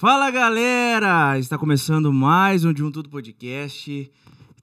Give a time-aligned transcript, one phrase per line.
[0.00, 1.36] Fala galera!
[1.40, 4.08] Está começando mais um De Um Tudo Podcast.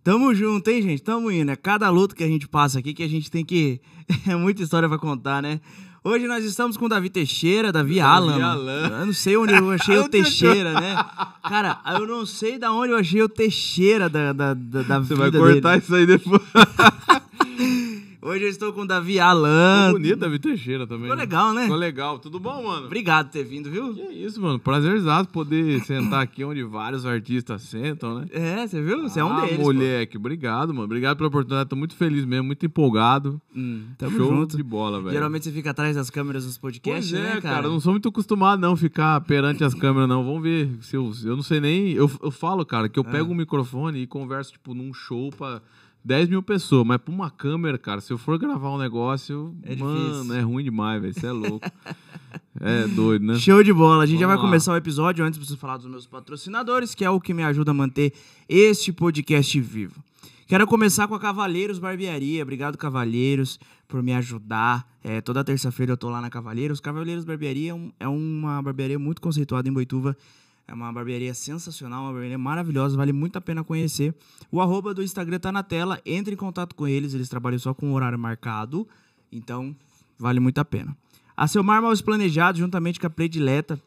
[0.02, 1.04] Tamo junto, hein, gente?
[1.04, 1.52] Tamo indo.
[1.52, 3.82] É cada luta que a gente passa aqui que a gente tem que.
[4.30, 5.60] É muita história pra contar, né?
[6.06, 8.42] Hoje nós estamos com o Davi Teixeira, Davi Alan.
[8.42, 8.88] Alan.
[8.88, 10.96] Eu não sei onde eu achei o Teixeira, né?
[11.44, 15.16] Cara, eu não sei da onde eu achei o Teixeira da, da, da, da Você
[15.16, 15.84] vai cortar dele.
[15.84, 16.42] isso aí depois.
[18.26, 19.86] Hoje eu estou com o Davi Alan.
[19.86, 21.04] Ficou bonito, Davi Teixeira também.
[21.04, 21.22] Ficou né?
[21.22, 21.62] legal, né?
[21.62, 22.18] Ficou legal.
[22.18, 22.88] Tudo bom, mano?
[22.88, 23.94] Obrigado por ter vindo, viu?
[23.94, 24.58] Que isso, mano.
[24.58, 28.26] Prazerzato poder sentar aqui onde vários artistas sentam, né?
[28.32, 29.04] É, você viu?
[29.04, 29.58] Você é um ah, deles.
[29.58, 29.66] pô.
[29.66, 30.18] moleque.
[30.18, 30.86] Obrigado, mano.
[30.86, 31.70] Obrigado pela oportunidade.
[31.70, 33.40] Tô muito feliz mesmo, muito empolgado.
[33.56, 34.58] Hum, tamo Show junto.
[34.58, 35.12] de bola, velho.
[35.14, 37.58] Geralmente você fica atrás das câmeras dos podcasts, Pois é, né, cara?
[37.58, 37.68] cara?
[37.68, 40.26] não sou muito acostumado não ficar perante as câmeras, não.
[40.26, 41.92] Vamos ver se eu, eu não sei nem.
[41.92, 42.90] Eu, eu falo, cara, Ah.
[42.90, 45.62] que eu pego um microfone e converso, tipo, num show pra
[46.06, 49.76] 10 mil pessoas, mas pra uma câmera, cara, se eu for gravar um negócio, É
[49.76, 50.36] mano, difícil.
[50.36, 51.14] é ruim demais, velho.
[51.14, 51.68] Você é louco.
[52.62, 53.38] é doido, né?
[53.40, 54.04] Show de bola.
[54.04, 54.50] A gente já vai Vamos lá.
[54.52, 55.26] começar o episódio.
[55.26, 58.14] Antes, preciso falar dos meus patrocinadores, que é o que me ajuda a manter
[58.48, 60.00] este podcast vivo.
[60.48, 62.44] Quero começar com a Cavalheiros Barbearia.
[62.44, 64.88] Obrigado, Cavalheiros, por me ajudar.
[65.04, 66.80] É, toda terça-feira eu tô lá na Cavalheiros.
[66.80, 70.16] Cavalheiros Barbearia é, um- é uma barbearia muito conceituada em Boituva.
[70.68, 74.16] É uma barbearia sensacional, uma barbearia maravilhosa, vale muito a pena conhecer.
[74.52, 77.74] O arroba do Instagram tá na tela, entre em contato com eles, eles trabalham só
[77.74, 78.88] com horário marcado,
[79.32, 79.76] então
[80.18, 80.98] vale muito a pena.
[81.38, 83.80] A Selmar Móveis Planejados, juntamente com a Predileta,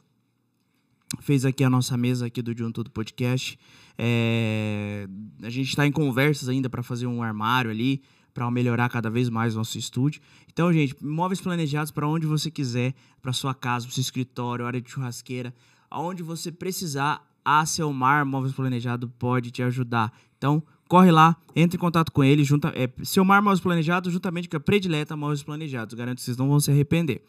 [1.21, 3.59] fez aqui a nossa mesa aqui do De Um Tudo Podcast.
[3.97, 5.09] É,
[5.43, 9.29] a gente está em conversas ainda para fazer um armário ali, para melhorar cada vez
[9.29, 10.21] mais o nosso estúdio.
[10.53, 14.81] Então, gente, móveis planejados para onde você quiser, para sua casa, para seu escritório, área
[14.81, 15.53] de churrasqueira,
[15.91, 20.13] aonde você precisar, a Selmar Móveis Planejado pode te ajudar.
[20.37, 24.57] Então, corre lá, entre em contato com ele, junta, é, Selmar Móveis Planejados, juntamente com
[24.57, 25.95] a Predileta Móveis Planejados.
[25.95, 27.23] Garanto que vocês não vão se arrepender.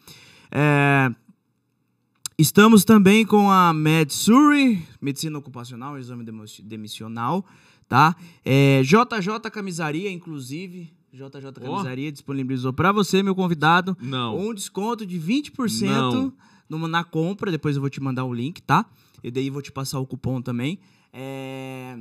[0.50, 1.10] É,
[2.40, 6.24] Estamos também com a MedSuri, Medicina Ocupacional, Exame
[6.64, 7.44] Demissional,
[7.86, 8.16] tá?
[8.42, 11.52] É, JJ Camisaria, inclusive, JJ.
[11.60, 14.38] Camisaria disponibilizou para você, meu convidado, Não.
[14.38, 16.32] um desconto de 20% Não.
[16.70, 17.50] Numa- na compra.
[17.50, 18.86] Depois eu vou te mandar o link, tá?
[19.22, 20.78] E daí vou te passar o cupom também.
[21.12, 21.98] É,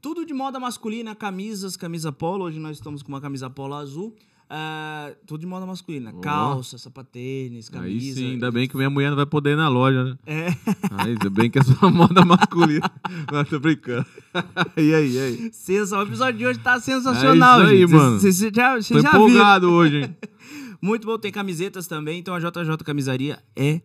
[0.00, 2.44] Tudo de moda masculina, camisas, camisa polo.
[2.46, 4.16] Hoje nós estamos com uma camisa polo azul.
[4.54, 6.12] Ah, tudo de moda masculina.
[6.14, 6.20] Ó.
[6.20, 8.16] Calça, sapatênis, Aí camisa.
[8.20, 10.18] sim, ainda bem que minha mulher não vai poder ir na loja, né?
[10.26, 10.48] É.
[10.90, 12.90] Aí, ainda bem que é só moda masculina.
[13.32, 14.04] Não, tô brincando.
[14.76, 15.50] E aí, e aí?
[15.52, 17.90] Sensa- O episódio de hoje tá sensacional, É isso aí, gente.
[17.94, 18.18] mano.
[18.20, 19.08] Vocês já, Tô já viram.
[19.10, 20.16] empolgado hoje, hein?
[20.82, 22.18] Muito bom, tem camisetas também.
[22.18, 23.80] Então a JJ Camisaria é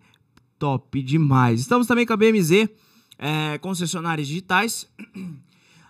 [0.57, 1.61] top demais.
[1.61, 2.67] Estamos também com a BMZ,
[3.19, 4.89] é, concessionárias digitais.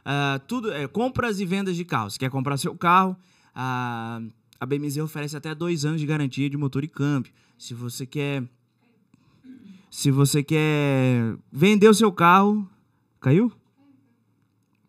[0.09, 2.18] Ah, tudo, é, compras e vendas de carros.
[2.18, 3.13] Quer comprar seu carro?
[3.53, 4.22] ah,
[4.59, 7.34] a BMZ oferece até dois anos de garantia de motor e câmbio.
[7.57, 8.44] Se você quer.
[9.89, 12.69] Se você quer vender o seu carro.
[13.19, 13.51] Caiu?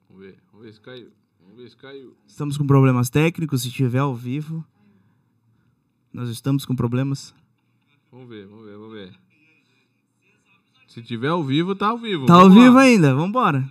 [0.09, 1.09] Vamos ver, vamos ver se caiu.
[1.41, 2.17] Vamos ver se caiu.
[2.27, 3.63] Estamos com problemas técnicos.
[3.63, 4.65] Se tiver ao vivo,
[6.13, 7.35] nós estamos com problemas.
[8.11, 9.13] Vamos ver, vamos ver, vamos ver.
[10.89, 12.27] Se tiver ao vivo, tá ao vivo.
[12.27, 12.63] Tá ao Vamos lá.
[12.65, 13.71] vivo ainda, vambora.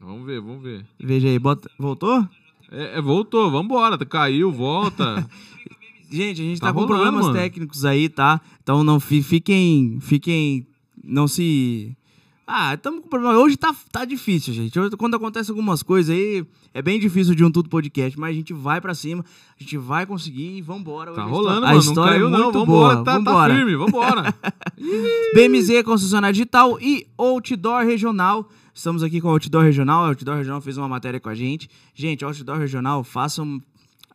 [0.00, 0.84] Vamos ver, vamos ver.
[0.98, 1.70] Veja aí, bota...
[1.78, 2.26] voltou?
[2.70, 3.96] É, é, voltou, vambora.
[3.96, 5.28] tá- Caiu, volta.
[6.10, 7.38] Gente, a gente Tá tá, com rolando, problemas mano.
[7.38, 8.40] técnicos aí, tá?
[8.62, 10.00] Então não fi- fiquem.
[10.00, 10.66] Fiquem.
[11.04, 11.96] Não se.
[12.52, 13.38] Ah, estamos com problema.
[13.38, 14.76] Hoje tá, tá difícil, gente.
[14.76, 16.44] Hoje, quando acontece algumas coisas aí,
[16.74, 19.24] é bem difícil de um tudo podcast, mas a gente vai pra cima,
[19.58, 21.12] a gente vai conseguir e vambora.
[21.12, 21.76] Tá Hoje a rolando, histó- mano.
[21.76, 22.44] A história não caiu, é não.
[22.52, 23.04] muito Vambora, boa.
[23.04, 23.54] tá, tá vambora.
[23.54, 24.34] firme, vambora.
[25.32, 28.48] BMZ Concessionária Digital e Outdoor Regional.
[28.74, 30.02] Estamos aqui com o Outdoor Regional.
[30.02, 31.70] O Outdoor Regional fez uma matéria com a gente.
[31.94, 33.62] Gente, Outdoor Regional, façam.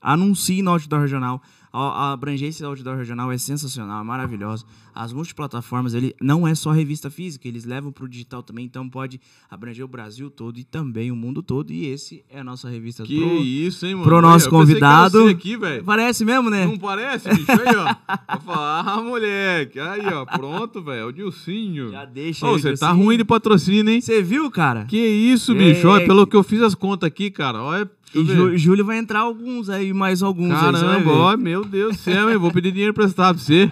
[0.02, 1.41] Anuncie no Outdoor Regional.
[1.75, 4.63] A a abrangência do Outdoor Regional é sensacional, é maravilhosa.
[4.93, 8.87] As multiplataformas, ele não é só revista física, eles levam para o digital também, então
[8.89, 9.19] pode
[9.51, 11.71] abranger o Brasil todo e também o mundo todo.
[11.73, 14.05] E esse é a nossa revista que pro- isso, hein, mano.
[14.05, 15.27] pro nosso eu convidado.
[15.27, 15.57] aqui.
[15.83, 16.65] Parece mesmo, né?
[16.65, 17.51] Não parece, bicho?
[17.51, 18.39] Aí, ó.
[18.39, 19.77] Falar, ah, moleque.
[19.79, 20.25] Aí, ó.
[20.25, 20.99] Pronto, velho.
[21.01, 21.91] É o Dilcinho.
[21.91, 23.99] Já deixa Ô, aí, você tá ruim de patrocínio, hein?
[23.99, 24.85] Você viu, cara?
[24.85, 25.87] Que isso, bicho?
[25.89, 27.61] Olha, pelo que- que eu fiz as contas aqui, cara.
[27.61, 27.89] Olha.
[28.13, 30.59] Jú- Júlio vai entrar alguns aí, mais alguns aí.
[30.72, 31.09] Caramba, ver.
[31.09, 32.37] ó, meu Deus do céu, hein?
[32.37, 33.69] Vou pedir dinheiro emprestado pra você.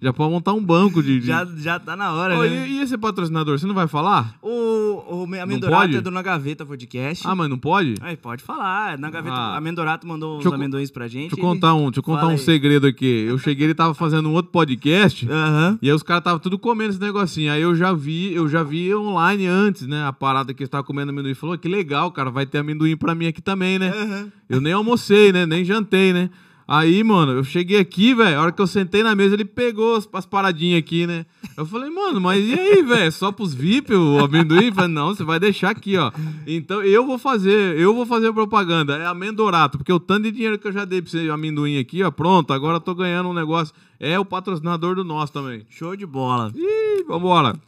[0.00, 1.20] Já pode montar um banco de.
[1.20, 1.26] de...
[1.26, 2.68] Já, já tá na hora, Ô, né?
[2.68, 4.36] e, e esse patrocinador, você não vai falar?
[4.40, 5.28] O, o?
[5.42, 7.26] Amendorato é do Na Gaveta Podcast.
[7.26, 7.94] Ah, mas não pode?
[8.00, 8.96] Aí, pode falar.
[8.96, 9.56] Na Gaveta, Ah.
[9.56, 11.30] Amendorato mandou uns Deixa eu co- amendoins pra gente.
[11.30, 12.38] Deixa eu contar um, deixa eu contar um aí.
[12.38, 13.24] segredo aqui.
[13.26, 15.28] Eu cheguei, ele tava fazendo um outro podcast.
[15.28, 15.78] Aham.
[15.82, 17.52] E aí os caras estavam tudo comendo esse negocinho.
[17.52, 20.06] Aí eu já vi, eu já vi online antes, né?
[20.06, 21.34] A parada que eles estavam comendo amendoim.
[21.34, 23.88] Falou, que legal, cara, vai ter amendoim pra mim aqui também, né?
[23.90, 24.28] Aham.
[24.48, 25.44] Eu nem almocei, né?
[25.44, 26.30] Nem jantei, né?
[26.70, 28.38] Aí, mano, eu cheguei aqui, velho.
[28.38, 31.24] A hora que eu sentei na mesa, ele pegou as, as paradinhas aqui, né?
[31.56, 33.10] Eu falei, mano, mas e aí, velho?
[33.10, 34.70] Só pros VIP o amendoim?
[34.70, 36.12] Falei, não, você vai deixar aqui, ó.
[36.46, 38.98] Então eu vou fazer, eu vou fazer propaganda.
[38.98, 42.02] É amendorato, porque o tanto de dinheiro que eu já dei pra você amendoim aqui,
[42.02, 42.10] ó.
[42.10, 43.74] Pronto, agora eu tô ganhando um negócio.
[43.98, 45.64] É o patrocinador do nosso também.
[45.70, 46.52] Show de bola.
[46.54, 47.58] Ih, vambora.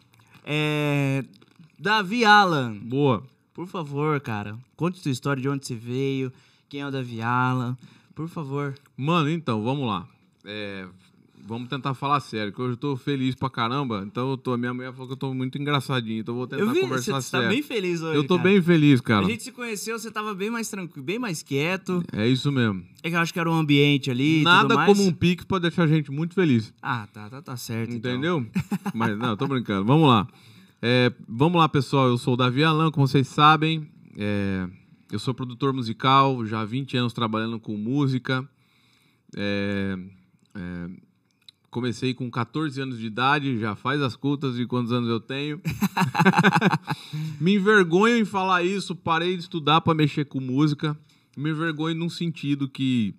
[0.44, 1.25] É.
[1.79, 3.23] Davi Alan, Boa.
[3.55, 6.31] por favor, cara, conte sua história de onde você veio,
[6.69, 7.75] quem é o Davi Alan.
[8.21, 8.75] Por favor.
[8.99, 10.07] Mano, então, vamos lá.
[10.45, 10.87] É,
[11.43, 14.05] vamos tentar falar sério, que hoje eu tô feliz pra caramba.
[14.07, 14.55] Então eu tô.
[14.59, 16.81] Minha mulher falou que eu tô muito engraçadinho, então eu vou tentar Eu vi, você
[16.83, 17.49] conversar tá sério.
[17.49, 18.19] bem feliz hoje.
[18.19, 18.51] eu tô cara.
[18.51, 19.25] bem feliz, cara.
[19.25, 22.05] A gente se conheceu, você tava bem mais tranquilo, bem mais quieto.
[22.13, 22.85] É isso mesmo.
[23.03, 24.43] É que eu acho que era um ambiente ali.
[24.43, 26.75] Nada como um pix pra deixar a gente muito feliz.
[26.83, 27.95] Ah, tá, tá, tá certo.
[27.95, 28.13] então.
[28.13, 28.47] Entendeu?
[28.93, 29.87] Mas não, tô brincando.
[29.87, 30.29] Vamos lá.
[30.83, 32.09] É, vamos lá, pessoal.
[32.09, 33.89] Eu sou o Davi Alan, como vocês sabem.
[34.15, 34.69] É,
[35.11, 38.49] eu sou produtor musical, já há 20 anos trabalhando com música.
[39.37, 39.99] É,
[40.55, 40.91] é,
[41.71, 45.61] comecei com 14 anos de idade, já faz as contas de quantos anos eu tenho.
[47.41, 50.99] Me envergonho em falar isso, parei de estudar para mexer com música.
[51.37, 53.15] Me envergonho num sentido que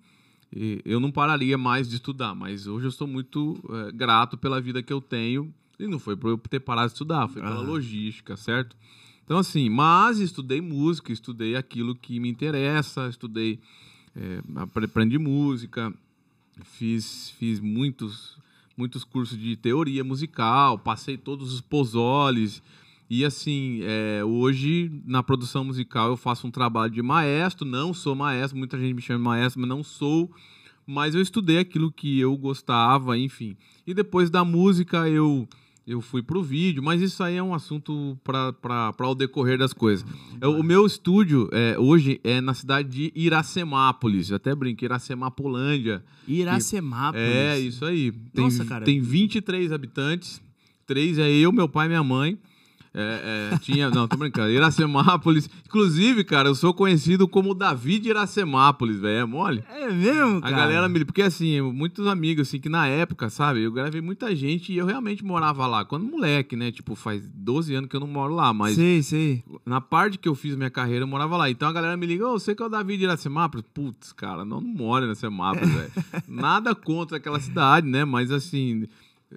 [0.84, 4.82] eu não pararia mais de estudar, mas hoje eu sou muito eh, grato pela vida
[4.82, 5.52] que eu tenho.
[5.78, 8.76] E não foi por eu ter parado de estudar, foi pela logística, certo?
[9.24, 13.58] Então, assim, mas estudei música, estudei aquilo que me interessa, estudei,
[14.56, 15.92] apre- aprendi música,
[16.64, 18.36] fiz, fiz muitos,
[18.76, 22.62] muitos cursos de teoria musical, passei todos os posoles.
[23.08, 28.14] E assim, é, hoje na produção musical eu faço um trabalho de maestro, não sou
[28.14, 30.30] maestro, muita gente me chama de maestro, mas não sou.
[30.86, 33.56] Mas eu estudei aquilo que eu gostava, enfim.
[33.86, 35.48] E depois da música eu
[35.86, 40.06] eu fui pro vídeo, mas isso aí é um assunto para o decorrer das coisas.
[40.40, 46.04] É, O meu estúdio é, hoje é na cidade de Iracemápolis, eu até brinquei, Iracemápolândia.
[46.26, 47.26] Iracemápolis.
[47.26, 48.12] É, isso aí.
[48.32, 48.84] Tem, Nossa, cara.
[48.84, 50.40] tem 23 habitantes.
[50.86, 52.38] Três é eu, meu pai e minha mãe.
[52.94, 53.88] É, é, tinha.
[53.90, 54.50] Não, tô brincando.
[54.50, 55.48] Iracemápolis.
[55.66, 59.20] Inclusive, cara, eu sou conhecido como Davi de Iracemápolis, velho.
[59.20, 59.64] É mole?
[59.70, 60.56] É mesmo, A cara?
[60.56, 61.02] galera me.
[61.04, 64.84] Porque assim, muitos amigos, assim, que na época, sabe, eu gravei muita gente e eu
[64.84, 65.84] realmente morava lá.
[65.84, 66.70] Quando moleque, né?
[66.70, 69.42] Tipo, faz 12 anos que eu não moro lá, mas Sei, sei.
[69.64, 71.48] na parte que eu fiz minha carreira, eu morava lá.
[71.50, 73.64] Então a galera me liga, ô, você que é o Davi de Iracemápolis?
[73.72, 75.90] Putz, cara, não, não mora em Iracemápolis, velho.
[76.28, 78.04] Nada contra aquela cidade, né?
[78.04, 78.86] Mas assim,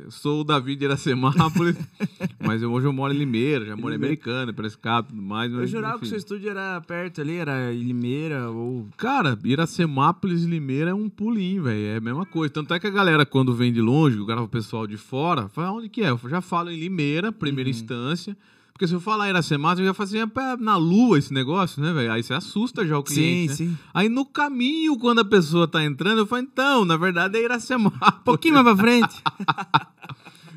[0.04, 1.76] eu sou o Davi de Iracemápolis,
[2.46, 3.98] mas eu- hoje eu moro em Limeira, já moro em.
[3.98, 5.52] Americana, Prescap, tudo mais.
[5.52, 6.10] Eu Mas, jurava que o enfim.
[6.10, 8.88] seu estúdio era perto ali, era em Limeira ou...
[8.98, 11.86] Cara, Iracemápolis e Limeira é um pulinho, velho.
[11.88, 12.54] É a mesma coisa.
[12.54, 15.72] Tanto é que a galera, quando vem de longe, grava o pessoal de fora, fala
[15.72, 16.10] onde que é?
[16.10, 17.76] Eu já falo em Limeira, primeira Uhum.
[17.76, 18.38] instância.
[18.76, 21.94] Porque se eu falar Iracemápolis, eu já falo assim, é na lua esse negócio, né,
[21.94, 22.12] velho?
[22.12, 23.72] Aí você assusta já o cliente, sim, né?
[23.72, 23.78] sim.
[23.94, 28.02] Aí no caminho, quando a pessoa tá entrando, eu falo, então, na verdade é Iracemápolis.
[28.20, 29.16] Um pouquinho mais pra frente.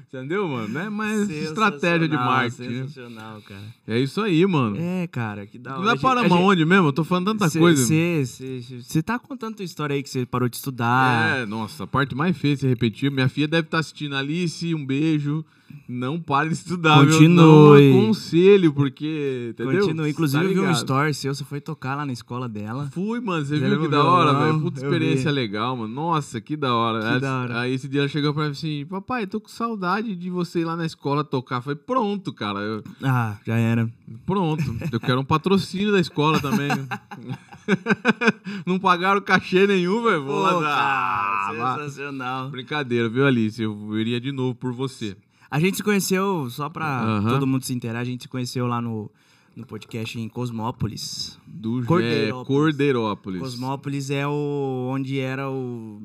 [0.08, 0.68] Entendeu, mano?
[0.68, 0.88] Né?
[0.88, 2.82] Mas estratégia de Sensacional, marketing, né?
[2.88, 3.60] Sensacional, cara.
[3.86, 4.76] É isso aí, mano.
[4.80, 5.86] É, cara, que da hora.
[5.90, 6.88] A gente- para gente- onde mesmo?
[6.88, 7.86] Eu tô falando tanta Cê- coisa.
[7.86, 11.40] cê- cê- Você tá contando tua história aí que você parou de estudar.
[11.40, 13.10] É, nossa, a parte mais feia de se repetir.
[13.12, 15.44] Minha filha deve estar assistindo Alice, um beijo.
[15.88, 17.04] Não pare de estudar?
[17.04, 17.28] Continue.
[17.28, 17.72] Não
[18.02, 19.48] aconselho, porque.
[19.50, 19.80] Entendeu?
[19.86, 20.08] Continua.
[20.08, 22.88] Inclusive, Tá eu vi um story seu, você foi tocar lá na escola dela.
[22.92, 24.60] Fui, mano, você viu que da hora, velho?
[24.60, 25.34] Puta experiência vi.
[25.36, 25.94] legal, mano.
[25.94, 27.00] Nossa, que da hora.
[27.00, 27.60] Que aí, da hora.
[27.60, 30.64] aí esse dia ela chegou pra mim assim: Papai, tô com saudade de você ir
[30.64, 31.60] lá na escola tocar.
[31.62, 32.58] Falei, pronto, cara.
[32.60, 33.88] eu- Ah, já era.
[34.26, 34.62] pronto.
[34.92, 36.68] Eu quero um patrocínio da escola também.
[38.66, 40.24] Não pagaram cachê nenhum, velho.
[40.24, 40.68] Vou lá Pô, dar.
[40.68, 42.50] cara, Ah, sensacional.
[42.50, 43.62] Brincadeira, viu, Alice?
[43.62, 45.16] Eu iria de novo por você.
[45.50, 48.80] A gente se conheceu, só pra todo mundo se inteirar, a gente se conheceu lá
[48.82, 49.10] no,
[49.56, 51.38] no podcast em Cosmópolis.
[51.46, 51.86] Do Cordeirópolis.
[51.86, 52.46] Cordeirópolis.
[52.46, 53.40] Cordeirópolis.
[53.40, 54.88] Cosmópolis é o.
[54.92, 56.02] onde era o.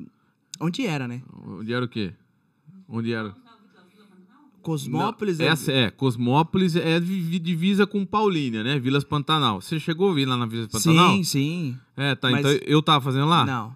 [0.60, 1.22] Onde era, né?
[1.46, 2.12] Onde era o quê?
[2.88, 3.34] Onde era?
[4.62, 8.78] Cosmópolis Não, essa é, Cosmópolis é divi- divisa com Paulínia, né?
[8.78, 9.60] Vilas Pantanal.
[9.60, 11.12] Você chegou a ouvir lá na Vila Pantanal?
[11.16, 11.78] Sim, sim.
[11.94, 12.30] É, tá.
[12.30, 13.44] Mas- Então eu tava fazendo lá?
[13.44, 13.74] Não.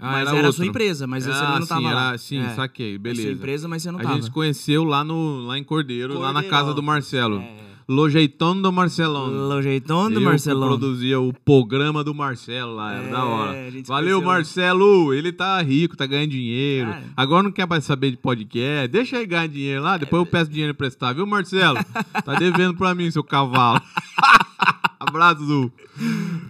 [0.00, 2.08] Ah, mas era, era, a sua empresa, mas você ah, não tava sim, lá.
[2.08, 2.54] Era, sim, É.
[2.54, 3.22] saquei, É beleza.
[3.22, 4.14] sua empresa, mas você não a tava.
[4.14, 7.38] gente se conheceu lá, no, lá em Cordeiro, lá na casa do Marcelo.
[7.40, 7.70] É.
[7.92, 9.26] Lojeitão do Marcelão.
[9.48, 10.68] Lojeitão do Marcelão.
[10.68, 13.52] produzia o programa do Marcelo lá, era É, da a hora.
[13.84, 14.20] Valeu, conheceu.
[14.22, 15.12] Marcelo!
[15.12, 16.88] Ele tá rico, tá ganhando dinheiro.
[16.88, 17.02] Cara.
[17.16, 18.86] Agora não quer mais saber de podcast.
[18.86, 21.78] Deixa ele ganhar dinheiro lá, depois eu peço dinheiro emprestado, viu, Marcelo?
[22.24, 23.82] Tá devendo pra mim, seu cavalo.
[25.00, 25.72] Abraço, Du.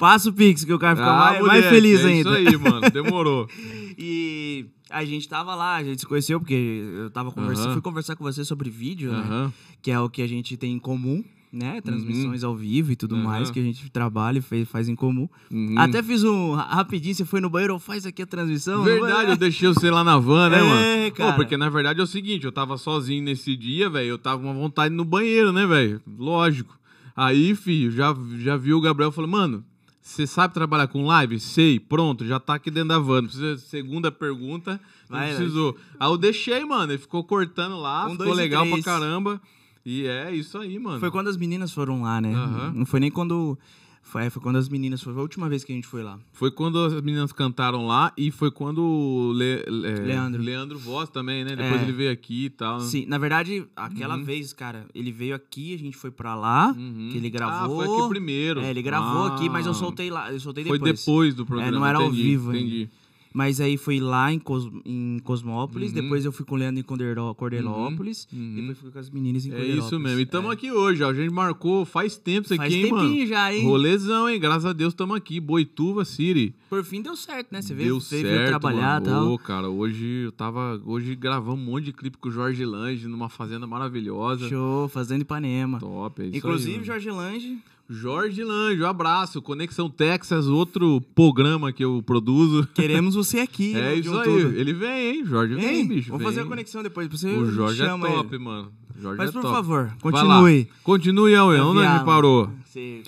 [0.00, 2.40] Passa o Pix, que o cara fica Ah, mais, mais feliz é ainda.
[2.40, 2.90] Isso aí, mano.
[2.90, 3.46] Demorou.
[4.02, 7.72] E a gente tava lá, a gente se conheceu porque eu tava conversando, Aham.
[7.74, 9.18] fui conversar com você sobre vídeo, né?
[9.18, 9.52] Aham.
[9.82, 11.22] Que é o que a gente tem em comum.
[11.52, 11.80] né?
[11.82, 13.24] Transmissões ao vivo e tudo Aham.
[13.24, 15.28] mais, que a gente trabalha e faz em comum.
[15.50, 15.74] Uhum.
[15.76, 18.84] Até fiz um rapidinho, você foi no banheiro, faz aqui a transmissão.
[18.84, 21.10] Verdade, eu deixei você lá na van, né, É, mano?
[21.10, 21.32] Pô, cara.
[21.34, 24.48] porque na verdade é o seguinte, eu tava sozinho nesse dia, velho, eu tava com
[24.48, 26.00] uma vontade no banheiro, né, velho?
[26.18, 26.78] Lógico.
[27.16, 29.62] Aí, filho, já, já viu o Gabriel e falou, mano,
[30.10, 31.38] você sabe trabalhar com live?
[31.38, 33.22] Sei, pronto, já tá aqui dentro da van.
[33.22, 35.76] Precisa, segunda pergunta, não Vai, precisou.
[35.98, 39.40] Aí eu deixei, mano, ele ficou cortando lá, Um, ficou legal pra caramba.
[39.86, 40.98] E é isso aí, mano.
[40.98, 42.34] Foi quando as meninas foram lá, né?
[42.34, 42.72] Aham.
[42.74, 43.56] Não foi nem quando.
[44.02, 45.00] Foi, foi quando as meninas.
[45.02, 46.18] Foi a última vez que a gente foi lá.
[46.32, 50.42] Foi quando as meninas cantaram lá e foi quando o Le- Le- Leandro.
[50.42, 51.54] Leandro Voz também, né?
[51.54, 51.84] Depois É.
[51.84, 52.80] ele veio aqui e tal.
[52.80, 54.24] Sim, na verdade, aquela Uhum.
[54.24, 57.10] vez, cara, ele veio aqui, a gente foi pra lá, Uhum.
[57.12, 57.80] que ele gravou.
[57.82, 58.60] Ah, foi aqui primeiro.
[58.62, 60.98] É, ele gravou Ah, aqui, mas eu soltei lá, eu soltei Foi depois.
[60.98, 61.70] depois do programa.
[61.70, 62.90] É, não era ao entendi, vivo ainda.
[63.32, 66.02] Mas aí foi lá em, Cos- em Cosmópolis, Uhum.
[66.02, 68.56] depois eu fui com o Leandro em Cordeló- Cordelópolis, Uhum.
[68.56, 69.86] depois fui com as meninas em É Cordelópolis.
[69.86, 70.18] isso mesmo.
[70.18, 70.54] E estamos É.
[70.54, 71.10] aqui hoje, ó.
[71.10, 73.26] A gente marcou faz tempo isso aqui, Faz hein, tempinho mano?
[73.26, 73.64] já, hein?
[73.64, 74.40] Rolezão, hein?
[74.40, 75.38] Graças a Deus estamos aqui.
[75.38, 76.54] Boituva City.
[76.68, 77.62] Por fim deu certo, né?
[77.62, 79.32] Você veio, Deu certo, veio trabalhar e tal.
[79.32, 80.80] Ô, cara, hoje eu tava...
[80.84, 84.48] Hoje gravamos um monte de clipe com o Jorge Lange numa fazenda maravilhosa.
[84.48, 85.78] Show, fazendo Ipanema.
[85.78, 86.84] Top, é isso Inclusive, aí.
[86.84, 87.58] Jorge Lange,
[87.92, 89.42] Jorge Lange, um abraço.
[89.42, 92.66] Conexão Texas, outro programa que eu produzo.
[92.72, 93.74] queremos você aqui.
[93.76, 94.42] É no isso aí.
[94.60, 95.24] Ele vem, hein?
[95.24, 96.10] Jorge vem, Vem, bicho.
[96.10, 96.32] Vamos vem.
[96.32, 97.08] fazer a conexão depois.
[97.08, 98.44] Você O Jorge é top, ele.
[98.44, 98.70] mano.
[98.96, 99.54] Jorge Mas é por top.
[99.54, 100.68] favor, continue.
[100.84, 101.58] Continue, Aue.
[101.60, 102.04] Onde a gente Viado.
[102.04, 102.50] parou?
[102.64, 103.02] Você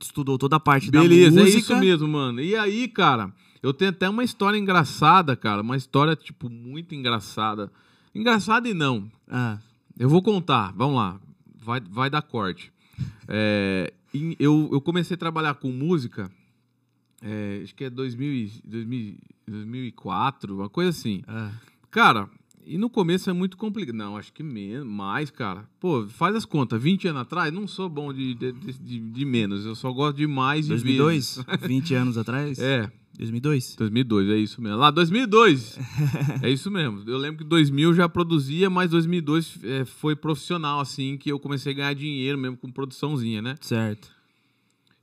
[0.00, 1.58] estudou toda a parte Beleza, da é música.
[1.60, 2.40] isso mesmo, mano.
[2.42, 5.62] E aí, cara, eu tenho até uma história engraçada, cara.
[5.62, 7.70] Uma história, tipo, muito engraçada.
[8.14, 9.04] Engraçada e não.
[9.30, 9.56] Ah,
[9.98, 11.18] Eu vou contar, vamos lá.
[11.64, 12.70] Vai, vai dar corte.
[13.28, 13.92] É,
[14.38, 16.30] eu, eu comecei a trabalhar com música,
[17.22, 19.16] é, acho que é 2000, e- 2000,
[19.48, 21.22] 2004, uma coisa assim.
[21.26, 21.52] ah.
[21.90, 22.28] Cara,
[22.66, 23.94] e no começo é muito complicado.
[23.96, 25.66] Não, acho que menos, mais, cara.
[25.80, 26.82] Pô, faz as contas.
[26.82, 29.64] 20 anos atrás, não sou bom de, de, de- de menos.
[29.64, 31.38] Eu só gosto de mais e 2002?
[31.62, 32.58] 20 anos atrás?
[32.58, 33.76] É, 2002?
[33.76, 34.78] 2002, é isso mesmo.
[34.78, 35.78] Lá, 2002.
[36.42, 37.02] é isso mesmo.
[37.06, 41.38] Eu lembro que 2000 eu já produzia, mas 2002 é, foi profissional, assim, que eu
[41.38, 43.54] comecei a ganhar dinheiro mesmo com produçãozinha, né?
[43.60, 44.10] Certo.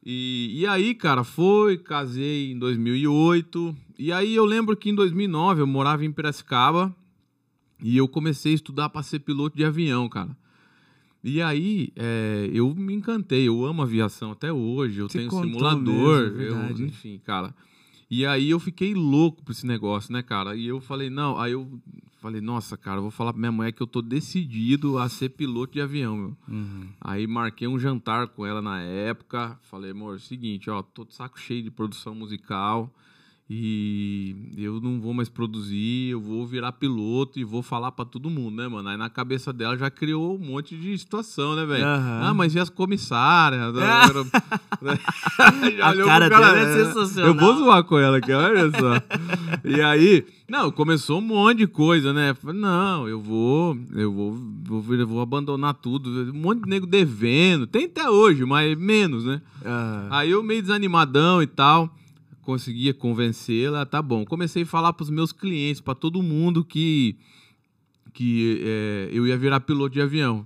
[0.05, 3.75] E, e aí, cara, foi, casei em 2008.
[3.97, 6.93] E aí eu lembro que em 2009 eu morava em Piracicaba
[7.81, 10.35] e eu comecei a estudar para ser piloto de avião, cara.
[11.23, 16.31] E aí é, eu me encantei, eu amo aviação até hoje, eu Você tenho simulador,
[16.33, 17.55] mesmo, eu- enfim, cara.
[18.15, 20.55] E aí eu fiquei louco por esse negócio, né, cara?
[20.55, 21.81] E eu falei, não, aí eu
[22.21, 25.29] falei, nossa, cara, eu vou falar pra minha mulher que eu tô decidido a ser
[25.29, 26.37] piloto de avião, meu.
[26.47, 26.89] Uhum.
[27.01, 29.59] Aí marquei um jantar com ela na época.
[29.63, 32.93] Falei, amor, é seguinte, ó, tô de saco cheio de produção musical
[33.55, 38.29] e eu não vou mais produzir, eu vou virar piloto e vou falar pra todo
[38.29, 38.89] mundo, né, mano?
[38.89, 41.85] Aí na cabeça dela já criou um monte de situação, né, velho?
[41.85, 42.21] Aham.
[42.23, 43.61] Ah, mas e as comissárias?
[45.77, 46.83] Já A cara pro dela é né?
[46.85, 47.29] sensacional.
[47.29, 49.01] Eu vou zoar com ela aqui, olha só.
[49.63, 52.33] e aí, não, começou um monte de coisa, né?
[52.33, 56.09] Falei, não, eu vou, eu vou, vou, vou abandonar tudo.
[56.31, 57.67] Um monte de nego devendo.
[57.67, 59.41] Tem até hoje, mas menos, né?
[59.63, 61.93] Ah, Aí eu meio desanimadão e tal,
[62.43, 64.25] conseguia convencê-la, tá bom.
[64.25, 67.15] Comecei a falar pros meus clientes, pra todo mundo que
[68.13, 70.45] que é, eu ia virar piloto de avião.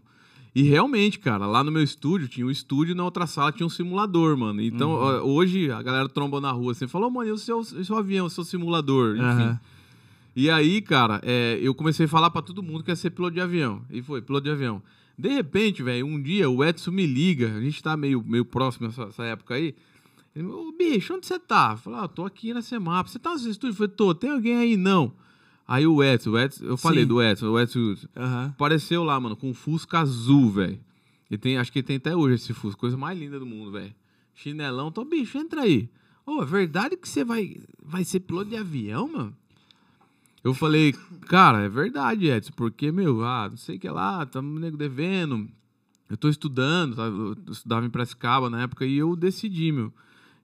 [0.55, 3.67] E realmente, cara, lá no meu estúdio tinha um estúdio e na outra sala tinha
[3.67, 4.61] um simulador, mano.
[4.61, 7.63] Então, ó, hoje a galera tromba na rua assim, falou, mano, e o seu, o
[7.63, 9.17] seu avião, o seu simulador?
[9.17, 9.25] Enfim.
[9.25, 9.59] aham.
[10.35, 13.33] E aí, cara, é, eu comecei a falar pra todo mundo que ia ser piloto
[13.33, 13.81] de avião.
[13.89, 14.81] E foi, piloto de avião.
[15.17, 18.85] De repente, velho, um dia o Edson me liga, a gente tá meio, meio próximo
[18.85, 19.73] nessa essa época aí.
[20.37, 21.71] Ele, ô bicho, onde você tá?
[21.71, 23.07] Eu falei, ah, tô aqui na Semap.
[23.07, 23.73] Você tá no seu estúdio?
[23.73, 24.77] Eu falei, tô, tem alguém aí?
[24.77, 25.11] Não.
[25.67, 27.07] Aí o Edson, o Edson eu falei Sim.
[27.07, 28.53] do Edson, o Edson Aham.
[28.53, 30.79] apareceu lá, mano, com um Fusca azul, velho.
[31.29, 33.93] E tem, acho que tem até hoje esse Fusca, coisa mais linda do mundo, velho.
[34.35, 35.89] Chinelão, tô, bicho, entra aí.
[36.23, 39.35] Ô, é verdade que você vai, vai ser piloto de avião, mano?
[40.43, 40.93] Eu falei,
[41.27, 44.77] cara, é verdade, Edson, porque, meu, ah, não sei o que lá, tá um nego
[44.77, 45.49] devendo.
[46.07, 47.05] Eu tô estudando, tá?
[47.05, 49.91] eu estudava em Piracicaba na época e eu decidi, meu.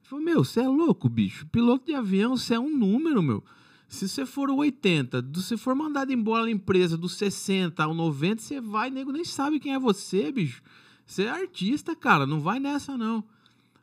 [0.03, 1.45] Falou, meu, você é louco, bicho.
[1.48, 3.43] Piloto de avião, você é um número, meu.
[3.88, 7.93] Se você for o 80, do- se for mandado embora da empresa dos 60 ao
[7.93, 10.62] 90, você vai, nego nem sabe quem é você, bicho.
[11.05, 13.24] Você é artista, cara, não vai nessa, não.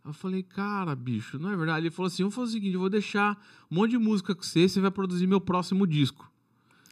[0.04, 1.86] Eu falei, cara, bicho, não é verdade.
[1.86, 3.38] Ele falou assim: vamos fazer o seguinte, eu vou deixar
[3.70, 6.30] um monte de música com você, você vai produzir meu próximo disco.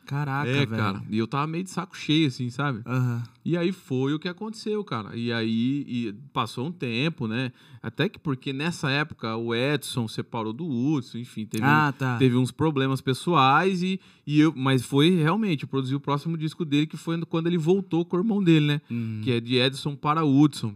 [0.09, 0.71] Caraca, é, velho.
[0.71, 1.03] cara.
[1.11, 2.81] E eu tava meio de saco cheio, assim, sabe?
[2.87, 3.23] Aham.
[3.45, 5.15] E aí foi o que aconteceu, cara.
[5.15, 7.53] E aí e passou um tempo, né?
[7.83, 12.17] Até que porque nessa época o Edson separou do Hudson, enfim, teve, um- Ah, tá.
[12.17, 16.65] teve uns problemas pessoais e, e eu, mas foi realmente, eu produzi o próximo disco
[16.65, 18.81] dele que foi quando ele voltou com o irmão dele, né?
[18.91, 19.21] Uhum.
[19.23, 20.75] Que é de Edson para Hudson.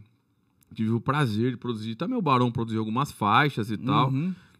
[0.75, 1.95] tive o prazer de produzir.
[1.95, 4.12] Também o Barão produziu algumas faixas e tal.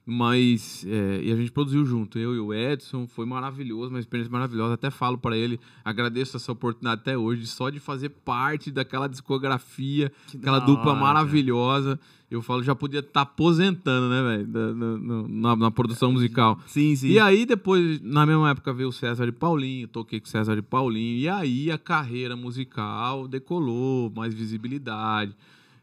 [0.05, 4.33] Mas, é, e a gente produziu junto, eu e o Edson, foi maravilhoso, uma experiência
[4.33, 4.75] maravilhosa.
[4.75, 10.11] Até falo para ele, agradeço essa oportunidade até hoje, só de fazer parte daquela discografia,
[10.29, 12.01] Que aquela dupla hora, maravilhosa.
[12.29, 16.59] Eu falo, já podia estar aposentando, né, velho, na, na- na- na produção musical.
[16.67, 17.09] Sim, sim.
[17.09, 20.57] E aí, depois, na mesma época, veio o César de Paulinho, toquei com o César
[20.57, 25.37] de Paulinho, e aí a carreira musical decolou, mais visibilidade,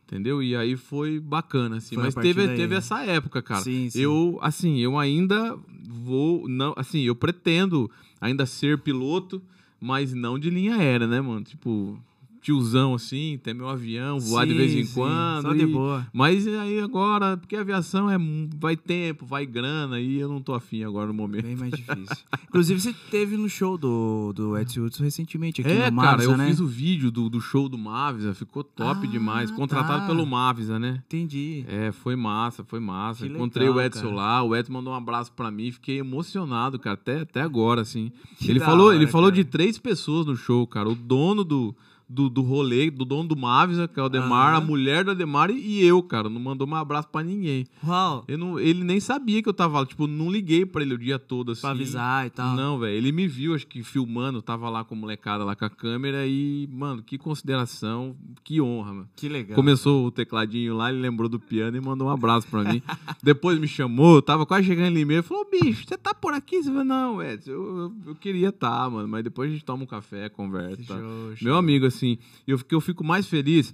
[0.10, 0.42] entendeu?
[0.42, 1.96] E aí foi bacana, assim.
[1.96, 2.58] Foi Mas teve, daí.
[2.58, 3.62] teve essa época, cara.
[3.62, 4.02] Sim, sim.
[4.02, 7.90] Eu, assim, eu ainda vou, não, assim, eu pretendo
[8.20, 9.42] ainda ser piloto,
[9.80, 11.44] mas não de linha aérea, né, mano?
[11.44, 12.00] Tipo,
[12.42, 15.42] tiozão, assim, ter meu avião, voar de Sim, vez em sim, quando.
[15.44, 16.08] Só de e- boa.
[16.14, 18.18] mas aí agora, porque a aviação é
[18.60, 21.46] vai tempo, vai grana, e eu não tô afim agora no momento.
[21.46, 22.18] Bem mais difícil.
[22.48, 26.32] Inclusive, você teve no show do, do Edson Hudson recentemente aqui É, no cara, Mavisa,
[26.32, 26.48] eu né?
[26.48, 29.52] fiz o vídeo do, do show do Mavisa, ficou top Ah, demais.
[29.52, 30.08] Contratado tá.
[30.08, 31.02] pelo Mavisa, né?
[31.06, 31.64] Entendi.
[31.68, 33.26] É, foi massa, foi massa.
[33.28, 34.16] Que Encontrei legal, o Edson cara.
[34.16, 38.12] lá, o Edson mandou um abraço pra mim, fiquei emocionado, cara, até, até agora, assim.
[38.38, 39.36] Que ele falou, ele hora, falou cara.
[39.44, 40.90] de três pessoas no show, cara.
[40.90, 41.76] O dono do,
[42.10, 45.52] do, do rolê, do dono do Mavisa, que é o Ademar, a mulher do Ademar
[45.52, 46.28] e eu, cara.
[46.28, 47.68] Não mandou um abraço pra ninguém.
[47.86, 48.26] Uau.
[48.28, 50.98] Eu não, ele nem sabia que eu tava lá, tipo, não liguei pra ele o
[50.98, 51.62] dia todo, assim.
[51.62, 52.56] Pra avisar e tal.
[52.56, 52.96] Não, velho.
[52.98, 56.26] Ele me viu, acho que filmando, tava lá com a molecada lá com a câmera
[56.26, 59.10] e, mano, que consideração, que honra, mano.
[59.16, 59.56] Que legal.
[59.56, 62.82] Começou o tecladinho lá, ele lembrou do piano e mandou um abraço pra mim.
[63.22, 65.24] Depois me chamou, eu tava quase chegando ali mesmo.
[65.24, 66.58] Falou, bicho, você tá por aqui?
[66.64, 69.08] Você falou, não, Edson, eu, eu, eu queria estar, mano.
[69.08, 70.84] Mas depois a gente toma um café, conversa.
[70.88, 70.98] tá?
[71.00, 71.38] Show, show.
[71.44, 71.99] Meu amigo, assim,
[72.48, 73.74] eu, o que eu fico mais feliz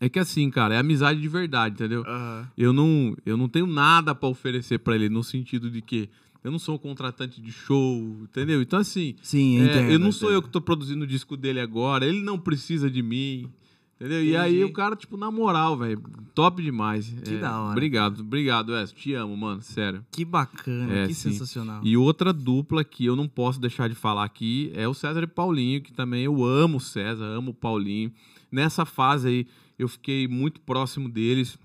[0.00, 2.02] é que, assim, cara, é amizade de verdade, entendeu?
[2.06, 2.48] Aham.
[2.56, 6.08] Eu não, eu não tenho nada pra oferecer pra ele, no sentido de que
[6.42, 8.62] eu não sou um contratante de show, entendeu?
[8.62, 10.46] Então, assim, Sim, é, entendo, eu não sou eu entendo.
[10.46, 13.50] que tô produzindo o disco dele agora, ele não precisa de mim.
[14.00, 14.22] Entendeu?
[14.24, 14.64] E aí Entendi.
[14.70, 16.00] o cara, tipo, na moral, velho,
[16.32, 17.08] top demais.
[17.24, 17.72] Que É, da hora.
[17.72, 18.92] Obrigado, obrigado, Wes.
[18.92, 20.06] Te amo, mano, sério.
[20.12, 21.32] Que bacana, É, que sim.
[21.32, 21.80] sensacional.
[21.82, 25.26] E outra dupla que eu não posso deixar de falar aqui é o César e
[25.26, 28.12] Paulinho, que também eu amo o César, amo o Paulinho.
[28.52, 31.58] Nessa fase aí, eu fiquei muito próximo deles.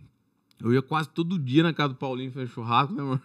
[0.59, 3.21] Eu ia quase todo dia na casa do Paulinho fazer churrasco, né, amor?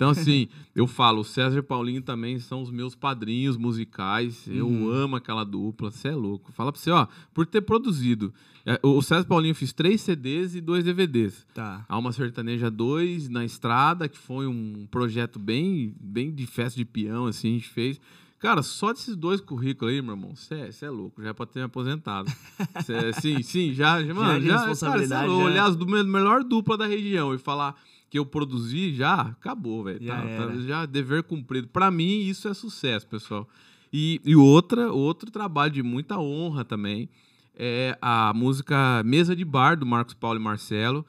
[0.00, 4.46] Então, assim, eu falo, o César e Paulinho também são os meus padrinhos musicais.
[4.48, 4.90] Eu Uhum.
[4.90, 6.50] amo aquela dupla, você é louco.
[6.52, 8.32] Fala pra você, ó, por ter produzido.
[8.64, 11.46] É, O César e Paulinho fez três CDs e dois DVDs.
[11.52, 11.84] Tá.
[11.86, 17.26] Alma Sertaneja 2 na estrada, que foi um projeto bem, bem de festa de peão,
[17.26, 18.00] assim, a gente fez.
[18.38, 21.58] Cara, só desses dois currículos aí, meu irmão, você é louco, já é pra ter
[21.58, 22.32] me aposentado.
[22.86, 25.50] Cê- sim, sim, já, já, mano, já, responsabilidade, cara, é louco, já.
[25.50, 27.74] olhar as do me- melhor dupla da região e falar
[28.10, 30.04] que eu produzi, já acabou, velho.
[30.04, 31.68] Já Tá, tá- já dever cumprido.
[31.68, 33.48] Pra mim, isso é sucesso, pessoal.
[33.92, 37.08] E, e outra, outro trabalho de muita honra também
[37.56, 41.06] é a música Mesa de Bar, do Marcos Paulo e Marcelo,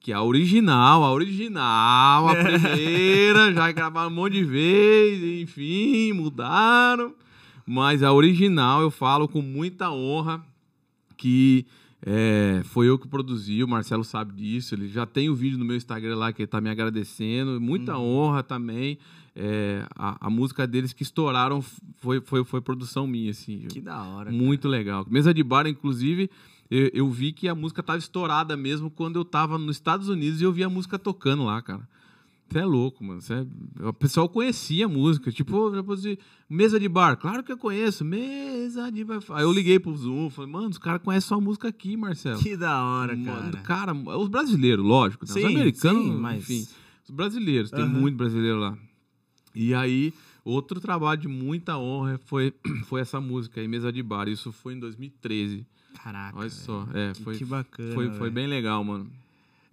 [0.00, 6.12] que é a original, a original, a primeira, já gravaram um monte de vezes, enfim,
[6.12, 7.14] mudaram.
[7.66, 10.44] Mas a original eu falo com muita honra
[11.16, 11.66] que
[12.06, 15.64] é, foi eu que produzi, o Marcelo sabe disso, ele já tem o vídeo no
[15.64, 18.98] meu Instagram lá que ele tá me agradecendo, muita honra também.
[19.34, 21.64] É, a, a música deles que estouraram
[21.96, 23.66] foi, foi, foi produção minha, assim.
[23.68, 24.30] Que da hora.
[24.30, 25.06] Muito legal.
[25.08, 26.30] Mesa de bar, inclusive,
[26.70, 30.40] eu, eu vi que a música tava estourada mesmo quando eu tava nos Estados Unidos
[30.40, 31.88] e eu vi a música tocando lá, cara.
[32.50, 33.20] Você é louco, mano.
[33.20, 33.86] Cê é...
[33.88, 35.32] O pessoal conhecia a música.
[35.32, 36.18] Tipo, de...
[36.48, 37.16] mesa de bar.
[37.16, 38.04] Claro que eu conheço.
[38.04, 39.20] Mesa de bar.
[39.30, 40.30] Aí eu liguei pro Zoom.
[40.30, 42.38] Falei, mano, os caras conhecem sua música aqui, Marcelo.
[42.40, 43.92] Que da hora, Mano, cara.
[43.92, 45.24] cara, os brasileiros, lógico.
[45.26, 45.32] né?
[45.32, 46.66] Sim, os americanos, sim, mas- enfim.
[47.04, 48.78] Os brasileiros, tem muito brasileiro lá.
[49.54, 50.12] E aí,
[50.44, 52.52] outro trabalho de muita honra foi,
[52.86, 54.28] foi essa música aí, Mesa de Bar.
[54.28, 55.66] Isso foi em 2013.
[56.02, 56.38] Caraca.
[56.38, 57.94] Olha só, é, Que- foi, que bacana.
[57.94, 59.10] foi, foi bem legal, mano.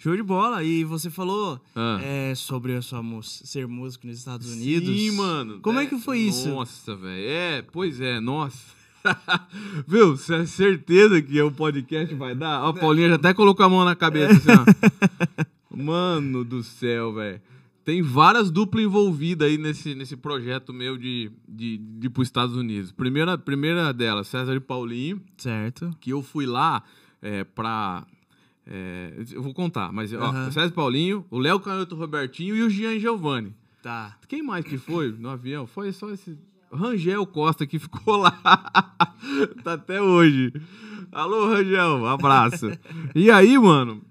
[0.01, 0.63] Show de bola.
[0.63, 1.99] E você falou Ah.
[2.01, 4.89] é, sobre a sua ser músico nos Estados Unidos.
[4.89, 5.59] Sim, mano.
[5.61, 6.49] Como é que foi isso?
[6.49, 7.29] Nossa, velho.
[7.29, 8.73] É, pois é, nossa.
[9.87, 10.17] Viu?
[10.17, 12.63] Cê é certeza que o podcast vai dar?
[12.63, 15.45] Ó, a Paulinha já até colocou a mão na cabeça assim, ó.
[15.75, 17.39] Mano do céu, velho.
[17.85, 22.27] Tem várias duplas envolvidas aí nesse, nesse projeto meu de, de, de ir para os
[22.27, 22.91] Estados Unidos.
[22.91, 25.89] Primeira, primeira delas, César e Paulinho, Certo.
[25.99, 26.83] que eu fui lá
[27.21, 28.05] é, pra.
[28.67, 30.51] É, eu vou contar, mas ó, Aham.
[30.51, 33.53] César Paulinho, o Léo Canhoto Robertinho e o Gian Giovanni.
[33.81, 34.15] Tá.
[34.27, 35.65] Quem mais que foi no avião?
[35.65, 36.37] Foi só esse.
[36.71, 38.31] Rangel Costa que ficou lá.
[39.63, 40.53] tá até hoje.
[41.11, 42.69] Alô, Rangel, um abraço.
[43.13, 44.01] e aí, mano,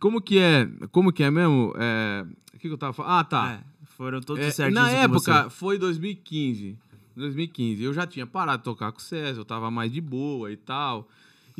[0.00, 0.68] como que é?
[0.90, 1.72] Como que é mesmo?
[1.76, 3.12] É, O que, que eu tava falando?
[3.12, 3.52] Ah, tá.
[3.52, 3.60] É,
[3.96, 5.50] foram todos É, certinhos na época, você.
[5.50, 6.76] foi 2015.
[7.14, 7.82] 2015.
[7.84, 10.56] Eu já tinha parado de tocar com o César, eu tava mais de boa e
[10.56, 11.06] tal.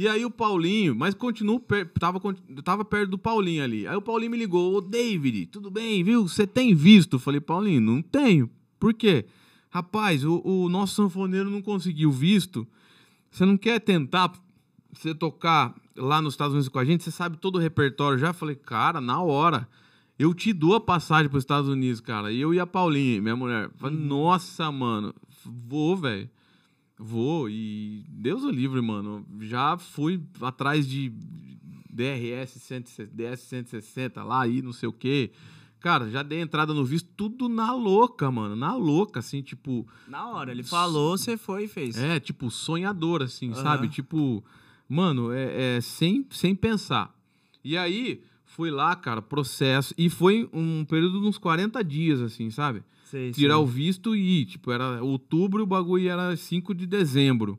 [0.00, 2.18] E aí o Paulinho, mas continuo, per, tava,
[2.64, 3.86] tava perto do Paulinho ali.
[3.86, 6.26] Aí o Paulinho me ligou, ô David, tudo bem, viu?
[6.26, 7.16] Você tem visto?
[7.16, 8.48] Eu falei, Paulinho, não tenho.
[8.78, 9.26] Por quê?
[9.68, 12.66] Rapaz, o, o nosso sanfoneiro não conseguiu visto.
[13.30, 14.32] Você não quer tentar
[14.90, 17.04] você tocar lá nos Estados Unidos com a gente?
[17.04, 18.28] Você sabe todo o repertório já?
[18.28, 19.68] Eu falei, cara, na hora.
[20.18, 22.32] Eu te dou a passagem para os Estados Unidos, cara.
[22.32, 23.68] E eu e a Paulinha, minha mulher.
[23.76, 26.30] Falei, nossa, mano, vou, velho.
[27.00, 27.48] Vou.
[27.48, 29.24] E Deus o livre, mano.
[29.40, 31.10] Já fui atrás de
[31.90, 35.32] DRS 160, DS 160 lá e não sei o quê.
[35.80, 38.54] Cara, já dei entrada no visto, tudo na louca, mano.
[38.54, 39.88] Na louca, assim, tipo.
[40.06, 41.96] Na hora, ele falou, você foi e fez.
[41.96, 43.62] É, tipo, sonhador, assim, Aham.
[43.62, 43.88] sabe?
[43.88, 44.44] Tipo,
[44.86, 47.14] mano, é, é sem, sem pensar.
[47.64, 49.94] E aí, fui lá, cara, processo.
[49.96, 52.82] E foi um período de uns 40 dias, assim, sabe?
[53.10, 53.62] Sei, Tirar sei.
[53.62, 54.44] o visto e ir.
[54.46, 57.58] Tipo, era outubro, o bagulho era 5 de dezembro.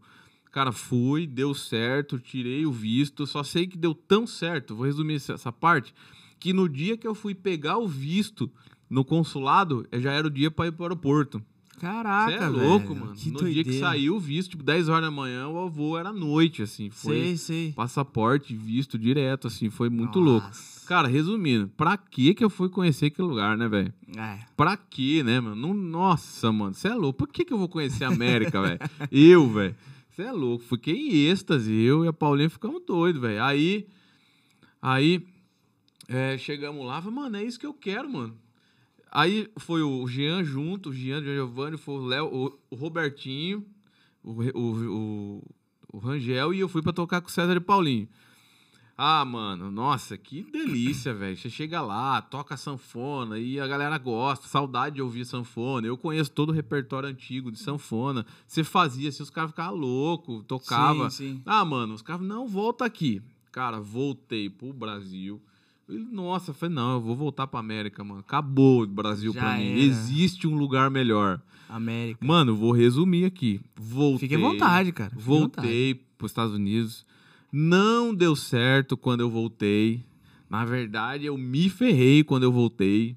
[0.52, 3.26] Cara, fui, deu certo, tirei o visto.
[3.28, 5.94] Só sei que deu tão certo, vou resumir essa, parte,
[6.40, 8.52] que no dia que eu fui pegar o visto
[8.90, 11.42] no consulado, eh, já era o dia pra ir pro aeroporto.
[11.80, 12.52] Caraca, é velho.
[12.52, 13.14] louco, mano.
[13.16, 13.54] Que no doideira.
[13.64, 16.90] dia que saiu o visto, tipo, 10 horas da manhã, o voo era noite, assim.
[16.92, 17.72] Foi Sei, sei.
[17.74, 19.70] passaporte, visto direto, assim.
[19.70, 20.32] Foi muito Nossa.
[20.32, 20.52] louco.
[20.91, 23.93] Cara, resumindo, pra que que eu fui conhecer aquele lugar, né, velho?
[24.17, 24.39] É.
[24.58, 25.73] Pra quê, né, mano?
[25.73, 27.19] Nossa, mano, você é louco.
[27.19, 28.77] Por que que eu vou conhecer a América, velho?
[29.10, 29.73] Eu, velho.
[30.10, 30.65] Você é louco.
[30.65, 31.73] Fiquei em êxtase.
[31.73, 33.41] Eu e a Paulinha ficamos doidos, velho.
[33.41, 33.88] Aí,
[34.82, 35.25] aí,
[36.10, 38.38] é, chegamos lá, falei, mano, é isso que eu quero, mano.
[39.10, 43.65] Aí foi o Jean junto, o Jean, o Giovanni, foi o Léo, o, o Robertinho,
[44.21, 45.43] o, o, o,
[45.93, 48.10] o Rangel e eu fui pra tocar com o César e Paulinho.
[49.04, 51.36] Ah, mano, nossa, que delícia, velho.
[51.36, 55.88] Você chega lá, toca sanfona e a galera gosta, saudade de ouvir sanfona.
[55.88, 58.24] Eu conheço todo o repertório antigo de sanfona.
[58.46, 61.10] Você fazia assim, os caras ficavam loucos, tocava.
[61.10, 61.42] Sim, sim.
[61.48, 63.24] Ah, mano, os caras, não, volta aqui.
[63.52, 65.42] Cara, voltei pro Brasil.
[65.90, 68.20] Nossa, falei, não, eu vou voltar pra América, mano.
[68.20, 69.72] Acabou o Brasil Já pra mim.
[69.72, 69.80] era.
[69.80, 71.42] Existe um lugar melhor.
[71.68, 72.24] América.
[72.24, 73.62] Mano, vou resumir aqui.
[73.76, 74.30] Voltei.
[74.30, 75.10] Fique à vontade, cara.
[75.10, 75.66] Fique vontade.
[75.68, 77.04] Voltei para os Estados Unidos.
[77.52, 80.04] Não deu certo quando eu voltei.
[80.50, 83.16] Na verdade, eu me ferrei quando eu voltei.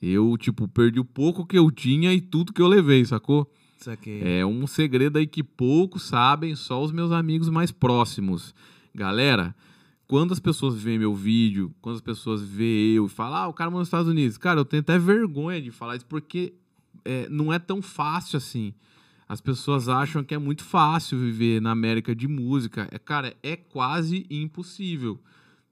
[0.00, 3.50] Eu, tipo, perdi o pouco que eu tinha e tudo que eu levei, sacou?
[3.78, 4.20] Isso aqui.
[4.22, 8.54] É um segredo aí que poucos sabem, só os meus amigos mais próximos.
[8.94, 9.54] Galera,
[10.06, 13.52] quando as pessoas veem meu vídeo, quando as pessoas veem eu e falam, ah, o
[13.52, 14.36] cara mora nos Estados Unidos.
[14.36, 16.52] Cara, eu tenho até vergonha de falar isso, porque
[17.04, 18.74] é, não é tão fácil assim.
[19.30, 22.88] As pessoas acham que é muito fácil viver na América de música.
[22.90, 25.20] É, cara, é quase impossível.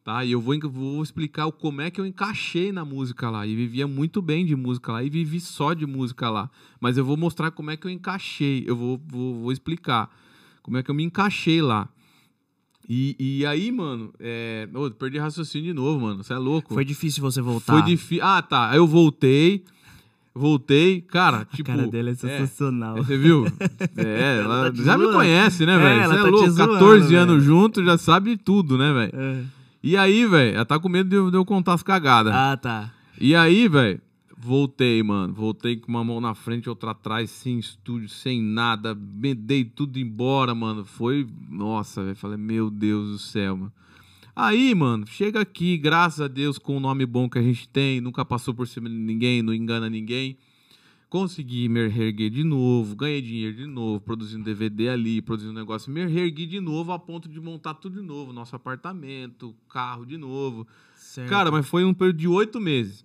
[0.05, 0.25] Tá?
[0.25, 3.44] E eu vou, vou explicar como é que eu encaixei na música lá.
[3.44, 5.03] E vivia muito bem de música lá.
[5.03, 6.49] E vivi só de música lá.
[6.79, 8.62] Mas eu vou mostrar como é que eu encaixei.
[8.64, 10.09] Eu vou, vou, vou explicar
[10.62, 11.88] como é que eu me encaixei lá.
[12.88, 14.68] E, e aí, mano, é...
[14.73, 16.23] ô, perdi raciocínio de novo, mano.
[16.23, 16.75] Você é louco?
[16.75, 17.73] Foi difícil você voltar.
[17.73, 18.25] Foi difícil.
[18.25, 18.71] Ah, tá.
[18.71, 19.64] Aí eu voltei.
[20.38, 21.01] Voltei.
[21.01, 21.66] Cara, A tipo.
[21.70, 22.96] cara dela é é, sensacional.
[22.96, 23.44] você viu?
[23.96, 25.18] É, ela, Ela tá já me zoando.
[25.18, 26.01] conhece, né, É, velho?
[26.01, 27.46] ela Você é tá te louco, zoando, 14 anos velho.
[27.46, 29.12] junto, já sabe tudo, né, velho?
[29.14, 29.42] É.
[29.83, 32.33] E aí, velho, ela tá com medo de eu, de eu contar as cagadas.
[32.35, 32.90] Ah, tá.
[33.20, 34.01] E aí, velho,
[34.37, 35.33] voltei, mano.
[35.35, 38.94] Voltei com uma mão na frente outra atrás, sem estúdio, sem nada.
[38.94, 40.85] Me dei tudo embora, mano.
[40.85, 41.27] Foi.
[41.51, 42.16] Nossa, velho.
[42.16, 43.72] Falei, meu Deus do céu, mano.
[44.40, 48.01] Aí, mano, chega aqui, graças a Deus, com o nome bom que a gente tem,
[48.01, 50.38] nunca passou por cima de ninguém, não engana ninguém.
[51.11, 56.07] Consegui me reerguer de novo, ganhei dinheiro de novo, produzindo DVD ali, produzindo negócio, me
[56.07, 60.68] reergui de novo a ponto de montar tudo de novo, nosso apartamento, carro de novo.
[60.94, 61.29] Certo.
[61.29, 63.05] Cara, mas foi um período de oito meses.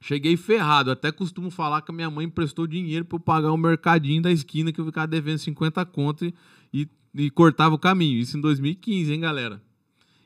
[0.00, 0.90] Cheguei ferrado.
[0.90, 4.32] Até costumo falar que a minha mãe emprestou dinheiro pra eu pagar o mercadinho da
[4.32, 6.28] esquina que eu ficava devendo 50 conto
[6.74, 8.18] e, e cortava o caminho.
[8.18, 9.62] Isso em 2015, hein, galera?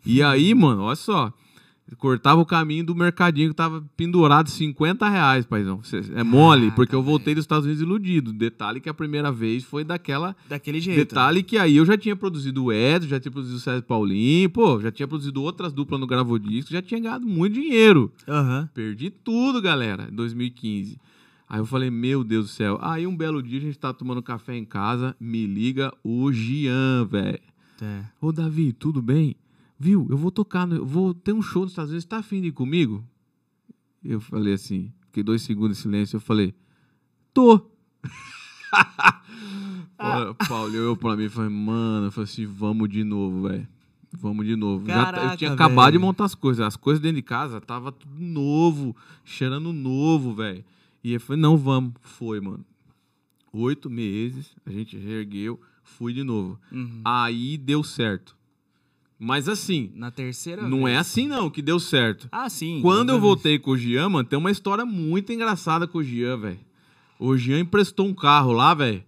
[0.04, 1.32] E aí, mano, olha só.
[1.98, 5.80] Cortava o caminho do mercadinho que tava pendurado 50 reais, paizão.
[6.14, 8.32] É mole, Caraca, porque eu voltei dos Estados Unidos iludido.
[8.32, 10.98] Detalhe que a primeira vez foi daquela Daquele jeito.
[10.98, 14.48] Detalhe que aí eu já tinha produzido o Edson, já tinha produzido o César Paulinho,
[14.50, 18.12] pô, já tinha produzido outras duplas no Gravodisco, já tinha ganhado muito dinheiro.
[18.28, 18.70] Aham.
[18.72, 20.96] Perdi tudo, galera, em 2015.
[21.48, 22.78] Aí eu falei, meu Deus do céu.
[22.80, 27.04] Aí um belo dia a gente tá tomando café em casa, me liga o Gian,
[27.10, 27.40] velho.
[27.82, 28.02] É.
[28.20, 29.34] Ô, Davi, tudo bem?
[29.82, 32.42] Viu, eu vou tocar, no, eu vou ter um show nos Estados Unidos, tá afim
[32.42, 33.02] de ir comigo?
[34.04, 36.54] Eu falei assim, fiquei dois segundos em silêncio, eu falei,
[37.32, 37.66] tô.
[39.98, 43.66] Olha, Paulo olhou pra mim e falou, mano, eu falei assim, vamos de novo, velho.
[44.12, 44.86] Vamos de novo.
[44.86, 46.66] Já tá- eu Caraca, tinha acabado de montar as coisas.
[46.66, 50.62] As coisas dentro de casa tava tudo novo, cheirando novo, velho.
[51.02, 51.94] E eu falei, não, vamos.
[52.02, 52.64] Foi, mano.
[53.50, 56.58] Oito meses, a gente reergueu, fui de novo.
[56.70, 57.00] Uhum.
[57.04, 58.36] Aí deu certo.
[59.22, 60.96] Mas assim, Na terceira não vez.
[60.96, 62.26] é assim não que deu certo.
[62.32, 62.80] Ah, sim.
[62.80, 66.38] Quando eu voltei com o Jean, mano, tem uma história muito engraçada com o Jean,
[66.38, 66.58] velho.
[67.18, 69.02] O Jean emprestou um carro lá, velho.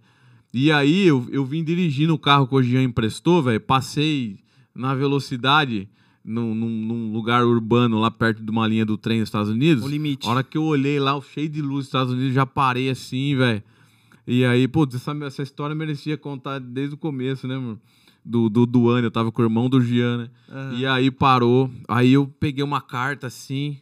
[0.53, 3.59] E aí eu, eu vim dirigindo o carro que o Jean emprestou, velho.
[3.59, 4.37] Passei
[4.75, 5.89] na velocidade
[6.23, 9.83] num, num- num lugar urbano lá perto de uma linha do trem dos Estados Unidos.
[9.83, 10.27] O limite.
[10.27, 13.35] A hora que eu olhei lá, cheio de luz dos Estados Unidos, já parei assim,
[13.35, 13.63] velho.
[14.27, 17.81] E aí, putz, essa, essa história merecia contar desde o começo, né, mano?
[18.25, 20.29] Do, do, ano, eu tava com o irmão do Jean, né?
[20.49, 20.73] Aham.
[20.77, 21.69] E aí parou.
[21.87, 23.77] Aí eu peguei uma carta assim.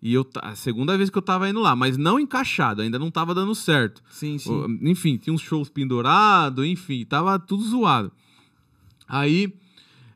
[0.00, 0.26] E eu.
[0.36, 3.54] A segunda vez que eu tava indo lá, mas não encaixado, ainda não tava dando
[3.54, 4.02] certo.
[4.10, 4.78] Sim, sim.
[4.82, 8.12] Enfim, tinha uns shows pendurados, enfim, tava tudo zoado.
[9.06, 9.52] Aí.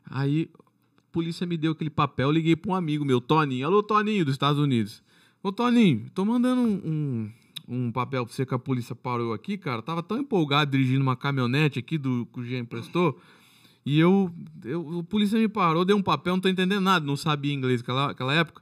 [0.09, 0.49] Aí.
[0.97, 3.67] A polícia me deu aquele papel, liguei pra um amigo meu, Toninho.
[3.67, 5.03] Alô, Toninho, dos Estados Unidos.
[5.43, 7.31] Ô, Toninho, tô mandando um, um,
[7.67, 9.83] um papel pra você que a polícia parou aqui, cara.
[9.83, 13.19] Tava tão empolgado dirigindo uma caminhonete aqui do que o Jean emprestou.
[13.85, 14.31] E eu,
[14.63, 14.81] eu.
[14.99, 18.07] O polícia me parou, deu um papel, não tô entendendo nada, não sabia inglês naquela,
[18.07, 18.61] naquela época.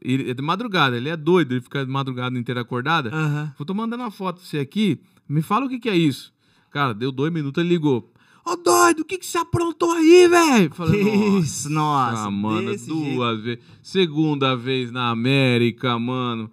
[0.00, 3.10] Ele é de madrugada, ele é doido, ele fica de madrugada inteira acordada.
[3.14, 3.52] Aham.
[3.58, 4.98] Eu tô mandando uma foto pra você aqui.
[5.28, 6.32] Me fala o que, que é isso.
[6.70, 8.10] Cara, deu dois minutos, ele ligou.
[8.44, 10.72] Ô doido, o que, que você aprontou aí, velho?
[10.74, 12.30] Falei, nossa, Isso, nossa.
[12.30, 13.14] mano, desse jeito.
[13.16, 13.64] duas vezes.
[13.82, 16.50] Segunda vez na América, mano.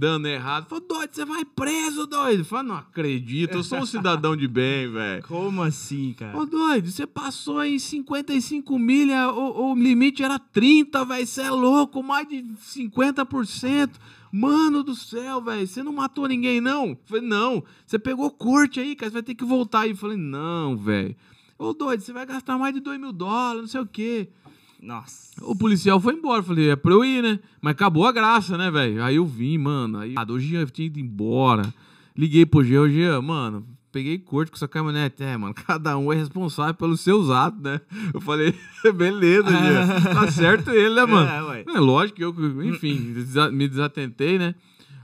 [0.00, 0.66] Dando errado.
[0.66, 2.42] Falei, doido, você vai preso, doido.
[2.42, 5.22] Falei, não acredito, eu sou um cidadão de bem, velho.
[5.24, 6.34] Como assim, cara?
[6.38, 11.26] Ô, doido, você passou em 55 milha, o, o limite era 30, velho.
[11.26, 13.90] Você é louco, mais de 50%.
[14.32, 16.96] Mano do céu, velho, você não matou ninguém, não?
[17.04, 17.62] Falei, não.
[17.84, 19.94] Você pegou corte aí, cara, você vai ter que voltar aí.
[19.94, 21.14] Falei, não, velho.
[21.58, 24.30] Ô, doido, você vai gastar mais de 2 mil dólares, não sei o quê.
[24.82, 25.30] Nossa.
[25.42, 26.42] O policial foi embora.
[26.42, 27.38] Falei, é pra eu ir, né?
[27.60, 29.02] Mas acabou a graça, né, velho?
[29.02, 29.98] Aí eu vim, mano.
[29.98, 31.72] Aí ah, o Jean tinha ido embora.
[32.16, 35.22] Liguei pro Jean, Jean, mano, peguei corte com essa caminhonete.
[35.22, 37.80] É, mano, cada um é responsável pelos seus atos, né?
[38.12, 38.54] Eu falei,
[38.94, 40.00] beleza, Jean.
[40.14, 41.28] Tá certo ele, né, mano?
[41.28, 41.64] É, ué.
[41.68, 43.14] É, lógico que eu, enfim,
[43.52, 44.54] me desatentei, né?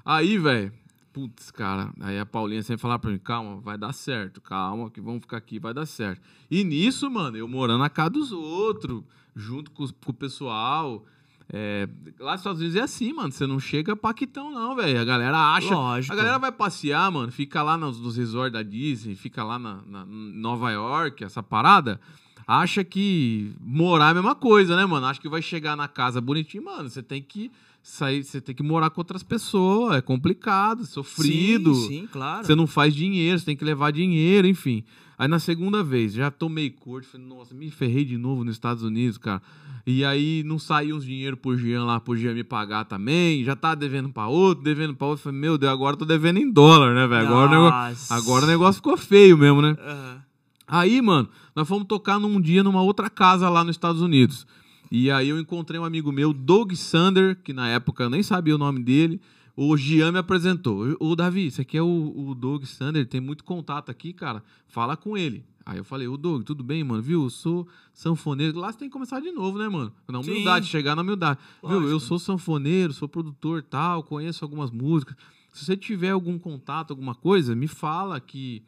[0.04, 0.72] Aí, velho,
[1.12, 5.00] putz, cara, aí a Paulinha sempre falava pra mim, calma, vai dar certo, calma, que
[5.00, 6.20] vamos ficar aqui, vai dar certo.
[6.50, 9.02] E nisso, mano, eu morando na casa dos outros,
[9.36, 11.04] junto com, com o pessoal.
[11.52, 11.86] é,
[12.18, 14.98] lá nos Estados Unidos é assim, mano, você não chega paquitão, não, velho.
[15.00, 15.74] A galera acha.
[15.74, 16.12] Lógico.
[16.12, 19.80] A galera vai passear, mano, fica lá nos, nos resorts da Disney, fica lá na,
[19.86, 22.00] na- Nova York, essa parada.
[22.48, 25.04] Acha que morar é a mesma coisa, né, mano?
[25.06, 26.88] Acha que vai chegar na casa bonitinho, mano.
[26.88, 27.50] Você tem que
[27.82, 29.96] sair, você tem que morar com outras pessoas.
[29.96, 31.74] É complicado, sofrido.
[31.74, 32.46] Sim, sim, claro.
[32.46, 34.84] Você não faz dinheiro, você tem que levar dinheiro, enfim.
[35.18, 38.82] Aí na segunda vez, já tomei corte, falei, nossa, me ferrei de novo nos Estados
[38.82, 39.40] Unidos, cara.
[39.86, 43.44] E aí não saiu uns dinheiro pro Jean lá, pro Jean me pagar também.
[43.44, 45.22] Já tá devendo pra outro, devendo pra outro.
[45.24, 47.28] Falei, meu Deus, agora tô devendo em dólar, né, velho?
[47.28, 48.14] Agora, o negócio- Nossa.
[48.14, 49.76] agora o negócio ficou feio mesmo, né?
[49.80, 50.22] Aham.
[50.68, 54.44] Aí, mano, nós fomos tocar num dia numa outra casa lá nos Estados Unidos.
[54.90, 58.54] E aí eu encontrei um amigo meu, Doug Sander, que na época eu nem sabia
[58.54, 59.20] o nome dele.
[59.56, 60.96] O Gian me apresentou.
[61.00, 64.44] Ô, Davi, esse aqui é o, o Doug Sander, tem muito contato aqui, cara.
[64.68, 65.42] Fala com ele.
[65.64, 67.02] Aí eu falei, ô Doug, tudo bem, mano?
[67.02, 67.24] Viu?
[67.24, 68.58] Eu sou sanfoneiro.
[68.58, 69.92] Lá você tem que começar de novo, né, mano?
[70.06, 70.30] Na Sim.
[70.30, 71.40] humildade, chegar na humildade.
[71.62, 71.72] Viu?
[71.72, 71.90] Lógico.
[71.90, 75.16] Eu sou sanfoneiro, sou produtor tal, conheço algumas músicas.
[75.52, 78.62] Se você tiver algum contato, alguma coisa, me fala que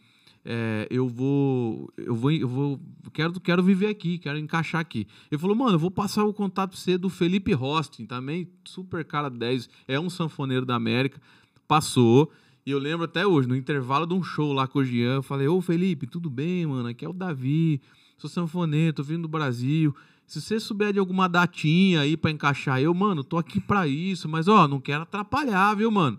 [0.50, 2.80] é, eu vou, eu vou, eu vou,
[3.12, 5.06] quero, quero viver aqui, quero encaixar aqui.
[5.30, 9.04] Ele falou, mano, eu vou passar o contato pra você do Felipe Rostin, também super
[9.04, 11.20] cara 10, é um sanfoneiro da América,
[11.68, 12.32] passou.
[12.64, 15.22] E eu lembro até hoje, no intervalo de um show lá com o Jean, eu
[15.22, 16.88] falei, ô Felipe, tudo bem, mano?
[16.88, 17.82] Aqui é o Davi,
[18.16, 19.94] sou sanfoneiro, tô vindo do Brasil.
[20.26, 24.26] Se você souber de alguma datinha aí pra encaixar eu, mano, tô aqui pra isso,
[24.26, 26.18] mas ó, não quero atrapalhar, viu, mano?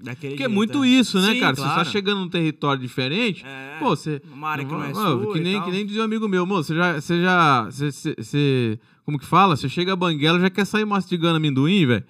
[0.00, 0.88] Daquele Porque é muito é.
[0.88, 1.54] isso, né, Sim, cara?
[1.54, 1.84] Você claro.
[1.84, 4.20] tá chegando num território diferente, É, pô, você.
[4.32, 6.44] uma área que não é Ó, sua que nem, que nem dizia um amigo meu,
[6.44, 7.00] moço, você já.
[7.00, 7.64] Você já.
[7.64, 9.56] Você, você- você- como que fala?
[9.56, 12.04] Você chega a banguela já quer sair mastigando amendoim, velho.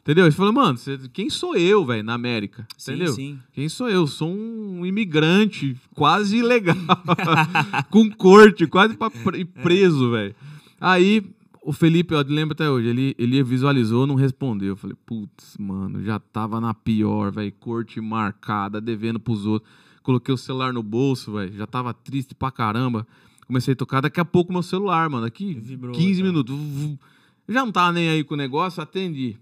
[0.00, 0.26] Entendeu?
[0.26, 2.66] Ele falou, mano, você- quem sou eu, velho, na América?
[2.76, 3.12] Sim, Entendeu?
[3.14, 3.38] sim.
[3.52, 4.06] Quem sou eu?
[4.06, 6.76] Sou um imigrante quase ilegal.
[7.90, 9.62] com corte, quase pra É.
[9.62, 10.34] preso, velho.
[10.80, 11.22] Aí,
[11.64, 14.70] o Felipe, ó, lembro até hoje, ele, ele visualizou, não respondeu.
[14.70, 17.50] Eu falei, putz, mano, já tava na pior, velho.
[17.52, 19.70] Corte marcada, devendo pros outros.
[20.02, 21.54] Coloquei o celular no bolso, velho.
[21.54, 23.06] Já tava triste pra caramba.
[23.46, 25.24] Comecei a tocar, daqui a pouco meu celular, mano.
[25.24, 26.26] Daqui Vibrou, 15 tá.
[26.26, 26.54] minutos.
[26.54, 26.98] vu, vu.
[27.48, 29.38] Já não tava nem aí com o negócio, atendi.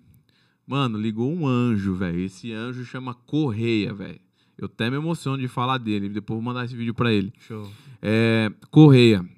[0.64, 2.20] Mano, ligou um anjo, velho.
[2.20, 4.20] Esse anjo chama Correia, velho.
[4.56, 6.08] Eu até me emociono de falar dele.
[6.08, 7.32] Depois vou mandar esse vídeo pra ele.
[7.40, 7.68] Show.
[8.00, 9.28] É, Correia.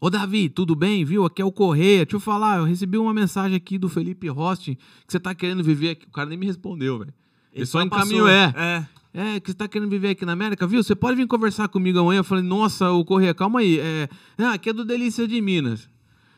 [0.00, 1.04] Ô, Davi, tudo bem?
[1.04, 1.26] Viu?
[1.26, 2.06] Aqui é o Correia.
[2.06, 5.62] Deixa eu falar, eu recebi uma mensagem aqui do Felipe Rostin que você tá querendo
[5.62, 6.06] viver aqui.
[6.06, 7.12] O cara nem me respondeu, velho.
[7.52, 8.54] Ele só encaminhou, é.
[8.56, 8.86] É.
[9.12, 10.82] É, que você tá querendo viver aqui na América, viu?
[10.82, 12.20] Você pode vir conversar comigo amanhã?
[12.20, 13.78] Eu falei, nossa, o Correia, calma aí.
[13.78, 14.08] É,
[14.38, 15.86] ah, aqui é do Delícia de Minas.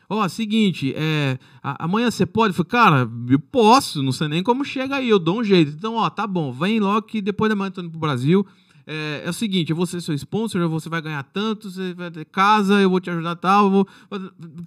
[0.09, 2.49] Ó, seguinte, é, amanhã você pode?
[2.49, 5.71] Eu falei, cara, eu posso, não sei nem como chega aí, eu dou um jeito.
[5.71, 8.45] Então, ó, tá bom, vem logo que depois da manhã eu tô indo pro Brasil.
[8.85, 12.11] É, é o seguinte, eu vou ser seu sponsor, você vai ganhar tanto, você vai
[12.11, 13.65] ter casa, eu vou te ajudar tal.
[13.65, 13.87] Eu vou,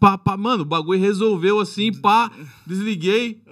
[0.00, 0.36] pá, pá.
[0.36, 2.30] mano, o bagulho resolveu assim, pá,
[2.66, 3.42] desliguei.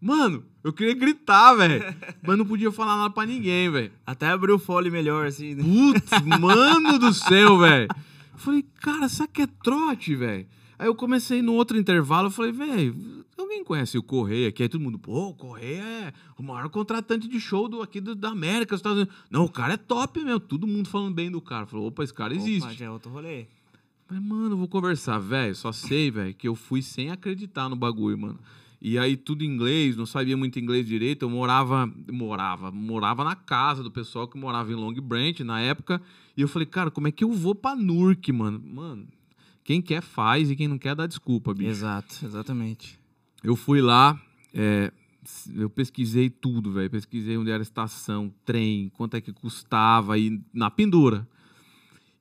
[0.00, 1.94] Mano, eu queria gritar, velho.
[2.22, 3.92] mas não podia falar nada pra ninguém, velho.
[4.06, 5.54] Até abriu o fole melhor, assim.
[5.54, 5.62] né?
[5.62, 7.88] Putz, mano do céu, velho.
[8.32, 10.46] Eu falei, cara, sabe que é trote, velho?
[10.78, 12.96] Aí eu comecei no outro intervalo, eu falei, velho,
[13.40, 14.62] alguém conhece o Correia aqui?
[14.62, 18.14] Aí todo mundo, pô, o Correia é o maior contratante de show do, aqui do-
[18.14, 19.14] da América, dos Estados Unidos.
[19.30, 21.66] Não, o cara é top mesmo, todo mundo falando bem do cara.
[21.66, 22.74] Falou, opa, esse cara Opa, existe.
[22.78, 23.46] já é outro rolê.
[24.06, 25.54] Falei, mano, eu vou conversar, velho.
[25.54, 28.38] Só sei, velho, que eu fui sem acreditar no bagulho, mano.
[28.82, 31.22] E aí, tudo em inglês, não sabia muito inglês direito.
[31.24, 36.00] Eu morava, morava, morava na casa do pessoal que morava em Long Branch na época.
[36.36, 38.58] E eu falei, cara, como é que eu vou pra Nurk, mano?
[38.58, 39.06] Mano,
[39.62, 41.68] quem quer faz e quem não quer dá desculpa, bicho.
[41.70, 42.98] Exato, exatamente.
[43.42, 44.20] Eu fui lá,
[44.54, 44.92] é,
[45.54, 46.90] eu pesquisei tudo, velho.
[46.90, 51.26] Pesquisei onde era a estação, trem, quanto é que custava, e na pendura.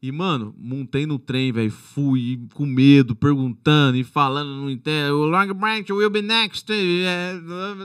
[0.02, 1.70] E, mano, montei no trem, velho.
[1.70, 5.26] Fui com medo, perguntando e falando no interno.
[5.26, 6.72] Long Branch will be next.
[6.72, 7.34] eh,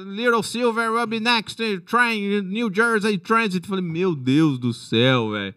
[0.07, 1.61] Little Silver will be next.
[1.61, 3.67] eh, Train, New Jersey Transit.
[3.67, 5.55] Falei, meu Deus do céu, velho.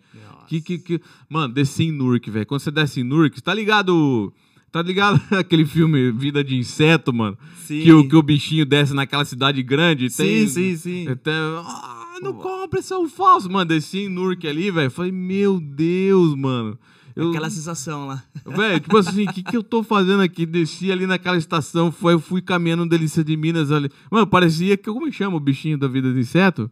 [0.48, 1.02] Que, que, que...
[1.30, 2.46] Mano, desci em Newark, velho.
[2.48, 4.34] Quando você desce em Newark, tá ligado...
[4.78, 7.36] Tá ligado aquele filme Vida de Inseto, mano?
[7.66, 7.82] Sim.
[7.82, 10.08] Que o, que o bichinho desce naquela cidade grande.
[10.08, 11.06] Sim, tem, sim, sim.
[11.24, 13.50] tem- ah, não compra, são falsos.
[13.50, 14.92] Mano, desci em Newark ali, velho.
[14.92, 16.78] Falei, meu Deus, mano.
[17.16, 18.24] Eu, Aquela sensação lá.
[18.46, 20.46] Velho, tipo assim, o que, que eu tô fazendo aqui?
[20.46, 23.90] Desci ali naquela estação, foi, eu fui caminhando Delícia de Minas ali.
[24.12, 24.84] Mano, parecia que.
[24.92, 26.70] Como que chama o bichinho da vida de inseto?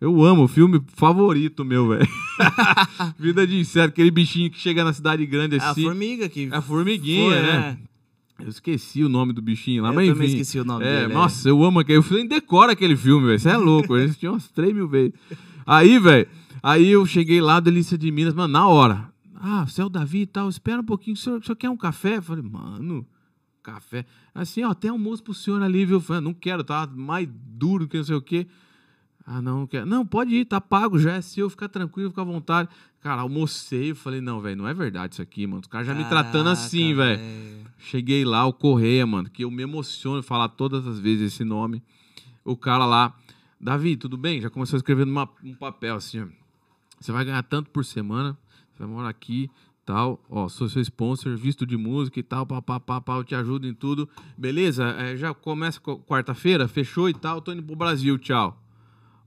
[0.00, 2.06] Eu amo, o filme favorito meu, velho.
[3.18, 5.82] vida de inseto, aquele bichinho que chega na cidade grande É a assim.
[5.82, 6.48] formiga que.
[6.52, 7.78] A formiguinha, foi, né?
[8.38, 10.36] Eu esqueci o nome do bichinho lá, Eu mas também enfim.
[10.36, 11.14] esqueci o nome é, dele, é.
[11.14, 11.98] Nossa, eu amo aquele.
[11.98, 13.40] Eu nem decoro aquele filme, velho.
[13.40, 13.96] Você é louco.
[13.96, 15.12] Eu assisti umas 3 mil vezes.
[15.66, 16.28] Aí, velho,
[16.62, 19.12] aí eu cheguei lá, Delícia de Minas, mano, na hora.
[19.34, 21.76] Ah, é o Davi e tal, espera um pouquinho, o senhor, o senhor quer um
[21.76, 22.16] café?
[22.16, 23.06] Eu falei, mano,
[23.62, 24.04] café.
[24.34, 25.96] Assim, ó, tem almoço pro senhor ali, viu?
[25.96, 28.46] Eu falei, não quero, tá mais duro que não sei o quê.
[29.30, 29.84] Ah, não, não quero.
[29.84, 32.66] Não, pode ir, tá pago, já é seu, fica tranquilo, fica à vontade.
[33.02, 35.60] Cara, almocei, eu falei, não, velho, não é verdade isso aqui, mano.
[35.60, 37.22] Os caras já me tratando assim, Caraca, velho.
[37.76, 41.82] Cheguei lá, o Correia, mano, que eu me emociono falar todas as vezes esse nome.
[42.42, 43.14] O cara lá,
[43.60, 44.40] Davi, tudo bem?
[44.40, 46.26] Já começou a escrever um papel assim, ó.
[46.98, 48.36] Você vai ganhar tanto por semana,
[48.72, 49.50] você vai morar aqui,
[49.84, 53.24] tal, ó, sou seu sponsor, visto de música e tal, pá, pá, pá, pá, eu
[53.24, 54.08] te ajudo em tudo.
[54.38, 54.84] Beleza?
[54.98, 58.60] É, já começa qu- quarta-feira, fechou e tal, tô indo pro Brasil, tchau.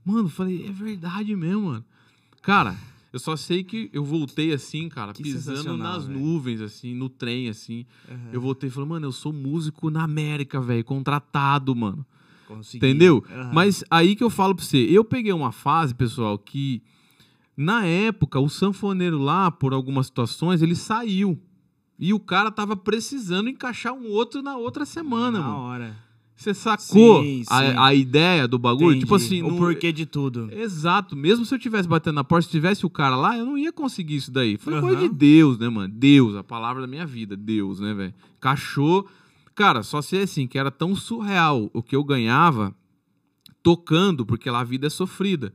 [0.04, 1.84] Mano, falei, é verdade mesmo, mano.
[2.42, 2.76] Cara,
[3.12, 6.18] eu só sei que eu voltei assim, cara, Que pisando nas velho.
[6.18, 7.86] nuvens, assim, no trem, assim.
[8.10, 8.30] Uhum.
[8.32, 12.04] Eu voltei e falei, mano, eu sou músico na América, velho, contratado, mano.
[12.48, 12.78] Consegui.
[12.78, 13.24] Entendeu?
[13.30, 13.50] Aham.
[13.54, 16.82] Mas aí que eu falo pra você, eu peguei uma fase, pessoal, que
[17.56, 21.40] na época o sanfoneiro lá, por algumas situações, ele saiu.
[21.98, 25.58] E o cara tava precisando encaixar um outro na outra semana, Na mano.
[25.60, 25.96] hora.
[26.42, 27.46] Você sacou Sim, sim.
[27.48, 28.98] A, a ideia do bagulho?
[28.98, 29.24] Tipo Entendi.
[29.34, 30.48] assim, o não- porquê de tudo.
[30.52, 31.14] Exato.
[31.14, 33.72] Mesmo se eu tivesse batendo na porta, se tivesse o cara lá, eu não ia
[33.72, 34.56] conseguir isso daí.
[34.56, 35.08] Foi coisa Aham.
[35.08, 35.92] de Deus, né, mano?
[35.94, 37.36] Deus, a palavra da minha vida.
[37.36, 38.14] Deus, né, velho?
[38.40, 39.06] Cachorro.
[39.54, 42.74] Cara, só sei assim, que era tão surreal o que eu ganhava
[43.62, 45.52] tocando, porque lá a vida é sofrida.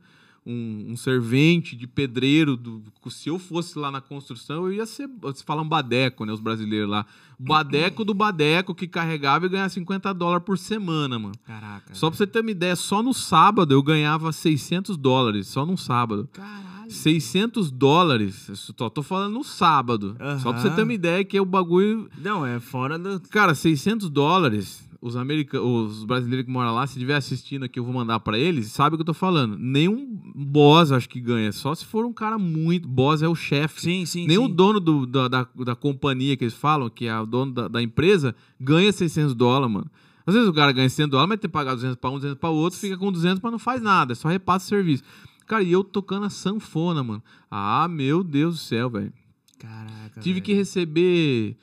[0.49, 5.09] Um, um servente de pedreiro, do- se eu fosse lá na construção, eu ia ser.
[5.21, 6.31] Você fala um badeco, né?
[6.31, 7.05] Os brasileiros lá.
[7.37, 11.35] Badeco do badeco que carregava e ganhava 50 dólares por semana, mano.
[11.45, 11.93] Caraca.
[11.93, 15.75] Só pra você ter uma ideia, só no sábado eu ganhava 600 dólares, só num
[15.77, 16.29] sábado.
[16.31, 16.67] Caralho.
[16.89, 20.15] 600 dólares, só tô falando no sábado.
[20.41, 22.09] Só pra você ter uma ideia que é o bagulho...
[22.17, 23.19] Não, é fora do.
[23.29, 25.61] Cara, 600 dólares, os, america...
[25.61, 28.95] os brasileiros que moram lá, se estiver assistindo aqui, eu vou mandar pra eles, sabe
[28.95, 29.57] o que eu tô falando.
[29.57, 32.87] Nenhum boss acho que ganha, só se for um cara muito...
[32.87, 33.81] Boss é o chefe.
[33.81, 34.27] Sim, sim.
[34.27, 34.53] Nem o sim.
[34.53, 37.81] dono do- da, da, da companhia que eles falam, que é o dono da, da
[37.81, 39.91] empresa, ganha 600 dólares, mano.
[40.25, 42.37] Às vezes o cara ganha 100 dólares, mas tem que pagar 200 para um, 200
[42.37, 45.03] para outro, fica com 200, mas não faz nada, só repassa o serviço.
[45.45, 47.23] Cara, e eu tocando a sanfona, mano.
[47.49, 49.13] Ah, meu Deus do céu, velho.
[49.57, 50.19] Caraca.
[50.19, 50.43] Tive velho.
[50.43, 51.55] que receber,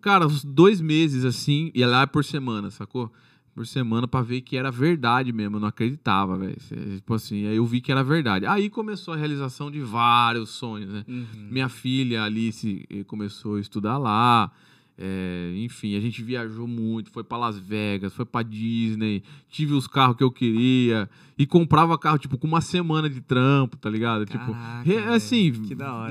[0.00, 3.12] cara, uns dois meses assim, e lá é por semana, sacou?
[3.54, 5.56] Por semana pra ver que era verdade mesmo.
[5.56, 6.56] Eu não acreditava, velho.
[6.96, 8.46] Tipo assim, aí eu vi que era verdade.
[8.46, 11.04] Aí começou a realização de vários sonhos, né?
[11.08, 11.26] Uhum.
[11.50, 14.50] Minha filha Alice eh, começou a estudar lá.
[14.96, 19.86] é, enfim, a gente viajou muito, foi pra Las Vegas, foi pra Disney, tive os
[19.86, 21.08] carros que eu queria
[21.38, 24.26] e comprava carro tipo com uma semana de trampo, tá ligado?
[24.26, 25.52] tipo, Caraca, re- velho, assim,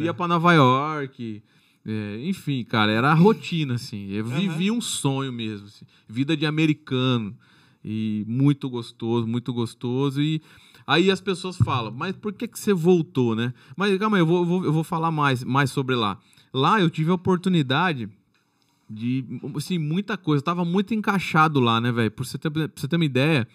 [0.03, 1.41] ia pra Nova York,
[1.85, 4.11] É, enfim, cara, era a rotina, assim.
[4.11, 4.39] Eu Aham.
[4.39, 5.67] vivi um sonho mesmo.
[5.67, 5.85] assim.
[6.07, 7.35] Vida de americano.
[7.83, 10.21] E muito gostoso, muito gostoso.
[10.21, 10.41] E
[10.85, 13.53] aí as pessoas falam, mas por que, que você voltou, né?
[13.75, 16.19] Mas calma aí, eu vou, eu vou, eu vou falar mais, mais sobre lá.
[16.53, 18.09] Lá eu tive a oportunidade
[18.89, 19.23] de,
[19.55, 20.41] assim, muita coisa.
[20.41, 22.11] Eu tava muito encaixado lá, né, velho?
[22.11, 23.47] Pra você ter, pra você ter uma ideia,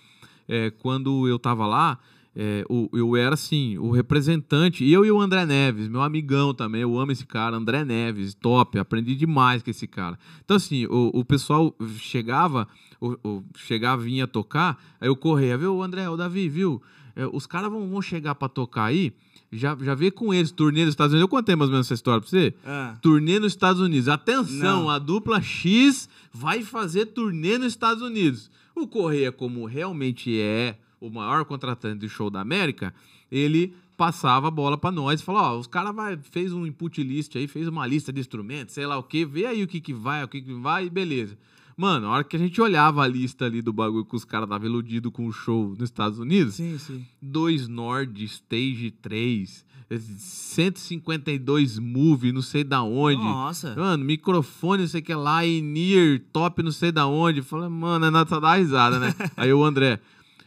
[0.48, 1.98] é, quando eu tava lá,
[2.36, 4.88] é, o- eu era, assim, o representante.
[4.88, 6.82] Eu e o André Neves, meu amigão também.
[6.82, 8.78] Eu amo esse cara, André Neves, top.
[8.78, 10.18] Aprendi demais com esse cara.
[10.44, 12.66] Então, assim, o, o pessoal chegava,
[13.00, 16.82] o, o- chegava, vinha tocar, aí eu corria, viu, André, o Davi, viu?
[17.16, 19.12] É, os caras vão, vão chegar pra tocar aí.
[19.52, 21.22] Já, já vê com eles, turnê dos Estados Unidos.
[21.22, 22.52] Eu contei mais ou menos essa história pra você.
[22.66, 24.08] Ah, Turnê nos Estados Unidos.
[24.08, 24.90] Atenção, Não.
[24.90, 28.50] a dupla X vai fazer turnê nos Estados Unidos.
[28.74, 30.76] O Correia, como realmente é
[31.06, 32.94] o maior contratante do show da América,
[33.30, 37.02] ele passava a bola pra nós e falava, ó, os caras vai fez um input
[37.02, 39.80] list aí, fez uma lista de instrumentos, sei lá o que, vê aí o que
[39.80, 41.36] que vai, o que que vai e beleza.
[41.76, 44.46] Mano, a hora que a gente olhava a lista ali do bagulho que os caras
[44.46, 47.04] estavam iludidos com o show nos Estados Unidos, sim, sim.
[47.20, 53.22] 2 Nord Stage 3, 152 Move, não sei da onde.
[53.22, 53.74] Nossa.
[53.74, 57.42] Mano, microfone, não sei o que lá, e near, top, não sei da onde.
[57.42, 59.14] Falei, mano, é nada dar risada, né?
[59.36, 60.00] aí o André.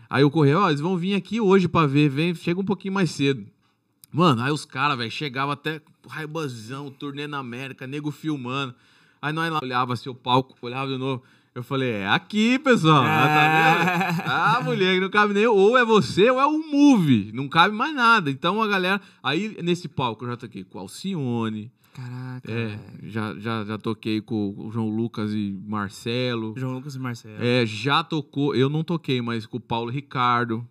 [0.10, 2.94] Aí eu corri, ó, eles vão vir aqui hoje pra ver, vem, chega um pouquinho
[2.94, 3.46] mais cedo.
[4.12, 8.74] Mano, aí os caras, velho, chegavam até raibazão, turnê na América, nego filmando.
[9.22, 11.24] Aí nós lá olhava assim o palco, olhava de novo.
[11.54, 13.04] Eu falei, é aqui, pessoal.
[13.04, 13.08] É.
[13.08, 14.22] Tá vendo?
[14.30, 15.48] Ah, mulher, que não cabe nem.
[15.48, 17.32] Ou é você ou é o Move.
[17.34, 18.30] Não cabe mais nada.
[18.30, 19.02] Então a galera.
[19.24, 21.72] Aí nesse palco eu já toquei com Alcione.
[21.98, 22.52] Caraca.
[22.52, 26.54] É, já, já, já toquei com o João Lucas e Marcelo.
[26.56, 27.44] João Lucas e Marcelo.
[27.44, 30.64] É, já tocou, eu não toquei, mas com o Paulo Ricardo,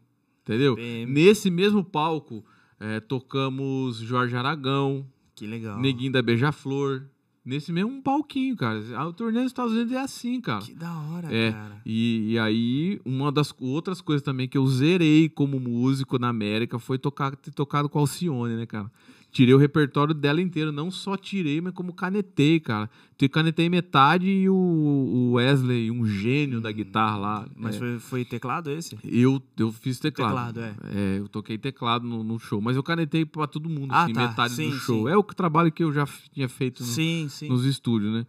[0.43, 0.77] entendeu?
[1.09, 2.45] Nesse mesmo palco,
[2.79, 5.05] é, tocamos Jorge Aragão,
[5.35, 5.81] Que legal.
[5.81, 7.03] Neguinho da Beija-Flor.
[7.45, 8.81] Nesse mesmo palquinho, cara.
[8.97, 10.65] A turnê nos Estados Unidos é assim, cara.
[10.65, 11.81] Que da hora, É, cara.
[11.87, 16.79] E, e aí, uma das outras coisas também que eu zerei como músico na América
[16.81, 18.91] foi tocar, ter tocado com Alcione, né, cara?
[19.37, 20.73] Tirei o repertório dela inteiro.
[20.73, 22.89] Não só tirei, mas como canetei, cara.
[23.21, 27.49] Eu canetei metade e o, Wesley, um gênio da guitarra lá.
[27.55, 28.97] Mas é, foi, foi teclado esse?
[29.05, 30.55] eu, eu fiz teclado.
[30.55, 30.75] Teclado, é.
[30.91, 32.63] É, eu toquei teclado no, no show.
[32.63, 34.27] Mas eu canetei pra todo mundo, Ah, assim, tá.
[34.29, 35.07] metade Sim, do show.
[35.07, 35.13] sim.
[35.13, 37.51] É o trabalho que eu já tinha feito no, Sim, sim.
[37.51, 38.27] nos estúdios, né?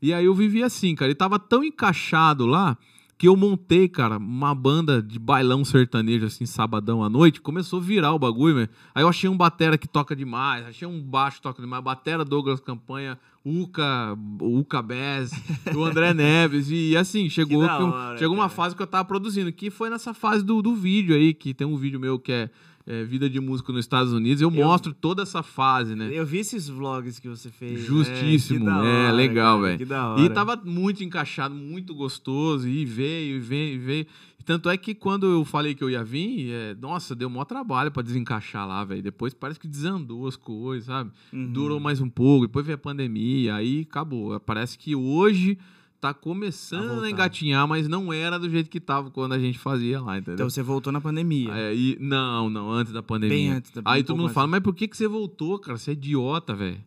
[0.00, 1.10] E aí eu vivi assim, cara.
[1.10, 2.78] E tava tão encaixado lá
[3.24, 7.40] que eu montei, cara, uma banda de bailão sertanejo, assim, sabadão à noite.
[7.40, 8.68] Começou a virar o bagulho, velho.
[8.94, 11.82] Aí eu achei um batera que toca demais, achei um baixo que toca demais.
[11.82, 15.30] Batera Douglas Campanha, Uca, Uca Bass,
[15.74, 16.68] o André Neves.
[16.70, 20.12] E assim, chegou, Que hora, chegou uma fase que eu tava produzindo, que foi nessa
[20.12, 22.50] fase do, do vídeo aí, que tem um vídeo meu que é,
[22.86, 24.42] é Vida de Músico nos Estados Unidos.
[24.42, 26.10] Eu, Eu- mostro toda essa fase, né?
[26.12, 27.80] Eu vi esses vlogs que você fez.
[27.84, 29.78] Justíssimo, É, da é, hora, legal, velho.
[29.78, 30.20] Que da hora.
[30.20, 34.06] E tava muito encaixado, muito gostoso, e veio, e veio, e veio.
[34.44, 37.90] Tanto é que quando eu falei que eu ia vir, é, nossa, deu maior trabalho
[37.90, 39.02] pra desencaixar lá, velho.
[39.02, 41.10] Depois parece que desandou as coisas, sabe?
[41.32, 41.50] Uhum.
[41.50, 44.38] Durou mais um pouco, depois veio a pandemia, aí acabou.
[44.40, 45.56] Parece que hoje
[46.04, 47.06] tá A começando voltar.
[47.06, 50.34] a engatinhar, mas não era do jeito que tava quando a gente fazia lá, entendeu?
[50.34, 51.52] Então você voltou na pandemia.
[51.54, 53.36] É, e- não, não, antes da pandemia.
[53.36, 55.78] Bem antes da Aí um todo mundo fala, mas por que, que você voltou, cara?
[55.78, 56.80] Você é idiota, velho.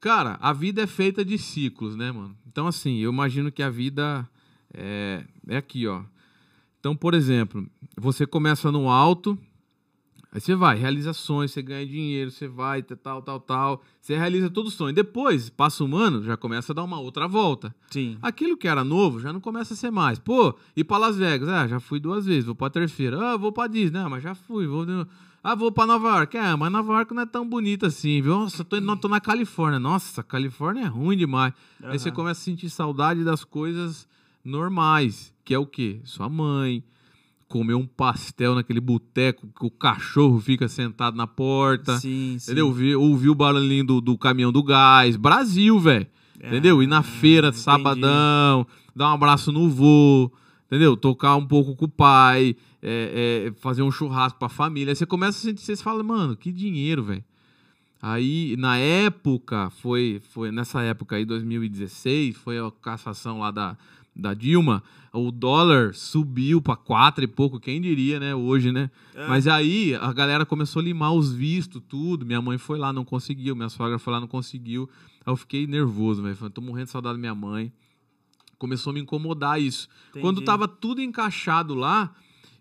[0.00, 2.36] Cara, a vida é feita de ciclos, né, mano?
[2.46, 4.28] Então, assim, eu imagino que a vida
[4.72, 6.02] é, é aqui, ó.
[6.78, 7.66] Então, por exemplo,
[7.96, 9.38] você começa no alto,
[10.34, 13.82] aí você vai, realiza sonhos, você ganha dinheiro, você vai, tal, tal, tal.
[14.00, 14.92] Você realiza todo o sonho.
[14.92, 17.74] Depois, passa um ano, já começa a dar uma outra volta.
[17.90, 18.18] Sim.
[18.20, 20.18] Aquilo que era novo já não começa a ser mais.
[20.18, 23.32] Pô, ir pra Las Vegas, ah, já fui duas vezes, vou pra terceira.
[23.32, 24.66] Ah, vou pra Disney, ah, mas já fui.
[24.66, 24.84] Vou...
[25.42, 26.38] Ah, vou pra Nova York.
[26.38, 28.38] Ah, mas Nova York não é tão bonita assim, viu?
[28.38, 29.78] Nossa, tô, não, tô na Califórnia.
[29.78, 31.52] Nossa, Califórnia é ruim demais.
[31.82, 34.08] Aí você começa a sentir saudade das coisas
[34.42, 36.00] normais, que é o quê?
[36.04, 36.82] Sua mãe,
[37.54, 41.96] comer um pastel naquele boteco que o cachorro fica sentado na porta.
[41.98, 42.50] Sim, sim.
[42.50, 42.66] Entendeu?
[42.66, 45.14] Ouvir, o barulhinho do, do caminhão do gás.
[45.14, 46.04] Brasil, velho.
[46.40, 46.82] É, Entendeu?
[46.82, 47.62] Ir na feira, entendi.
[47.62, 50.32] sabadão, dar um abraço no vô,
[50.66, 50.96] entendeu?
[50.96, 54.90] Tocar um pouco com o pai, é, é, fazer um churrasco pra família.
[54.90, 57.24] Aí você começa a sentir, você fala, mano, que dinheiro, velho.
[58.02, 63.78] Aí, na época, foi, foi nessa época aí, 2016, foi a cassação lá da,
[64.14, 68.90] da Dilma, o dólar subiu pra quatro e pouco, quem diria, né, hoje, né?
[69.14, 69.26] É.
[69.26, 72.24] Mas aí a galera começou a limar os vistos, tudo.
[72.24, 73.56] Minha mãe foi lá, não conseguiu.
[73.56, 74.88] Minha sogra foi lá, não conseguiu.
[75.24, 76.36] Aí eu fiquei nervoso, velho.
[76.36, 77.72] Falei, tô morrendo de saudade da minha mãe.
[78.58, 79.88] Começou a me incomodar isso.
[80.10, 80.22] Entendi.
[80.22, 82.14] Quando tava tudo encaixado lá,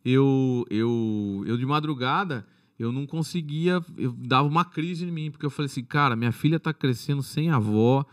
[0.03, 2.45] eu, eu, eu de madrugada,
[2.77, 6.31] eu não conseguia, eu dava uma crise em mim, porque eu falei assim, cara, minha
[6.31, 8.05] filha tá crescendo sem avó,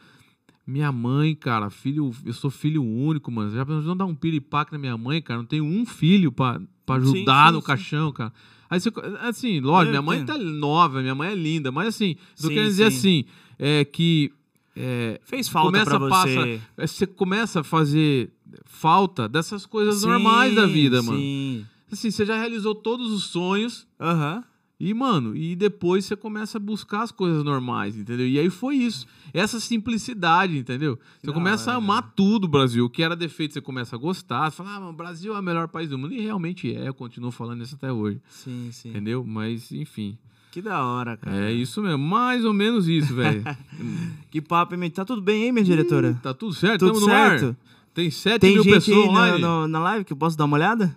[0.70, 3.50] minha mãe, cara, filho, eu sou filho único, mano.
[3.50, 5.38] Já pensou dar um piripaque na minha mãe, cara?
[5.40, 7.66] Não tenho um filho pra, pra ajudar sim, no sim.
[7.66, 8.32] caixão, cara.
[8.68, 8.90] Aí você,
[9.20, 10.38] assim, lógico, Eu minha mãe entendo.
[10.38, 12.98] tá nova, minha mãe é linda, mas assim, Sim, querendo dizer sim.
[12.98, 13.24] assim,
[13.58, 14.32] é que
[14.76, 16.34] é, Fez falta começa pra a você.
[16.36, 16.48] passa-
[16.78, 18.30] é, você começa a fazer
[18.64, 21.18] falta dessas coisas Sim, normais da vida, mano.
[21.18, 21.66] Sim.
[21.90, 24.44] Assim, você já realizou todos os sonhos Aham.
[24.80, 28.26] E, mano, e depois você começa a buscar as coisas normais, entendeu?
[28.26, 29.06] E aí foi isso.
[29.34, 30.98] Essa simplicidade, entendeu?
[31.20, 31.84] Você Da começa a hora.
[31.84, 32.86] amar tudo, Brasil.
[32.86, 34.50] O que era defeito, você começa a gostar.
[34.50, 36.14] Você fala, ah, o Brasil é o melhor país do mundo.
[36.14, 38.18] E realmente é, eu continuo falando isso até hoje.
[38.30, 38.88] Sim, sim.
[38.88, 39.22] Entendeu?
[39.22, 40.16] Mas, enfim.
[40.50, 41.36] Que da hora, cara.
[41.48, 41.98] É isso mesmo.
[42.02, 43.44] Mais ou menos isso, velho.
[44.30, 44.90] Que papo, hein?
[44.90, 46.18] Tá tudo bem, hein, minha diretora?
[46.22, 46.86] tá tudo certo?
[46.86, 47.46] Tudo certo?
[47.50, 47.56] ar?
[47.92, 50.46] Tem 7 Tem mil gente pessoas aí na, no- na live que eu posso dar
[50.46, 50.96] uma olhada?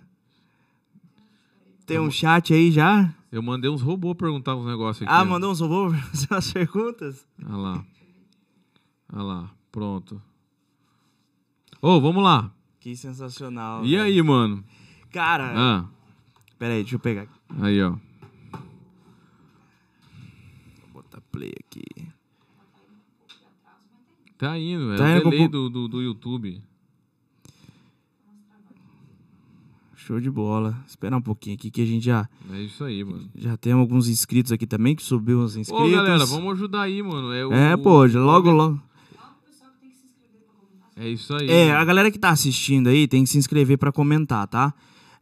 [1.86, 3.12] Tem um chat aí já?
[3.34, 5.12] Eu mandei uns robôs perguntar uns negócios aqui.
[5.12, 7.26] Ah, mandou uns robôs fazer umas perguntas?
[7.44, 7.84] Olha lá.
[9.12, 9.50] Olha lá.
[9.72, 10.22] Pronto.
[11.82, 12.52] Ô, vamos lá.
[12.78, 13.84] Que sensacional.
[13.84, 14.02] E velho.
[14.04, 14.62] aí, mano?
[15.10, 15.84] Cara, Ah,
[16.60, 17.32] pera aí, deixa eu pegar aqui.
[17.60, 17.96] aí, ó.
[20.82, 21.82] Vou botar play aqui.
[24.38, 26.62] Tá indo, é Tá indo com do, do, do YouTube.
[30.06, 30.76] Show de bola.
[30.86, 33.26] Espera um pouquinho aqui que a gente já, É isso aí, mano.
[33.34, 35.86] já tem alguns inscritos aqui também, que subiu uns inscritos.
[35.86, 37.32] Ô, galera, vamos ajudar aí, mano.
[37.32, 38.80] É, o- É, pô, logo, logo.
[40.96, 41.48] É isso aí.
[41.50, 41.78] É, mano.
[41.78, 44.72] a galera que tá assistindo aí tem que se inscrever pra comentar, tá?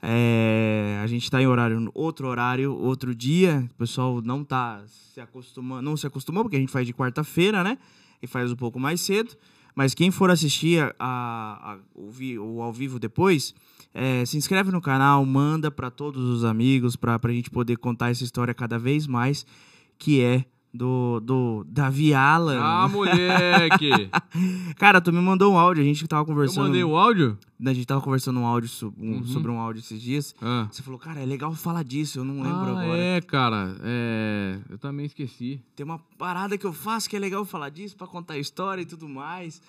[0.02, 3.68] É, a gente tá em horário, outro horário, outro dia.
[3.74, 7.62] O pessoal não tá se acostumando, não se acostumou, porque a gente faz de quarta-feira,
[7.62, 7.78] né?
[8.20, 9.34] E faz um pouco mais cedo.
[9.74, 12.10] Mas quem for assistir a, a- a- o,
[12.56, 13.54] o ao vivo depois,
[13.94, 18.10] é, se inscreve no canal, manda pra todos os amigos, pra, pra gente poder contar
[18.10, 19.44] essa história cada vez mais,
[19.98, 22.58] que é do, do Davi Alan.
[22.58, 23.90] Ah, moleque!
[24.78, 26.64] Cara, tu me mandou um áudio, a gente tava Eu conversando.
[26.64, 27.36] mandei o áudio?
[27.64, 29.24] A gente tava conversando um áudio so- um- Uhum.
[29.24, 30.34] sobre um áudio esses dias.
[30.40, 30.66] Ah.
[30.70, 32.98] Você falou, cara, é legal falar disso, eu não lembro Ah, agora.
[32.98, 33.76] é, cara.
[33.82, 34.58] É...
[34.70, 35.60] Eu também esqueci.
[35.76, 38.86] Tem uma parada que eu faço que é legal falar disso pra contar história e
[38.86, 39.60] tudo mais.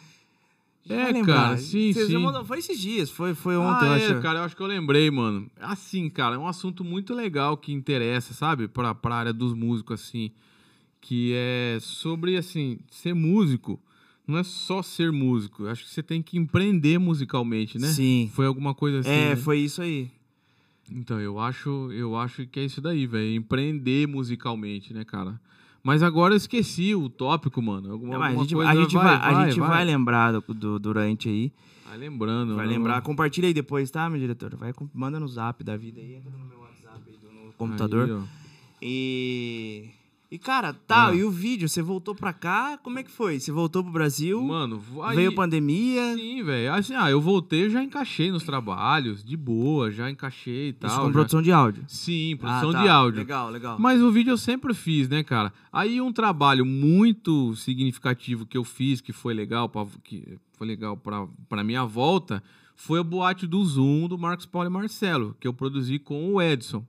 [0.90, 2.44] É, cara, sim, sim.
[2.46, 4.22] foi esses dias, foi, foi ontem, ah, eu é, acho.
[4.22, 5.50] cara, eu acho que eu lembrei, mano.
[5.60, 8.68] Assim, cara, é um assunto muito legal que interessa, sabe?
[8.68, 10.32] Pra, pra área dos músicos, assim.
[11.00, 13.80] Que é sobre, assim, ser músico.
[14.28, 15.64] Não é só ser músico.
[15.64, 17.88] Eu acho que você tem que empreender musicalmente, né?
[17.88, 18.30] Sim.
[18.34, 19.10] Foi alguma coisa assim.
[19.10, 19.36] é, né?
[19.36, 20.12] foi isso aí.
[20.92, 23.36] Então, eu acho, eu acho que é isso daí, velho.
[23.36, 25.40] Empreender musicalmente, né, cara?
[25.84, 27.92] Mas agora eu esqueci o tópico, mano.
[27.92, 31.28] Alguma, É, mas a gente, a gente vai, a gente vai, lembrar do, do- durante
[31.28, 31.52] aí.
[31.86, 32.56] Vai lembrando.
[32.56, 32.72] Vai né?
[32.72, 33.02] lembrar.
[33.02, 34.56] Compartilha aí depois, tá, minha diretora?
[34.56, 38.10] Vai, manda no zap da vida aí, entra no meu WhatsApp aí, do- no computador.
[38.10, 38.28] Aí.
[38.82, 39.90] E.
[40.34, 41.14] E, cara, tá, Ah.
[41.16, 41.70] e o vídeo?
[41.70, 42.76] Você voltou pra cá?
[42.82, 43.40] Como é que foi?
[43.40, 44.42] Você voltou pro Brasil?
[44.42, 46.16] Mano, aí, veio pandemia?
[46.16, 46.74] Sim, velho.
[46.74, 50.90] Assim, ah, eu voltei, eu já encaixei nos trabalhos, de boa, já encaixei e tal.
[50.90, 51.84] Isso com já- produção de áudio.
[51.88, 52.82] Sim, produção Ah, tá.
[52.82, 53.20] de áudio.
[53.20, 53.78] Legal, legal.
[53.80, 55.54] Mas o vídeo eu sempre fiz, né, cara?
[55.72, 60.98] Aí um trabalho muito significativo que eu fiz, que foi legal, pra, que foi legal
[60.98, 62.42] pra, pra minha volta,
[62.76, 66.42] foi a boate do Zoom do Marcos Paulo e Marcelo, que eu produzi com o
[66.42, 66.84] Edson.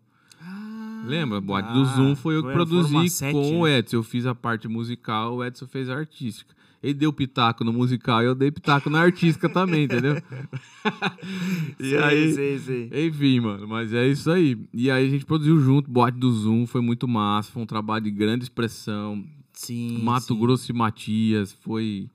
[1.06, 1.38] Lembra?
[1.38, 3.78] A boate do ah, Zoom foi eu que foi- produzi sete, com o né?
[3.78, 3.96] Edson.
[3.96, 6.54] Eu fiz a parte musical, o Edson fez a artística.
[6.82, 10.16] Ele deu pitaco no musical e eu dei pitaco na artística também, entendeu?
[11.80, 13.06] e Sei, aí, sei, sei.
[13.08, 14.58] enfim, mano, mas é isso aí.
[14.72, 18.04] E aí a gente produziu junto, boate do Zoom, foi muito massa, foi um trabalho
[18.04, 19.24] de grande expressão.
[19.52, 19.98] Sim.
[20.02, 20.38] Mato sim.
[20.38, 22.08] Grosso e Matias, foi.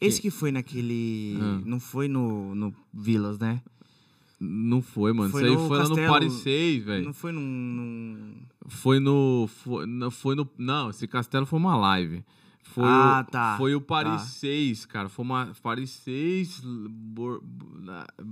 [0.00, 1.38] Esse que foi naquele.
[1.40, 1.60] Ah.
[1.64, 3.60] Não foi no, no Vilas, né?
[4.44, 5.30] Não foi, mano.
[5.30, 7.04] Foi Isso aí foi lá no Castelo- Paris 6, velho.
[7.04, 7.40] Não foi num.
[7.40, 8.34] num-
[8.68, 9.46] Foi no.
[9.48, 10.48] Foi, foi no.
[10.58, 12.24] Não, esse castelo foi uma live.
[12.64, 14.28] Foi Ah, o, tá, Foi o Paris tá.
[14.28, 15.08] 6, cara.
[15.08, 15.52] Foi uma.
[15.62, 16.62] Paris 6.
[16.88, 17.42] Bor-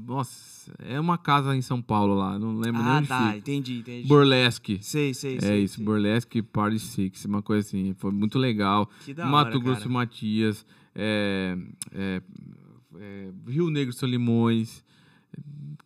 [0.06, 2.38] Nossa, é uma casa em São Paulo lá.
[2.38, 3.18] Não lembro nem Ah, onde tá.
[3.26, 3.36] fica.
[3.36, 4.08] Entendi, entendi.
[4.08, 4.78] Burlesque.
[4.82, 5.64] Sei, sei, É sei.
[5.64, 5.84] isso, sei.
[5.84, 7.94] Burlesque Paris 6, uma coisa assim.
[7.98, 8.88] Foi muito legal.
[9.04, 9.92] Que da Mato hora, Grosso cara.
[9.92, 11.56] Matias, é,
[11.92, 12.22] é,
[12.98, 14.82] é, Rio Negro Solimões,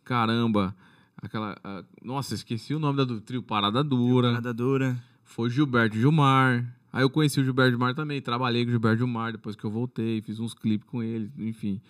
[0.05, 0.73] caramba,
[1.21, 4.95] aquela, a- nossa, esqueci o nome da do trio Parada Dura, Parada dura.
[5.23, 9.31] foi Gilberto Gilmar, aí eu conheci o Gilberto Gilmar também, trabalhei com o Gilberto Gilmar
[9.33, 11.81] depois que eu voltei, fiz uns clipes com ele, enfim.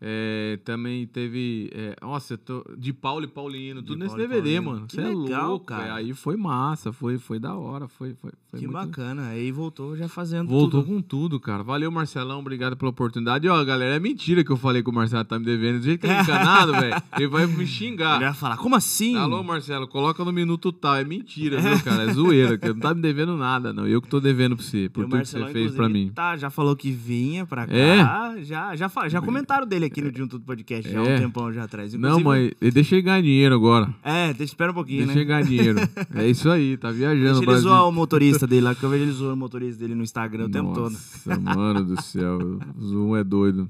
[0.00, 1.70] É, também teve.
[1.74, 4.70] é, nossa, eu tô, de Paulo e Paulino, De tudo nesse Paulo DVD, Paulino.
[4.72, 4.86] mano.
[4.86, 5.94] Que Você é legal, louco, cara.
[5.94, 9.28] Aí foi massa, foi, foi da hora, foi, foi, foi Que muito- bacana.
[9.28, 10.94] Aí voltou já fazendo Voltou tudo.
[10.96, 11.62] com tudo, cara.
[11.62, 12.40] Valeu, Marcelão.
[12.40, 13.46] Obrigado pela oportunidade.
[13.46, 15.78] E, ó, galera, é mentira que eu falei que o Marcelo tá me devendo.
[15.78, 18.16] Do jeito que ele é encanado, velho, ele vai me xingar.
[18.16, 19.16] Ele vai falar, como assim?
[19.16, 20.96] Alô, Marcelo, coloca no minuto tal.
[20.96, 22.02] É mentira, viu, cara?
[22.02, 23.86] É zoeira, que não tá me devendo nada, não.
[23.86, 26.12] Eu que tô devendo pra você, por tudo que você fez pra mim.
[26.14, 27.72] Tá, já falou que vinha pra cá.
[27.74, 27.96] É?
[28.44, 31.18] Já, já, já comentaram dele aqui no Junto do Podcast, já há um É.
[31.18, 31.92] tempão já atrás.
[31.94, 33.94] Não, Inclusive- mas deixa ele ganhar dinheiro agora.
[34.02, 35.20] É, deixa, espera um pouquinho, Deixa né?
[35.20, 35.78] ele ganhar dinheiro.
[36.14, 39.04] É isso aí, tá viajando Deixa ele zoar o motorista dele lá, que eu vejo
[39.04, 40.92] ele zoando o motorista dele no Instagram o tempo todo.
[40.92, 42.38] Nossa, mano do céu.
[42.78, 43.68] O Zoom é doido.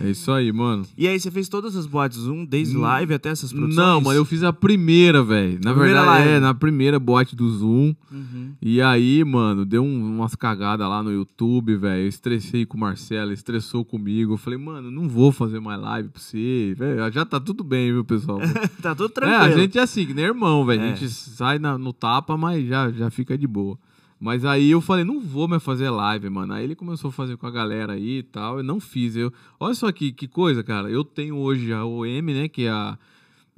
[0.00, 0.84] É isso aí, mano.
[0.96, 3.76] E aí, você fez todas as boates Zoom, desde live até essas produções?
[3.76, 5.58] Não, mano, eu fiz a primeira, velho.
[5.62, 6.28] Na primeira verdade, live.
[6.30, 7.94] é, na primeira bote do Zoom.
[8.10, 8.52] Uhum.
[8.62, 12.02] E aí, mano, deu um- umas cagadas lá no YouTube, velho.
[12.04, 14.32] Eu estressei com o Marcelo, estressou comigo.
[14.34, 16.74] Eu falei, mano, não vou fazer mais live pra você.
[16.78, 17.12] velho.
[17.12, 18.38] Já tá tudo bem, viu, pessoal?
[18.80, 19.42] tá tudo é, tranquilo.
[19.44, 20.80] a gente é assim, que nem irmão, velho.
[20.82, 20.84] É.
[20.92, 23.78] A gente sai na- no tapa, mas já, já fica de boa.
[24.24, 26.52] Mas aí eu falei, não vou mais fazer live, mano.
[26.52, 28.58] Aí ele começou a fazer com a galera aí e tal.
[28.58, 29.16] Eu não fiz.
[29.16, 30.88] Eu, olha só que, que coisa, cara.
[30.88, 32.46] Eu tenho hoje a OM, né?
[32.46, 32.96] Que é a,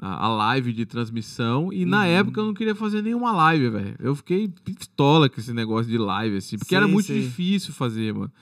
[0.00, 1.70] a, live de transmissão.
[1.70, 1.90] E Uhum.
[1.90, 3.94] na época eu não queria fazer nenhuma live, velho.
[3.98, 6.56] Eu fiquei pistola com esse negócio de live, assim.
[6.56, 7.20] Porque Sei, era muito sei.
[7.20, 8.32] difícil fazer, mano.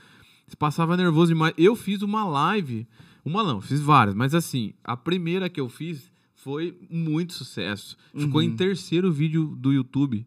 [0.46, 1.54] Você passava nervoso demais.
[1.58, 2.86] Eu fiz uma live.
[3.24, 4.14] Uma não, fiz várias.
[4.14, 7.96] Mas assim, a primeira que eu fiz foi muito sucesso.
[8.16, 8.46] Ficou Uhum.
[8.46, 10.24] em terceiro vídeo do YouTube.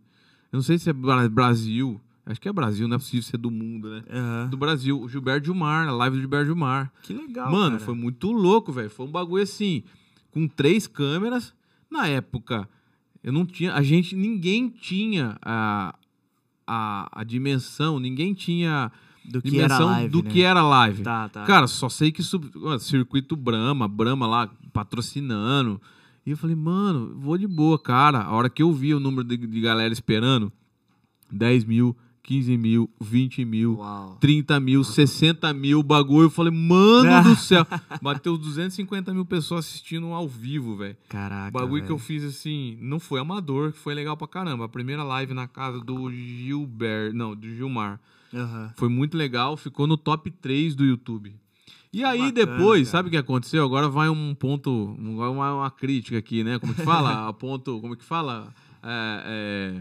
[0.55, 1.99] Eu não sei se é Bra- Brasil.
[2.25, 4.03] Acho que é Brasil, não é possível ser do mundo, né?
[4.09, 4.47] Aham.
[4.49, 4.97] Do Brasil.
[5.01, 6.91] O Gilberto Gilmar, a live do Gilberto Gilmar.
[7.03, 7.83] Que legal, Mano, cara.
[7.85, 8.89] foi muito louco, velho.
[8.89, 9.83] Foi um bagulho assim,
[10.31, 11.53] com três câmeras.
[11.91, 12.69] Na época,
[13.21, 13.73] eu não tinha.
[13.73, 15.93] A gente, ninguém tinha a,
[16.65, 18.89] a, a dimensão, ninguém tinha
[19.25, 20.29] Do que era dimensão live, do né?
[20.31, 21.03] que era live.
[21.03, 21.43] Tá, tá.
[21.43, 22.49] Cara, só sei que sub...
[22.63, 25.81] ó, circuito Brahma, Brahma lá patrocinando.
[26.25, 28.19] E eu falei, mano, vou de boa, cara.
[28.21, 30.51] A hora que eu vi o número de, de galera esperando,
[31.31, 34.17] 10 mil, 15 mil, 20 mil, Uau.
[34.19, 36.25] 30 mil, 60 mil, bagulho.
[36.25, 37.65] Eu falei, mano do céu.
[38.01, 40.97] Bateu 250 mil pessoas assistindo ao vivo, velho.
[41.07, 44.65] Caraca, O bagulho que eu fiz assim, não foi amador, foi legal pra caramba.
[44.65, 47.99] A primeira live na casa do Gilberto, não, do Gilmar.
[48.33, 48.73] Aham.
[48.75, 51.35] Foi muito legal, ficou no top 3 do YouTube.
[51.95, 52.91] E aí bacana, depois, cara.
[52.97, 53.63] sabe o que aconteceu?
[53.63, 54.69] Agora vai um ponto,
[54.99, 56.59] um- uma, uma crítica aqui, né?
[56.59, 57.27] Como que fala?
[57.29, 58.53] A ponto, como que fala?
[58.83, 59.79] É,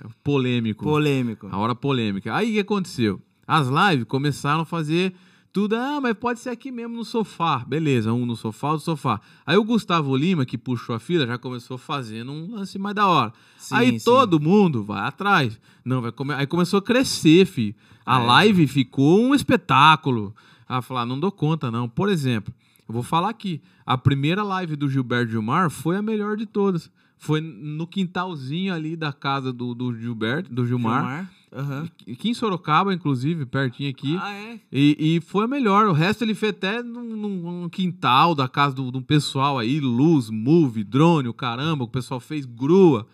[0.00, 0.84] é, polêmico.
[0.84, 1.48] Polêmico.
[1.50, 2.34] A hora polêmica.
[2.34, 3.20] Aí o que aconteceu?
[3.46, 5.14] As lives começaram a fazer
[5.52, 7.64] tudo, ah, mas pode ser aqui mesmo no sofá.
[7.66, 9.20] Beleza, um no sofá, outro no sofá.
[9.46, 13.06] Aí o Gustavo Lima, que puxou a fila, já começou fazendo um lance mais da
[13.06, 13.32] hora.
[13.56, 14.04] Sim, aí sim.
[14.04, 15.58] todo mundo vai atrás.
[15.84, 16.34] Não, vai come...
[16.34, 17.74] Aí começou a crescer, fi.
[18.04, 18.26] A É.
[18.26, 20.34] live ficou um espetáculo.
[20.68, 21.88] Ah, falar, não dou conta, não.
[21.88, 22.52] Por exemplo,
[22.88, 23.60] eu vou falar aqui.
[23.86, 26.90] A primeira live do Gilberto Gilmar foi a melhor de todas.
[27.18, 31.00] Foi no quintalzinho ali da casa do, do Gilberto, do Gilmar.
[31.02, 31.30] Gilmar.
[31.56, 31.88] Aham.
[32.10, 34.18] Aqui em Sorocaba, inclusive, pertinho aqui.
[34.20, 34.60] Ah, é?
[34.72, 35.86] E, e foi a melhor.
[35.86, 39.78] O resto ele fez até num, num- num quintal da casa do, do pessoal aí,
[39.80, 43.06] luz, move, drone, o caramba, o pessoal fez grua.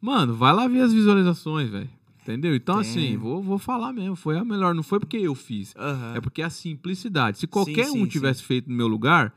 [0.00, 1.88] Mano, vai lá ver as visualizações, velho.
[2.28, 2.54] Entendeu?
[2.54, 2.90] Então, Tem.
[2.90, 4.14] assim, vou, vou falar mesmo.
[4.14, 4.74] Foi a melhor.
[4.74, 5.74] Não foi porque eu fiz.
[6.14, 7.38] É porque é a simplicidade.
[7.38, 8.10] Se qualquer sim, um sim.
[8.10, 9.32] tivesse feito no meu lugar,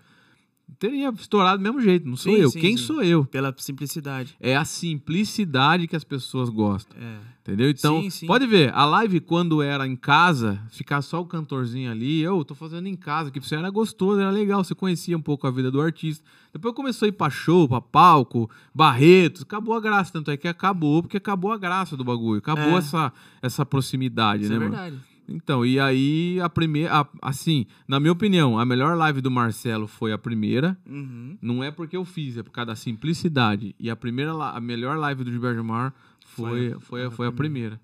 [0.80, 2.08] teria estourado do mesmo jeito.
[2.08, 2.50] Não sou Sim, eu.
[2.50, 2.84] sim, Quem sim.
[2.84, 3.26] sou eu?
[3.26, 4.36] Pela simplicidade.
[4.40, 6.96] É a simplicidade que as pessoas gostam.
[7.02, 7.18] É.
[7.42, 7.72] Entendeu?
[7.72, 12.46] Então, pode ver, a live quando era em casa, ficar só o cantorzinho ali, eu
[12.46, 15.52] tô fazendo em casa, que você era gostoso, era legal, você conhecia um pouco a
[15.52, 16.24] vida do artista.
[16.54, 20.48] Depois começou a ir pra show, pra palco, Barretos, acabou a graça, tanto é que
[20.48, 22.78] acabou, porque acabou a graça do bagulho, acabou É.
[22.78, 23.12] essa,
[23.42, 25.02] essa proximidade, Isso né, é mano?
[25.34, 30.12] Então, e aí a primeira, assim, na minha opinião, a melhor live do Marcelo foi
[30.14, 31.38] a primeira, Uhum.
[31.42, 33.76] não é porque eu fiz, é por causa da simplicidade.
[33.80, 35.94] E a primeira, a melhor live do Gilberto Mar
[36.26, 37.80] foi, Foi a- foi, a- foi a primeira.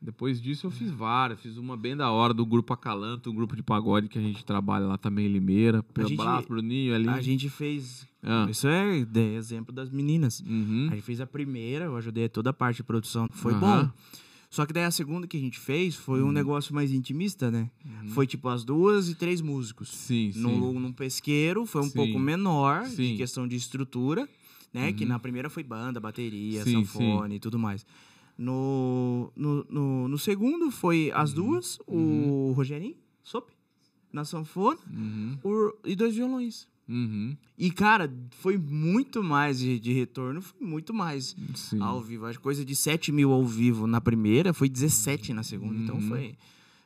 [0.00, 3.56] Depois disso eu fiz várias, fiz uma bem da hora do grupo Acalanto, um grupo
[3.56, 5.82] de pagode que a gente trabalha lá também em Limeira.
[5.82, 7.08] Pelo gente- braço, Bruninho ali.
[7.08, 8.06] A gente fez.
[8.22, 8.46] Ah.
[8.50, 8.98] Isso é
[9.34, 10.40] exemplo das meninas.
[10.40, 10.88] Uhum.
[10.90, 13.26] A gente fez a primeira, eu ajudei toda a parte de produção.
[13.32, 13.84] Foi Aham.
[13.86, 13.90] bom.
[14.48, 16.28] Só que daí a segunda que a gente fez foi Uhum.
[16.28, 17.70] um negócio mais intimista, né?
[18.08, 19.88] Foi tipo as duas e três músicos.
[19.90, 20.40] Sim, sim.
[20.40, 21.92] No, num pesqueiro foi um Sim.
[21.94, 23.12] pouco menor Sim.
[23.12, 24.28] de questão de estrutura,
[24.72, 24.92] né?
[24.92, 27.84] Que na primeira foi banda, bateria, Sim, sanfone e tudo mais.
[28.38, 31.36] No, no, no, no segundo foi as Uhum.
[31.36, 33.48] duas, o Rogerinho, Sop,
[34.12, 35.38] na sanfona Uhum.
[35.42, 36.68] o- e dois violões.
[36.88, 37.36] Uhum.
[37.58, 41.80] E, cara, foi muito mais de, de retorno, foi muito mais Sim.
[41.80, 42.28] ao vivo.
[42.30, 45.78] Que coisa de 7 mil ao vivo na primeira, foi 17 na segunda.
[45.80, 46.08] Então Uhum.
[46.08, 46.34] foi.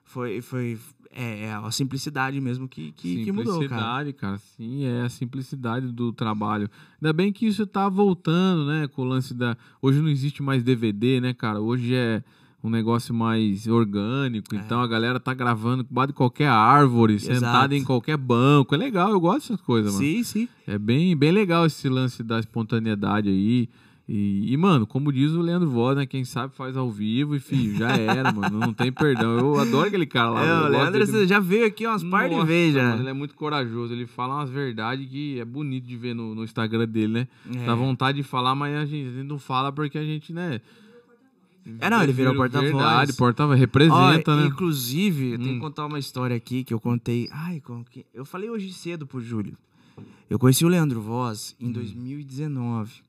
[0.04, 0.78] Foi, foi.
[1.12, 3.60] é, é a simplicidade mesmo que, que, que mudou, cara.
[3.60, 4.38] Simplicidade, cara.
[4.56, 6.68] Sim, é a simplicidade do trabalho.
[7.00, 8.88] Ainda bem que isso tá voltando, né?
[8.88, 9.56] Com o lance da.
[9.80, 11.60] Hoje não existe mais DVD, né, cara?
[11.60, 12.24] Hoje é
[12.62, 14.54] um negócio mais orgânico.
[14.54, 18.74] Então a galera tá gravando debaixo de qualquer árvore, sentada em qualquer banco.
[18.74, 20.04] É legal, eu gosto dessas coisas, mano.
[20.04, 20.48] Sim, sim.
[20.66, 23.68] É bem, bem legal esse lance da espontaneidade aí.
[24.12, 26.04] E, e, mano, como diz o Leandro Voz, né?
[26.04, 28.58] Quem sabe faz ao vivo e, filho, já era, mano.
[28.58, 29.38] Não tem perdão.
[29.38, 30.44] Eu adoro aquele cara lá.
[30.44, 31.06] É, o Leandro dele.
[31.06, 32.88] você já veio aqui umas par de vezes já.
[32.88, 33.94] mano, ele é muito corajoso.
[33.94, 37.28] Ele fala umas verdades que é bonito de ver no, no Instagram dele, né?
[37.54, 37.64] É.
[37.64, 40.60] Dá vontade de falar, mas a gente, a gente não fala porque a gente, né?
[41.78, 42.70] É, não, ele virou porta-voz.
[42.72, 43.58] Verdade, porta-voz.
[43.58, 44.46] Representa, Ó, né?
[44.46, 45.54] Inclusive, tem Hum.
[45.54, 47.28] que contar uma história aqui que eu contei.
[47.30, 48.04] Ai, como que.
[48.14, 49.56] Eu falei hoje cedo pro Júlio.
[50.28, 51.68] Eu conheci o Leandro Voz Hum.
[51.68, 53.02] em 2019.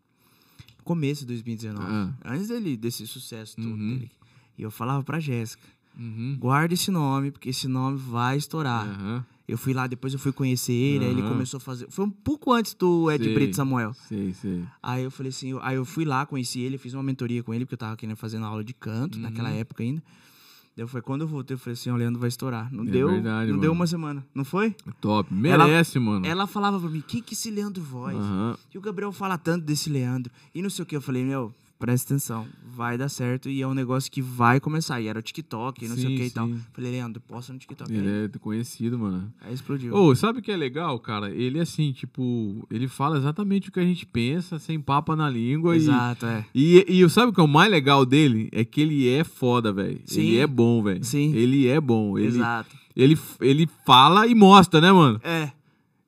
[0.84, 1.86] Começo de 2019.
[1.88, 2.10] Ah.
[2.26, 3.96] Antes dele, desse sucesso todo Uhum.
[3.98, 4.12] dele.
[4.58, 5.64] E eu falava pra Jéssica:
[5.98, 6.36] Uhum.
[6.40, 8.88] guarda esse nome, porque esse nome vai estourar.
[8.88, 9.26] Aham.
[9.52, 11.86] Eu fui lá, depois eu fui conhecer ele, aí ele começou a fazer.
[11.90, 13.34] Foi um pouco antes do Ed Sei.
[13.34, 13.94] Brito Samuel.
[14.08, 14.64] Sei, sei.
[14.82, 17.66] Aí eu falei assim, aí eu fui lá, conheci ele, fiz uma mentoria com ele,
[17.66, 19.24] porque eu tava querendo fazer aula de canto, Uhum.
[19.24, 20.02] naquela época ainda.
[20.78, 22.72] Daí foi quando eu voltei, eu falei assim, o Leandro vai estourar.
[22.72, 23.82] Não É deu, verdade, não deu mano.
[23.82, 24.74] uma semana, não foi?
[25.02, 25.32] Top.
[25.34, 26.26] Merece, mano.
[26.26, 28.16] Ela falava pra mim, que que esse Leandro voz?
[28.16, 28.58] Aham.
[28.74, 30.32] E o Gabriel fala tanto desse Leandro.
[30.56, 33.68] E não sei o que, eu falei, meu, presta atenção, vai dar certo e é
[33.68, 35.02] um negócio que vai começar.
[35.02, 36.48] E era o TikTok, não sei Sim, o que e tal.
[36.48, 36.60] sim.
[36.72, 37.92] Falei, Leandro, posta no TikTok.
[37.92, 39.34] Ele Aí, é conhecido, mano.
[39.42, 39.94] aí explodiu.
[39.96, 41.30] Ô, sabe o que é legal, cara?
[41.32, 45.76] Ele, assim, tipo, ele fala exatamente o que a gente pensa, sem papa na língua.
[45.76, 46.46] e- Exato, é.
[46.54, 48.48] E, e, sabe o que é o mais legal dele?
[48.52, 50.00] É que ele é foda, velho.
[50.06, 50.22] Sim.
[50.22, 51.04] Ele é bom, velho.
[51.04, 51.34] Sim.
[51.36, 52.18] Ele é bom.
[52.18, 52.76] Ele, Exato.
[52.96, 55.20] ele, ele fala e mostra, né, mano?
[55.24, 55.52] É,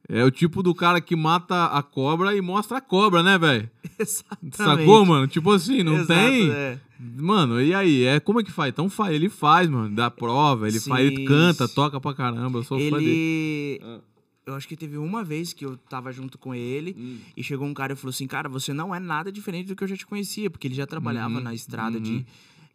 [0.10, 3.70] É o tipo do cara que mata a cobra e mostra a cobra, né, velho?
[3.97, 4.58] exatamente.
[4.58, 5.28] Sacou, mano?
[5.28, 6.51] Tipo assim, não Exato, tem.
[6.51, 6.80] é.
[6.99, 8.04] Mano, e aí?
[8.04, 8.70] É, como é que faz?
[8.72, 9.93] Então faz, ele faz, mano.
[9.95, 10.89] Dá prova, ele Sim.
[10.89, 12.60] faz, ele canta, toca pra caramba.
[12.60, 13.10] Eu sou fã dele.
[13.10, 13.80] Ele.
[13.84, 13.99] Ah.
[14.45, 17.18] Eu acho que teve uma vez que eu tava junto com ele Hum.
[17.36, 19.84] e chegou um cara e falou assim: Cara, você não é nada diferente do que
[19.86, 22.04] eu já te conhecia, porque ele já trabalhava Uhum, na estrada uhum.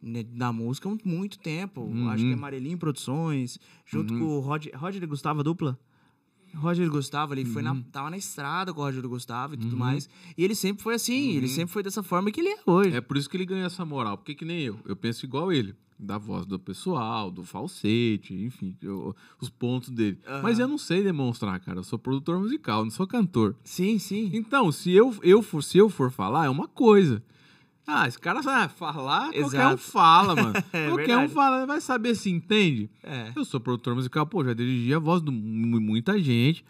[0.01, 1.81] de, da música há muito tempo.
[1.81, 2.09] Uhum.
[2.09, 5.77] Acho que é Amarelinho Produções, junto com o Roger, Roger Gustavo, a dupla.
[6.55, 7.81] Roger Gustavo, ele foi na, Uhum.
[7.83, 10.09] tava na estrada com o Roger Gustavo e tudo mais.
[10.37, 12.89] E ele sempre foi assim, ele sempre foi dessa forma que ele é hoje.
[12.91, 12.95] Uhum.
[12.97, 14.17] É por isso que ele ganha essa moral.
[14.17, 14.79] Porque que nem eu.
[14.85, 15.75] Eu penso igual ele.
[16.01, 20.17] Da voz do pessoal, do falsete, enfim, eu- os pontos dele.
[20.41, 21.79] Mas eu não sei demonstrar, cara.
[21.79, 23.53] Eu sou produtor musical, não sou cantor.
[23.65, 24.29] Sim, sim.
[24.33, 27.21] Então, se eu, eu, for, se eu for falar, é uma coisa.
[27.91, 29.77] Ah, esse cara sabe falar, qualquer um Exato.
[29.77, 30.53] fala, mano.
[30.71, 31.33] É qualquer um verdade.
[31.33, 32.89] fala, vai saber se entende.
[33.03, 33.31] É.
[33.35, 36.63] Eu sou produtor musical, pô, já dirigi a voz de mu- muita gente.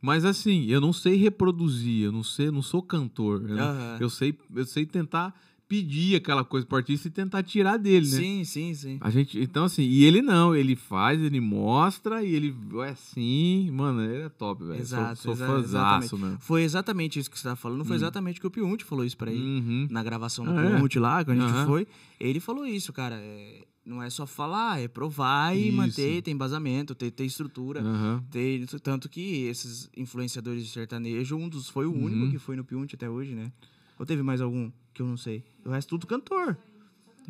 [0.00, 3.42] Mas assim, eu não sei reproduzir, eu não sei, não sou cantor.
[3.48, 3.96] Eu, não- Aham.
[4.00, 5.34] eu sei, eu sei tentar
[5.68, 8.16] pedir aquela coisa pro artista e tentar tirar dele, né?
[8.18, 8.98] Sim, sim, sim.
[9.00, 12.54] A gente, então assim, e ele não, ele faz, ele mostra e ele
[12.84, 14.80] é assim, mano, ele é top, velho.
[14.80, 16.16] Exato, sou, sou exatamente.
[16.16, 16.38] mesmo.
[16.40, 17.84] Foi exatamente isso que você tava falando.
[17.84, 19.40] Foi exatamente o que o Piunte falou isso pra ele.
[19.42, 19.88] Uhum.
[19.90, 20.76] Na gravação do Ah, é?
[20.76, 21.66] Piunte lá, quando a gente Aham.
[21.66, 21.86] foi.
[22.20, 23.16] Ele falou isso, cara.
[23.16, 25.76] é, não é só falar, é provar e Isso.
[25.76, 27.82] manter, ter embasamento, ter, ter estrutura.
[27.82, 28.24] Aham.
[28.30, 32.30] Ter, tanto que esses influenciadores de sertanejo, um dos foi o único Uhum.
[32.30, 33.52] que foi no Piunte até hoje, né?
[33.98, 35.44] Ou teve mais algum que eu não sei?
[35.64, 36.56] O resto tudo cantor.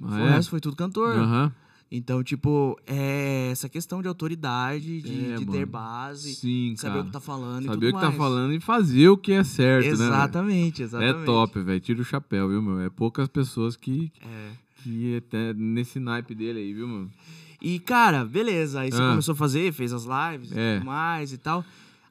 [0.03, 0.31] Ah, O é?
[0.31, 1.17] resto foi tudo cantor.
[1.17, 1.53] Aham.
[1.93, 7.03] Então, tipo, é essa questão de autoridade, de, É, de ter base, Sim, saber cara.
[7.03, 8.17] o que tá falando e Saber o que tá mais.
[8.17, 9.91] falando e fazer o que é certo, né?
[9.93, 10.03] velho?
[10.03, 11.23] Exatamente, exatamente.
[11.23, 11.81] É top, velho.
[11.81, 12.81] Tira o chapéu, viu, meu?
[12.81, 14.51] É poucas pessoas que, É.
[14.83, 17.11] que até nesse naipe dele aí, viu, mano?
[17.63, 18.81] E, cara, beleza.
[18.81, 19.11] Aí você Ah.
[19.11, 20.79] começou a fazer, fez as lives e É.
[20.79, 21.65] tudo mais e tal.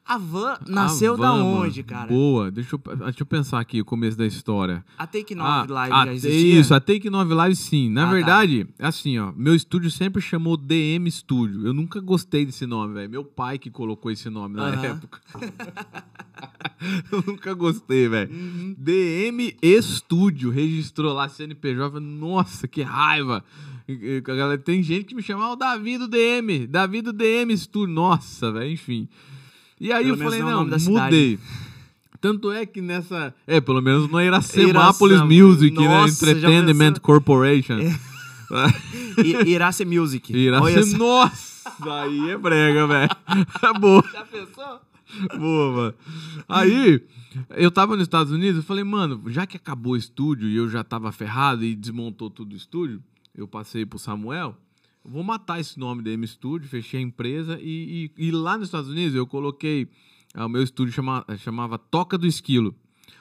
[0.06, 1.84] A van nasceu A da van, onde, mano.
[1.88, 2.06] cara?
[2.08, 2.50] Boa.
[2.50, 4.84] Deixa eu, deixa eu pensar aqui o começo da história.
[4.98, 6.60] A Take 9 Ah, Live a- já existia?
[6.60, 7.88] Isso, a Take 9 Live sim.
[7.88, 8.12] Na Ah, tá.
[8.12, 11.66] verdade, assim, ó, meu estúdio sempre chamou DM Studio.
[11.66, 13.08] Eu nunca gostei desse nome, velho.
[13.08, 14.84] Meu pai que colocou esse nome na Aham.
[14.84, 15.20] época.
[17.10, 18.30] eu nunca gostei, velho.
[18.30, 18.74] Uhum.
[18.76, 21.90] DM Studio, registrou lá CNPJ.
[21.92, 23.42] Falei, Nossa, que raiva.
[24.22, 27.94] Galera- Tem gente que me chama, o Davi do DM, Davi do DM Studio.
[27.94, 29.08] Nossa, velho, enfim.
[29.84, 31.38] E aí Pelo eu falei, não é não, mudei.
[32.18, 33.34] Tanto é que nessa.
[33.46, 35.86] É, pelo menos não é Iracemápolis Iracema- Music, né?
[35.86, 37.02] Nossa, Entreteniment pensou?
[37.02, 37.78] Corporation.
[39.22, 40.32] I- Irace Music.
[40.34, 40.96] Irace...
[40.96, 41.70] Nossa,
[42.00, 43.10] aí é brega, velho.
[43.78, 44.02] Boa.
[44.10, 44.80] Já pensou?
[45.38, 45.94] Boa, mano.
[46.48, 47.02] Aí,
[47.50, 50.66] eu tava nos Estados Unidos, eu falei, mano, já que acabou o estúdio e eu
[50.66, 53.02] já tava ferrado e desmontou tudo o estúdio,
[53.36, 54.56] eu passei pro Samuel,
[55.04, 58.68] vou matar esse nome da M Studio, fechei a empresa e, e- e lá nos
[58.68, 59.86] Estados Unidos eu coloquei,
[60.34, 62.74] ah, o meu estúdio chama- chamava Toca do Esquilo.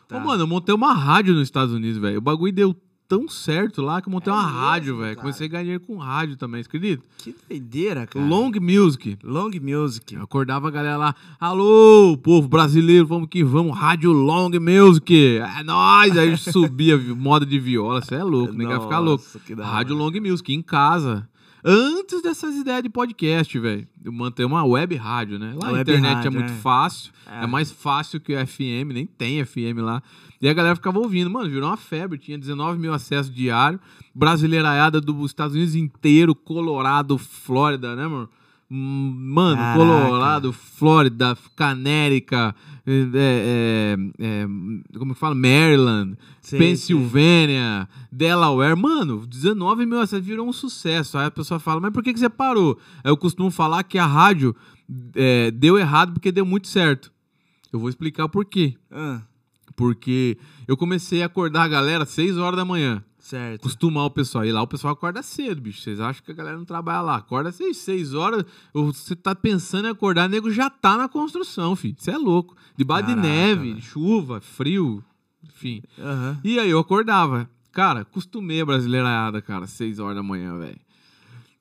[0.08, 0.18] Tá.
[0.18, 2.18] Ô, mano, eu montei uma rádio nos Estados Unidos, velho.
[2.18, 2.76] O bagulho deu
[3.08, 5.18] tão certo lá que eu montei É uma mesmo, rádio, velho.
[5.18, 7.04] Comecei a ganhar dinheiro com rádio também, você acredita?
[7.18, 8.26] Que doideira, cara.
[8.26, 9.18] Long Music.
[9.24, 10.16] Long Music.
[10.16, 15.64] Eu acordava a galera lá, alô, povo brasileiro, vamos que vamos, Rádio Long Music, é
[15.64, 16.18] nóis!
[16.18, 19.24] Aí subia moda de viola, você é louco, ninguém vai ficar louco.
[19.62, 19.96] Rádio.
[19.96, 21.30] Long Music, em casa.
[21.66, 23.88] Antes dessas ideias de podcast, velho.
[24.04, 25.56] Manter uma web rádio, né?
[25.62, 26.56] Lá a internet rádio, é muito é.
[26.58, 27.14] fácil.
[27.26, 27.44] É.
[27.44, 27.48] É.
[27.48, 30.04] mais fácil que o FM, nem tem FM lá.
[30.42, 31.30] E a galera ficava ouvindo.
[31.30, 32.18] Mano, virou uma febre.
[32.18, 33.80] Tinha 19 mil acessos diário.
[34.14, 38.30] Brasileiraiada dos Estados Unidos inteiro, Colorado, Flórida, né, mano?
[38.76, 39.78] Mano, Caraca.
[39.78, 42.56] Colorado, Flórida, Canérica,
[42.88, 45.36] é, é, é, como que fala?
[45.36, 48.76] Maryland, Sei, Pensilvânia, Delaware.
[48.76, 51.20] Mano, 19 mil acessos virou um sucesso.
[51.20, 52.80] Aí a pessoa fala, mas por que, que você parou?
[53.04, 54.56] Aí eu costumo falar que a rádio
[55.16, 57.12] é, deu errado porque deu muito certo.
[57.72, 58.76] Eu vou explicar o porquê.
[58.92, 59.22] Ah,
[59.76, 63.04] Porque eu comecei a acordar a galera às 6 horas da manhã.
[63.24, 63.62] Certo.
[63.62, 64.46] Acostumar o pessoal.
[64.46, 65.82] E lá o pessoal acorda cedo, bicho.
[65.82, 67.16] Vocês acham que a galera não trabalha lá?
[67.16, 68.46] Acorda 6, 6 horas.
[68.74, 71.96] Você tá pensando em acordar, nego já tá na construção, filho.
[71.98, 72.56] Você é louco.
[72.78, 75.04] Debaixo de neve, chuva, frio,
[75.44, 75.82] enfim.
[75.98, 76.40] Aham.
[76.44, 77.50] E aí eu acordava.
[77.72, 80.80] Cara, acostumei a brasileirada, cara, 6 horas da manhã, velho.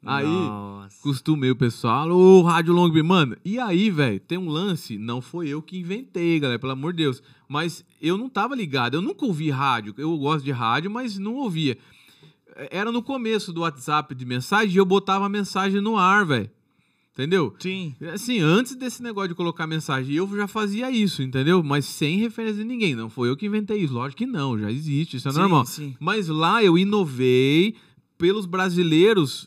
[0.04, 1.00] Aí, Nossa.
[1.00, 3.06] Costumei o pessoal, ô, Rádio Long Beach.
[3.06, 6.92] Mano, e aí, velho, tem um lance, não foi eu que inventei, galera, pelo amor
[6.92, 7.22] de Deus.
[7.48, 9.94] Mas eu não tava ligado, eu nunca ouvi rádio.
[9.96, 11.78] Eu gosto de rádio, mas não ouvia.
[12.70, 16.50] Era no começo do WhatsApp de mensagem e eu botava a mensagem no ar, velho.
[17.12, 17.54] Entendeu?
[17.58, 17.94] Sim.
[18.12, 21.62] Assim, antes desse negócio de colocar mensagem, eu já fazia isso, entendeu?
[21.62, 22.94] Mas sem referência de ninguém.
[22.94, 23.92] Não foi eu que inventei isso.
[23.92, 25.66] Lógico que não, já existe, isso é Sim, normal.
[25.66, 25.94] sim.
[26.00, 27.76] Mas lá eu inovei
[28.16, 29.46] pelos brasileiros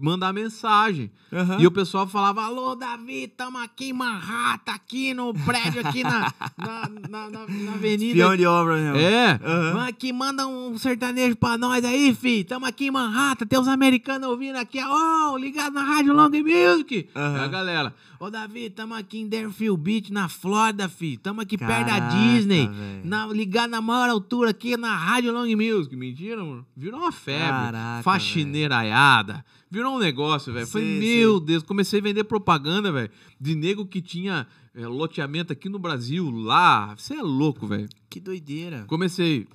[0.00, 1.10] mandar mensagem.
[1.32, 1.58] Aham.
[1.60, 6.32] E o pessoal falava: Alô, Davi, tamo aqui em Manhattan, aqui no prédio, aqui na,
[6.58, 8.14] na, na, na- na avenida.
[8.14, 8.96] Peão de obra mesmo.
[8.98, 9.86] É, Aham.
[9.88, 12.42] aqui manda um sertanejo pra nós aí, fi.
[12.44, 17.08] Tamo aqui em Manhattan, tem os americanos ouvindo aqui, ó, ligado na Rádio Long Music.
[17.14, 17.36] Aham.
[17.38, 21.16] É a galera, ô Davi, tamo aqui em Deerfield Beach, na Flórida, fi.
[21.16, 22.68] Tamo aqui perto da Caraca, Disney,
[23.02, 25.96] na, ligado na maior altura aqui na Rádio Long Music.
[25.96, 26.66] Mentira, mano.
[26.76, 27.48] Virou uma febre.
[27.48, 29.42] Caraca, Faxineiraiada.
[29.70, 30.66] Virou um negócio, velho.
[30.66, 33.10] Foi, meu Deus, comecei a vender propaganda, velho,
[33.40, 36.94] de nego que tinha é, loteamento aqui no Brasil, lá.
[36.94, 37.88] Você é louco, velho.
[38.10, 38.84] Que doideira.
[38.86, 39.48] Comecei,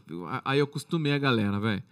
[0.44, 1.84] aí eu acostumei a galera, velho.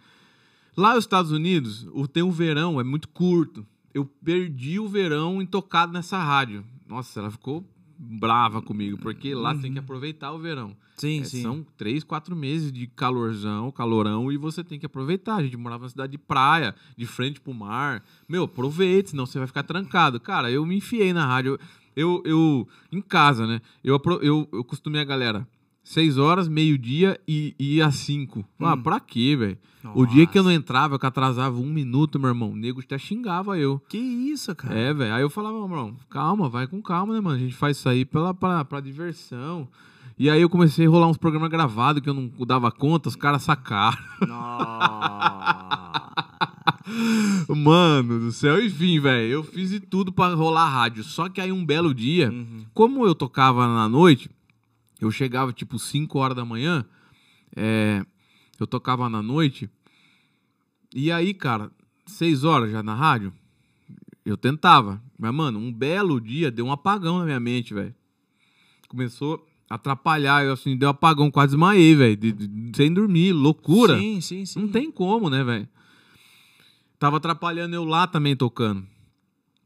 [0.75, 3.63] Lá nos Estados Unidos, o, tem um verão, é muito curto.
[3.93, 6.65] Eu perdi o verão intocado nessa rádio.
[6.87, 7.65] Nossa, ela ficou
[7.97, 10.75] brava comigo, porque lá você tem que aproveitar o verão.
[10.97, 11.41] Sim, É, sim.
[11.41, 15.35] São três, quatro meses de calorzão, calorão, e você tem que aproveitar.
[15.35, 18.03] A gente morava numa cidade de praia, de frente pro mar.
[18.27, 20.19] Meu, aproveite, senão você vai ficar trancado.
[20.19, 21.57] Cara, eu me enfiei na rádio.
[21.95, 23.61] Eu, eu em casa, né?
[23.83, 25.47] Eu, eu, eu costumei a galera.
[25.83, 28.45] Seis horas, meio-dia e, e às cinco.
[28.59, 28.81] Ah, Hum.
[28.81, 29.57] pra quê, velho?
[29.93, 32.97] O dia que eu não entrava, que atrasava um minuto, meu irmão, o nego até
[32.97, 33.81] xingava eu.
[33.89, 34.73] Que isso, cara?
[34.73, 35.13] É, velho.
[35.13, 37.35] Aí eu falava, meu irmão, calma, vai com calma, né, mano?
[37.35, 39.67] A gente faz isso aí pela, pra, pra diversão.
[40.17, 43.15] E aí eu comecei a rolar uns programas gravados que eu não dava conta, os
[43.17, 43.97] caras sacaram.
[44.25, 46.13] Nossa.
[47.55, 49.27] Mano do céu, enfim, velho.
[49.31, 51.03] Eu fiz de tudo pra rolar rádio.
[51.03, 52.61] Só que aí um belo dia, Uhum.
[52.73, 54.29] como eu tocava na noite,
[55.03, 56.85] eu chegava tipo 5 horas da manhã,
[57.55, 58.05] é,
[58.59, 59.69] eu tocava na noite,
[60.95, 61.71] e aí, cara,
[62.05, 63.33] 6 horas já na rádio,
[64.25, 65.01] eu tentava.
[65.17, 67.93] Mas, mano, um belo dia deu um apagão na minha mente, velho.
[68.87, 73.33] Começou a atrapalhar, eu assim, deu um apagão, quase desmaiei, velho, de- de- sem dormir,
[73.33, 73.97] loucura.
[73.97, 74.59] Sim, sim, sim.
[74.61, 75.67] Não tem como, né, velho?
[76.99, 78.85] Tava atrapalhando eu lá também tocando.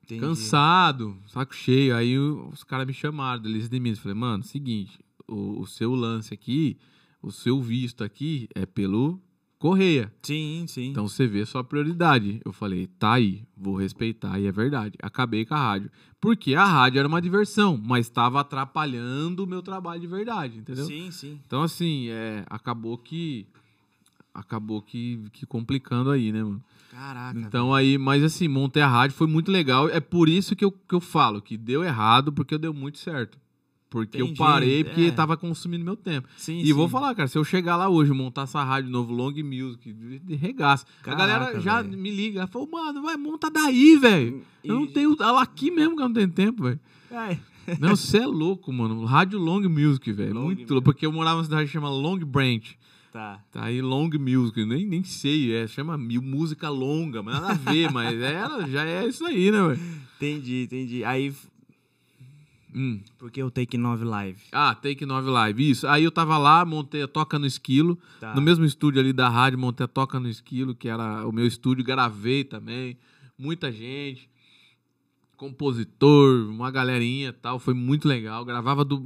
[0.04, 0.22] Entendi.
[0.22, 1.96] Cansado, saco cheio.
[1.96, 3.90] Aí os caras me chamaram, delícia de mim.
[3.90, 6.78] Eu falei, mano, seguinte, o, o seu lance aqui,
[7.21, 9.21] o seu visto aqui é pelo
[9.59, 10.13] Correia.
[10.21, 10.89] Sim, sim.
[10.89, 12.39] Então você vê sua prioridade.
[12.45, 14.95] Eu falei, tá aí, vou respeitar, e é verdade.
[15.01, 15.89] Acabei com a rádio.
[16.21, 20.86] Porque a rádio era uma diversão, mas estava atrapalhando o meu trabalho de verdade, entendeu?
[20.86, 21.39] Sim, sim.
[21.45, 23.47] Então, assim, é, acabou que.
[24.32, 26.63] Acabou que, que complicando aí, né, mano?
[26.91, 27.39] Caraca.
[27.39, 29.89] Então aí, mas assim, montei a rádio, foi muito legal.
[29.89, 33.39] É por isso que eu, que eu falo que deu errado, porque deu muito certo.
[33.90, 35.12] Porque eu Entendi, parei, porque é.
[35.12, 36.28] tava consumindo meu tempo.
[36.36, 36.92] Sim, E vou sim.
[36.92, 40.86] falar, cara, se eu chegar lá hoje, montar essa rádio novo, Long Music, de, regaço.
[41.00, 41.98] a Caraca, galera já velho.
[41.98, 44.44] me liga, falou, mano, vai, monta daí, velho.
[44.64, 45.16] Eu não tenho.
[45.40, 46.80] Aqui mesmo que eu não tenho tempo, velho.
[47.82, 49.04] Não, você é louco, mano.
[49.04, 50.34] Rádio Long Music, velho.
[50.36, 50.86] Long Muito louco.
[50.86, 52.78] Porque eu morava numa cidade que chama Long Branch.
[53.12, 53.42] Tá.
[53.52, 57.90] Tá aí Long Music, nem, nem sei, é, chama música longa, mas nada a ver,
[57.92, 59.80] mas é, já é isso aí, né, velho?
[60.16, 61.04] Entendi, entendi.
[61.04, 61.34] Aí.
[62.78, 63.01] Hum.
[63.17, 64.39] Porque o Take 9 Live.
[64.51, 65.88] Ah, Take 9 Live, isso.
[65.88, 68.36] Aí eu tava lá, montei a Toca no Esquilo, Tá.
[68.36, 71.47] no mesmo estúdio ali da rádio, montei a Toca no Esquilo, que era o meu
[71.47, 72.97] estúdio, gravei também,
[73.38, 74.30] muita gente,
[75.36, 78.43] compositor, uma galerinha e tal, foi muito legal.
[78.43, 79.01] Gravava, do,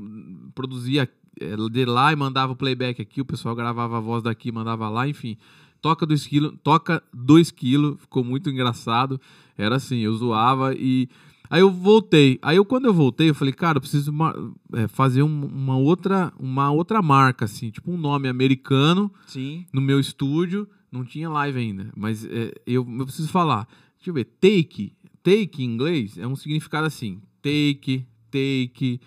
[0.56, 1.10] produzia
[1.40, 4.90] eh, de lá e mandava o playback aqui, o pessoal gravava a voz daqui, mandava
[4.90, 5.38] lá, enfim.
[5.82, 9.20] Toca do Esquilo, toca do Esquilo, ficou muito engraçado.
[9.58, 11.10] Era assim, eu zoava e
[11.54, 12.40] Aí eu voltei.
[12.42, 14.34] Aí eu, quando eu voltei, eu falei, cara, eu preciso ma-
[14.74, 19.66] é, fazer um- uma, outra, uma outra marca, assim, tipo um nome americano Sim.
[19.74, 20.66] no meu estúdio.
[20.90, 23.68] Não tinha live ainda, mas é, eu, eu preciso falar.
[23.98, 24.24] Deixa eu ver.
[24.40, 24.94] Take.
[25.22, 27.22] Take em inglês é um significado assim.
[27.42, 29.02] Take, take.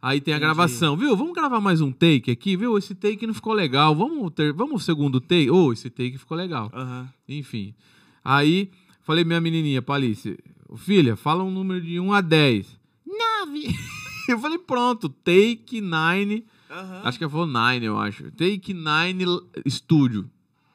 [0.00, 0.46] Aí tem a Entendi.
[0.54, 1.16] gravação, viu?
[1.16, 2.78] Vamos gravar mais um take aqui, viu?
[2.78, 3.94] Esse take não ficou legal.
[3.96, 5.50] Vamos ter, vamos ao segundo take.
[5.50, 6.70] Ô, esse take ficou legal.
[6.72, 7.08] Aham.
[7.28, 7.74] Enfim.
[8.24, 8.70] Aí,
[9.02, 10.38] falei minha menininha, Palice,
[10.76, 12.78] filha, fala um número de 1 a 10.
[13.06, 13.74] 9.
[14.28, 16.44] eu falei, pronto, take 9.
[16.70, 17.00] Aham.
[17.04, 18.30] Acho que ela falou 9, eu acho.
[18.32, 20.30] Take 9 l- Studio.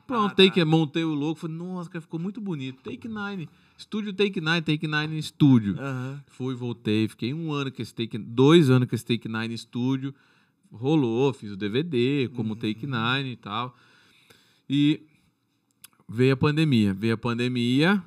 [0.08, 0.66] Pronto, Ah, take, tá.
[0.66, 2.82] montei o logo, falei, nossa, cara, ficou muito bonito.
[2.84, 3.50] Take 9.
[3.78, 5.76] Estúdio Take 9, Take 9 Studio.
[5.80, 6.22] Aham.
[6.28, 10.14] Fui, voltei, fiquei um ano com esse Take, dois anos com esse Take 9 Studio.
[10.72, 12.56] Rolou, fiz o DVD como Uhum.
[12.60, 13.76] Take 9 e tal.
[14.70, 15.02] E
[16.08, 16.94] veio a pandemia.
[16.94, 18.04] Veio a pandemia,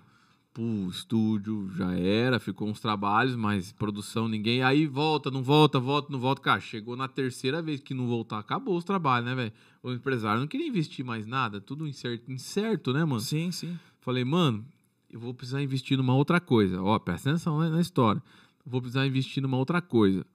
[0.59, 4.61] pô, estúdio já era, ficou uns trabalhos, mas produção ninguém.
[4.61, 6.43] Aí volta, não volta, volta, não volta.
[6.43, 9.53] Cara, chegou na terceira vez que não voltar, acabou os trabalhos, né, velho?
[9.85, 13.21] O empresário não queria investir mais nada, tudo incerto, incerto né, mano?
[13.21, 13.79] Sim, sim.
[14.01, 14.67] Falei, mano,
[15.09, 16.83] eu vou precisar investir numa outra coisa.
[16.83, 18.21] Ó, presta atenção né, na história.
[18.67, 20.27] Eu vou precisar investir numa outra coisa.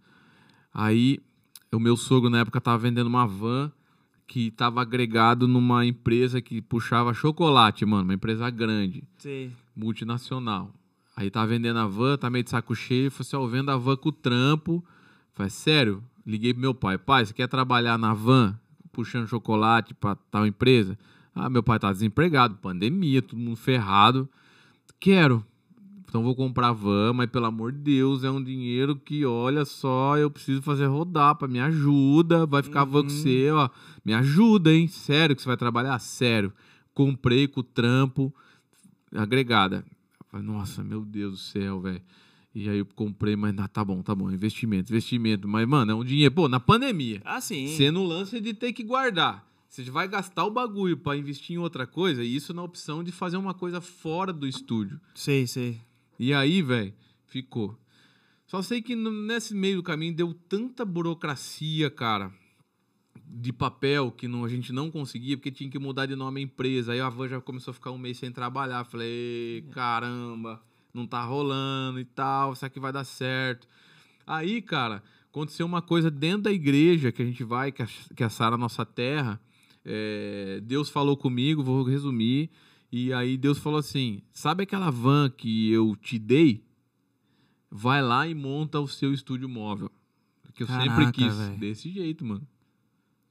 [0.74, 1.20] Aí,
[1.70, 3.70] o meu sogro na época tava vendendo uma van
[4.26, 9.52] que tava agregado numa empresa que puxava chocolate, mano, uma empresa grande, Sei.
[9.76, 10.72] Multinacional.
[11.16, 13.78] Aí tava vendendo a van, tá meio de saco cheio, falei assim, ó, vendo a
[13.78, 14.84] van com o trampo.
[15.34, 16.04] Falei, sério?
[16.26, 18.58] Liguei pro meu pai, pai, você quer trabalhar na van,
[18.92, 20.98] puxando chocolate pra tal empresa?
[21.36, 24.28] Ah, meu pai tá desempregado, pandemia, todo mundo ferrado.
[25.00, 25.46] Quero.
[26.08, 30.16] Então vou comprar van, mas pelo amor de Deus, é um dinheiro que, olha só,
[30.18, 33.10] eu preciso fazer rodar, pra me ajuda, vai ficar a van com Uhum.
[33.10, 33.68] você, ó.
[34.06, 34.88] Me ajuda, hein?
[34.88, 35.98] Sério que você vai trabalhar?
[36.00, 36.54] Sério.
[36.94, 38.32] Comprei com o trampo,
[39.16, 39.86] agregada.
[40.30, 42.02] Falei, Nossa, meu Deus do céu, velho.
[42.56, 45.48] E aí eu comprei, mas ah, tá bom, tá bom, investimento, investimento.
[45.48, 46.34] Mas, mano, é um dinheiro.
[46.34, 47.68] Pô, na pandemia, Ah, sim.
[47.68, 49.48] você no lance de ter que guardar.
[49.68, 53.12] Você vai gastar o bagulho pra investir em outra coisa, e isso na opção de
[53.12, 55.02] fazer uma coisa fora do estúdio.
[55.16, 55.80] Sei, sei.
[56.20, 56.94] E aí, velho,
[57.26, 57.76] ficou.
[58.46, 62.32] Só sei que nesse meio do caminho deu tanta burocracia, cara,
[63.36, 66.44] de papel que não, a gente não conseguia, porque tinha que mudar de nome a
[66.44, 66.92] empresa.
[66.94, 68.86] Aí a van já começou a ficar um mês sem trabalhar.
[68.86, 70.62] Falei, caramba,
[70.94, 73.68] não tá rolando e tal, será que vai dar certo?
[74.28, 78.24] Aí, cara, aconteceu uma coisa dentro da igreja que a gente vai, que a, que
[78.24, 79.42] a Sara Nossa Terra.
[79.84, 82.50] é, Deus falou comigo, vou resumir.
[82.92, 86.64] E aí Deus falou assim: sabe aquela van que eu te dei?
[87.72, 89.90] Vai lá e monta o seu estúdio móvel.
[90.54, 91.36] Que eu sempre Caraca, quis.
[91.36, 91.58] velho.
[91.58, 92.48] Desse jeito, mano.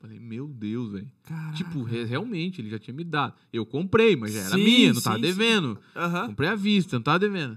[0.02, 1.08] Falei, meu Deus, velho.
[1.54, 3.34] Tipo, re- realmente, ele já tinha me dado.
[3.52, 5.28] Eu comprei, mas já era Sim, minha, não tava sim, sim.
[5.28, 5.78] devendo.
[5.94, 6.26] Aham.
[6.26, 7.56] Comprei à vista, não tava devendo.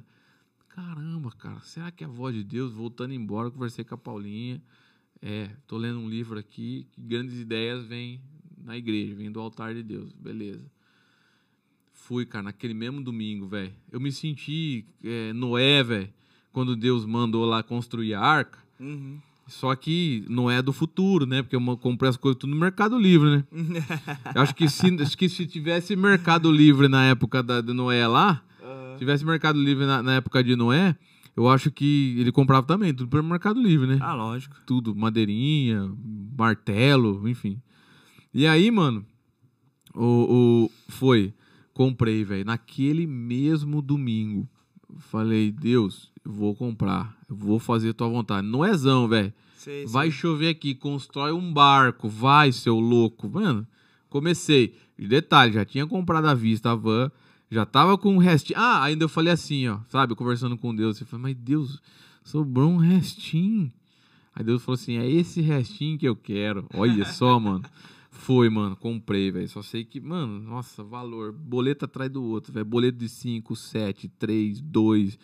[0.69, 2.71] Caramba, cara, será que é a voz de Deus?
[2.71, 4.61] Voltando embora, conversei com a Paulinha.
[5.23, 8.21] É, tô lendo um livro aqui, que grandes ideias vêm
[8.63, 10.11] na igreja, vêm do altar de Deus.
[10.13, 10.69] Beleza.
[11.93, 13.73] Fui, cara, naquele mesmo domingo, velho.
[13.91, 16.13] Eu me senti é, Noé, velho,
[16.51, 18.59] quando Deus mandou lá construir a arca.
[18.79, 19.19] Uhum.
[19.47, 21.43] Só que Noé é do futuro, né?
[21.43, 23.43] Porque eu comprei as coisas tudo no Mercado Livre, né?
[24.33, 28.07] Eu acho que se, acho que se tivesse Mercado Livre na época da, de Noé
[28.07, 28.43] lá,
[28.93, 30.95] se tivesse Mercado Livre na, na época de Noé,
[31.37, 33.99] eu acho que ele comprava também, tudo pelo Mercado Livre, né?
[34.01, 34.55] Ah, lógico.
[34.65, 35.91] Tudo, madeirinha,
[36.35, 37.61] martelo, enfim.
[38.33, 39.05] E aí, mano,
[39.93, 41.33] o, o- foi,
[41.73, 44.49] comprei, velho, naquele mesmo domingo.
[44.99, 48.47] Falei, Deus, eu vou comprar, vou fazer tua vontade.
[48.47, 49.33] Noézão, velho.
[49.57, 50.19] Sei, Vai sei.
[50.19, 53.29] chover aqui, constrói um barco, vai, seu louco.
[53.29, 53.65] Mano,
[54.09, 54.75] comecei.
[54.97, 57.11] Detalhe, já tinha comprado à vista a van,
[57.49, 58.59] já tava com um restinho.
[58.59, 60.99] Ah, ainda eu falei assim, ó, sabe, conversando com Deus.
[61.01, 61.81] Eu falei, mas Deus,
[62.23, 63.71] sobrou um restinho.
[64.35, 66.65] Aí Deus falou assim: é esse restinho que eu quero.
[66.73, 67.63] Olha só, mano.
[68.25, 69.47] Foi, mano, comprei, velho.
[69.47, 71.31] Só sei que, mano, nossa, valor.
[71.31, 72.65] Boleto atrás do outro, velho.
[72.65, 75.19] Boleto de 5, 7, 3, 2,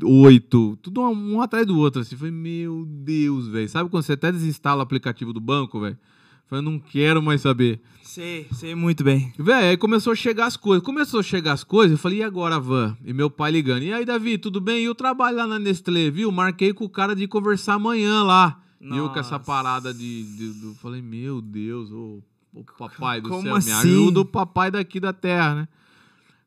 [0.00, 0.78] 8.
[0.80, 2.14] Tudo um, um atrás do outro, assim.
[2.14, 3.68] Foi, meu Deus, velho.
[3.68, 5.98] Sabe quando você até desinstala o aplicativo do banco, velho?
[6.46, 7.80] Falei, não quero mais saber.
[8.00, 9.32] Sei, sei muito bem.
[9.36, 10.84] Véi, aí começou a chegar as coisas.
[10.84, 12.96] Começou a chegar as coisas, eu falei, e agora, Van?
[13.04, 13.82] E meu pai ligando.
[13.82, 14.84] E aí, Davi, tudo bem?
[14.84, 16.30] E o trabalho lá na Nestlé, viu?
[16.30, 18.62] Marquei com o cara de conversar amanhã lá.
[18.80, 19.44] E eu com essa Nossa.
[19.44, 20.36] parada de.
[20.36, 22.22] de- do- falei, meu Deus, ô,
[22.54, 23.70] ô papai do Como céu, me assim?
[23.90, 25.68] ajuda o papai daqui da terra, né?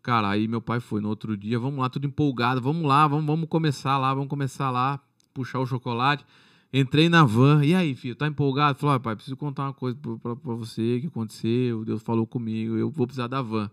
[0.02, 3.26] Cara, aí meu pai foi no outro dia, vamos lá, tudo empolgado, vamos lá, vamos,
[3.26, 5.00] vamos começar lá, vamos começar lá,
[5.34, 6.26] puxar o chocolate.
[6.74, 8.80] Entrei na van, e aí, filho, tá empolgado?
[8.80, 12.76] Falou, pai, preciso contar uma coisa pra, pra, pra você, que aconteceu, Deus falou comigo,
[12.76, 13.70] eu vou precisar da van.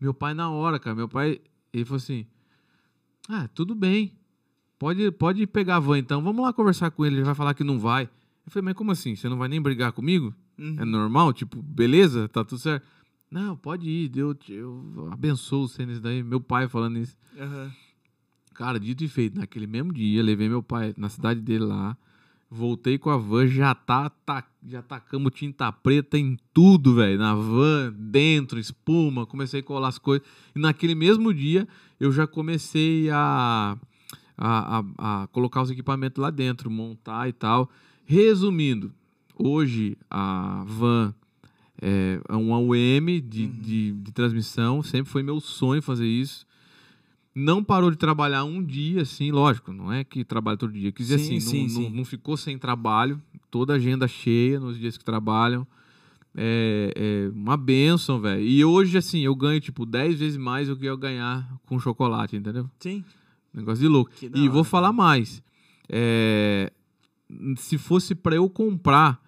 [0.00, 1.40] Meu pai, na hora, cara, meu pai,
[1.72, 2.24] ele falou assim,
[3.28, 4.12] ah, tudo bem,
[4.78, 7.64] pode, pode pegar a van então, vamos lá conversar com ele, ele vai falar que
[7.64, 8.04] não vai.
[8.46, 10.34] Eu falei, mas como assim, você não vai nem brigar comigo?
[10.58, 10.76] Uhum.
[10.78, 11.32] É normal?
[11.32, 12.28] Tipo, beleza?
[12.28, 12.86] Tá tudo certo?
[13.30, 16.22] Não, pode ir, Deus, eu abençoo você nisso daí.
[16.22, 17.16] Meu pai falando isso.
[17.38, 17.70] Aham.
[18.54, 21.96] Cara, dito e feito, naquele mesmo dia, levei meu pai na cidade dele lá.
[22.50, 27.18] Voltei com a van, já tá, tá já tacamos tinta preta em tudo, velho.
[27.18, 30.26] Na van, dentro, espuma, comecei a colar as coisas.
[30.56, 31.68] E naquele mesmo dia,
[32.00, 33.76] eu já comecei a,
[34.38, 37.68] a, a, a colocar os equipamentos lá dentro, montar e tal.
[38.06, 38.92] Resumindo,
[39.36, 41.12] hoje a van
[41.80, 46.46] é um AUM de, de, de transmissão, sempre foi meu sonho fazer isso.
[47.34, 50.90] Não parou de trabalhar um dia, assim, lógico, não é que trabalha todo dia.
[50.90, 51.82] Quis dizer Sim, assim, sim, não, sim.
[51.84, 53.20] Não, não ficou sem trabalho,
[53.50, 55.66] toda a agenda cheia nos dias que trabalham.
[56.34, 58.42] É, é uma benção, velho.
[58.42, 62.36] E hoje, assim, eu ganho, tipo, 10 vezes mais do que eu ganhar com chocolate,
[62.36, 62.68] entendeu?
[62.80, 63.04] Sim.
[63.58, 64.10] Negócio de louco.
[64.34, 65.42] E vou falar mais.
[65.88, 66.72] É,
[67.56, 69.20] se fosse pra eu comprar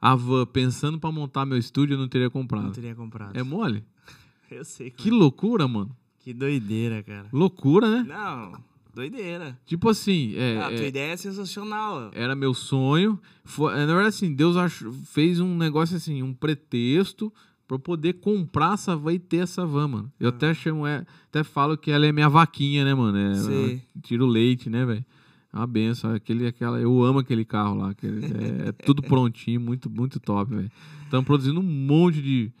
[0.00, 2.70] a van pensando pra montar meu estúdio, eu não teria Não comprado.
[2.72, 3.36] teria comprado.
[3.36, 3.84] É mole?
[4.50, 4.90] Eu sei.
[4.90, 5.94] Que loucura, mano.
[6.20, 7.28] Que doideira, cara.
[7.32, 8.04] Loucura, né?
[8.08, 8.52] Não,
[8.94, 9.58] doideira.
[9.66, 12.10] Tipo assim, é, ah, a é, tua ideia é sensacional.
[12.14, 13.20] era meu sonho.
[13.44, 17.30] Foi, na verdade, assim, Deus achou- fez um negócio assim, um pretexto
[17.74, 20.12] eu poder comprar essa van e ter essa van, mano.
[20.18, 23.18] Eu até chamo, é, até falo que ela é minha vaquinha, né, mano?
[23.18, 23.82] É, Sei.
[24.02, 25.04] tiro leite, né, velho?
[25.52, 26.14] É uma benção.
[26.14, 27.90] Aquele, aquela, eu amo aquele carro lá.
[27.90, 30.70] aquele- é, é tudo prontinho, muito, muito top, velho.
[31.04, 32.52] Estamos produzindo um monte de,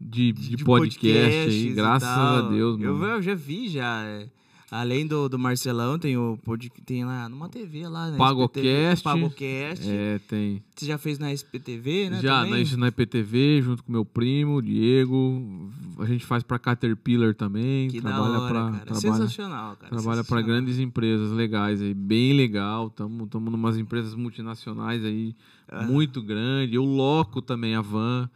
[0.00, 2.42] de, de, podcast podcasts aí, graças a.
[2.42, 3.14] Deus, eu, mano.
[3.14, 4.04] eu já vi já.
[4.04, 4.28] é.
[4.70, 6.38] Além do, do Marcelão, tem o
[6.86, 8.16] tem lá numa TV lá, né?
[8.16, 9.02] Pagocast.
[9.02, 9.84] Pagocast.
[9.88, 10.62] É, tem.
[10.76, 12.20] Você já fez na SPTV, né?
[12.22, 12.64] Já, também?
[12.64, 15.70] na, na IPTV, junto com meu primo, Diego.
[15.98, 17.88] A gente faz pra Caterpillar também.
[17.88, 18.84] Que da trabalha hora, pra, cara.
[18.84, 19.90] trabalha, Sensacional, cara.
[19.90, 20.44] trabalha pra sensacional.
[20.44, 22.86] grandes empresas legais aí, bem legal.
[22.86, 25.34] Estamos tamo numas empresas multinacionais aí,
[25.72, 25.86] Aham.
[25.88, 26.76] muito grande.
[26.76, 28.30] Eu loco também a van.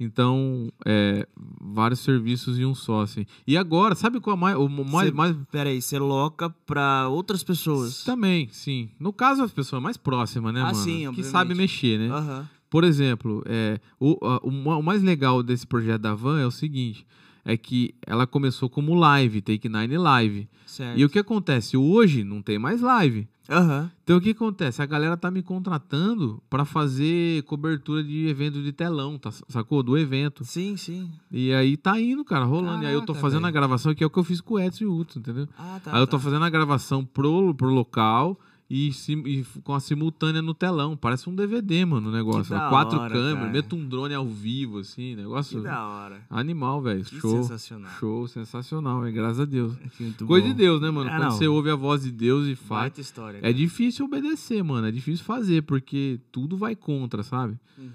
[0.00, 1.28] Então, é,
[1.60, 3.26] vários serviços em um só, assim.
[3.46, 7.06] E agora, sabe qual é mais, o mais, Cê- mais Pera aí, você loca pra
[7.08, 8.02] outras pessoas.
[8.02, 8.88] Também, sim.
[8.98, 10.76] No caso, as pessoas mais próximas, né, Ah, mano?
[10.76, 12.08] sim, que sabe mexer, né?
[12.10, 12.48] Aham.
[12.70, 14.48] Por exemplo, é, o, a- o
[14.78, 17.04] o mais legal desse projeto da Van é o seguinte:
[17.50, 20.48] é que ela começou como live, Take Nine Live.
[20.64, 20.98] Certo.
[20.98, 21.76] E o que acontece?
[21.76, 23.28] Hoje não tem mais live.
[23.48, 23.90] Aham.
[24.04, 24.80] Então o que acontece?
[24.80, 29.82] A galera tá me contratando pra fazer cobertura de evento de telão, tá, sacou?
[29.82, 30.44] Do evento.
[30.44, 31.10] Sim, sim.
[31.32, 32.84] E aí tá indo, cara, rolando.
[32.84, 33.54] e aí eu tô Caraca, fazendo a velho.
[33.54, 35.48] gravação, que é o que eu fiz com o Edson e o Hudson, entendeu?
[35.58, 35.92] Ah, tá.
[35.92, 36.22] Aí eu tô tá.
[36.22, 38.38] fazendo a gravação pro, pro local
[38.70, 40.96] e, sim- e com a simultânea no telão.
[40.96, 42.54] Parece um DVD, mano, o negócio.
[42.54, 43.50] da Quatro hora, câmeras, cara.
[43.50, 46.22] meto um drone ao vivo, assim, Que negócio da hora.
[46.30, 47.04] animal, velho.
[47.04, 47.42] Que Show.
[47.42, 47.90] sensacional.
[47.98, 49.74] Show, sensacional, é graças a Deus.
[49.98, 50.52] Muito Coisa bom.
[50.52, 51.10] de Deus, né, mano?
[51.10, 51.30] Ah, Quando não.
[51.32, 52.82] você ouve a voz de Deus e faz.
[52.82, 53.38] Baita história.
[53.38, 53.54] É cara.
[53.54, 54.86] difícil obedecer, mano.
[54.86, 57.58] É difícil fazer, porque tudo vai contra, sabe?
[57.76, 57.90] Uhum.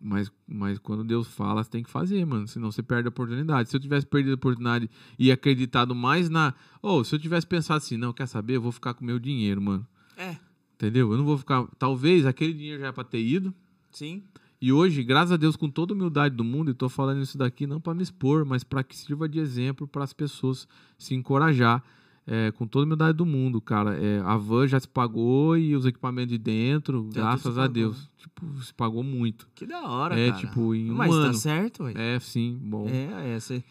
[0.00, 2.46] Mas, mas quando Deus fala, você tem que fazer, mano.
[2.46, 3.70] Senão você perde a oportunidade.
[3.70, 6.52] Se eu tivesse perdido a oportunidade e acreditado mais na.
[6.82, 8.56] Ou se eu tivesse pensado assim, não, quer saber?
[8.56, 9.86] Eu vou ficar com meu dinheiro, mano.
[10.16, 10.36] É,
[10.74, 11.10] Entendeu?
[11.12, 11.66] Eu não vou ficar.
[11.78, 13.54] Talvez aquele dinheiro já é pra ter ido.
[13.90, 14.22] sim.
[14.58, 17.36] E hoje, graças a Deus, com toda a humildade do mundo, e tô falando isso
[17.36, 20.66] daqui não pra me expor, mas pra que sirva de exemplo para as pessoas
[20.98, 21.84] se encorajar.
[22.26, 23.94] É, com toda a humildade do mundo, cara.
[24.02, 27.66] É, a van já se pagou e os equipamentos de dentro, tudo graças a.
[27.66, 28.10] Deus.
[28.16, 29.46] Tipo, se pagou muito.
[29.54, 30.40] Que da hora, É, cara.
[30.40, 31.34] tipo, em um Mas tá ano.
[31.34, 31.92] certo, ué.
[31.94, 32.88] É, sim, bom.
[32.88, 33.62] É, essa,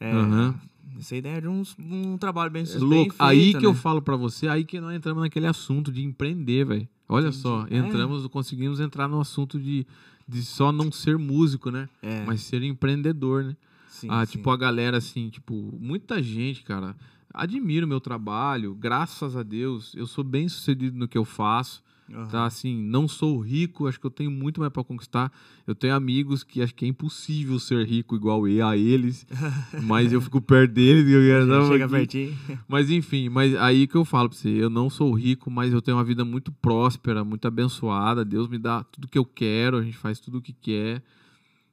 [0.00, 0.54] é, Aham.
[0.98, 3.10] Essa ideia é de um, um trabalho bem, É bem louco.
[3.10, 3.78] feito, aí que eu né?
[3.78, 6.88] falo pra você, aí que nós entramos naquele assunto de empreender, velho.
[7.08, 7.42] Olha Entendi.
[7.42, 7.76] só, É.
[7.76, 9.86] entramos, conseguimos entrar no assunto de,
[10.26, 11.88] de só não ser músico, né?
[12.02, 13.56] É, Mas ser empreendedor, né?
[13.88, 14.32] sim, ah, sim.
[14.32, 16.94] tipo, a galera, assim, tipo, muita gente, cara,
[17.32, 21.82] admira o meu trabalho, graças a Deus, eu sou bem sucedido no que eu faço,
[22.12, 22.26] Aham.
[22.28, 22.46] tá?
[22.46, 25.32] Assim, não sou rico, acho que eu tenho muito mais pra conquistar.
[25.66, 29.26] Eu tenho amigos que acho que é impossível ser rico igual eu, a eles,
[29.82, 32.36] mas eu fico perto deles e eu quero Chega pertinho.
[32.68, 35.80] Mas enfim, mas aí que eu falo pra você, eu não sou rico, mas eu
[35.80, 38.24] tenho uma vida muito próspera, muito abençoada.
[38.24, 41.02] Deus me dá tudo que eu quero, a gente faz tudo o que quer.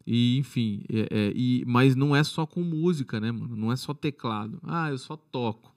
[0.08, 3.56] E, enfim, é- é, e, mas não é só com música, né, mano?
[3.56, 4.60] Não é só teclado.
[4.64, 5.75] Ah, eu só toco.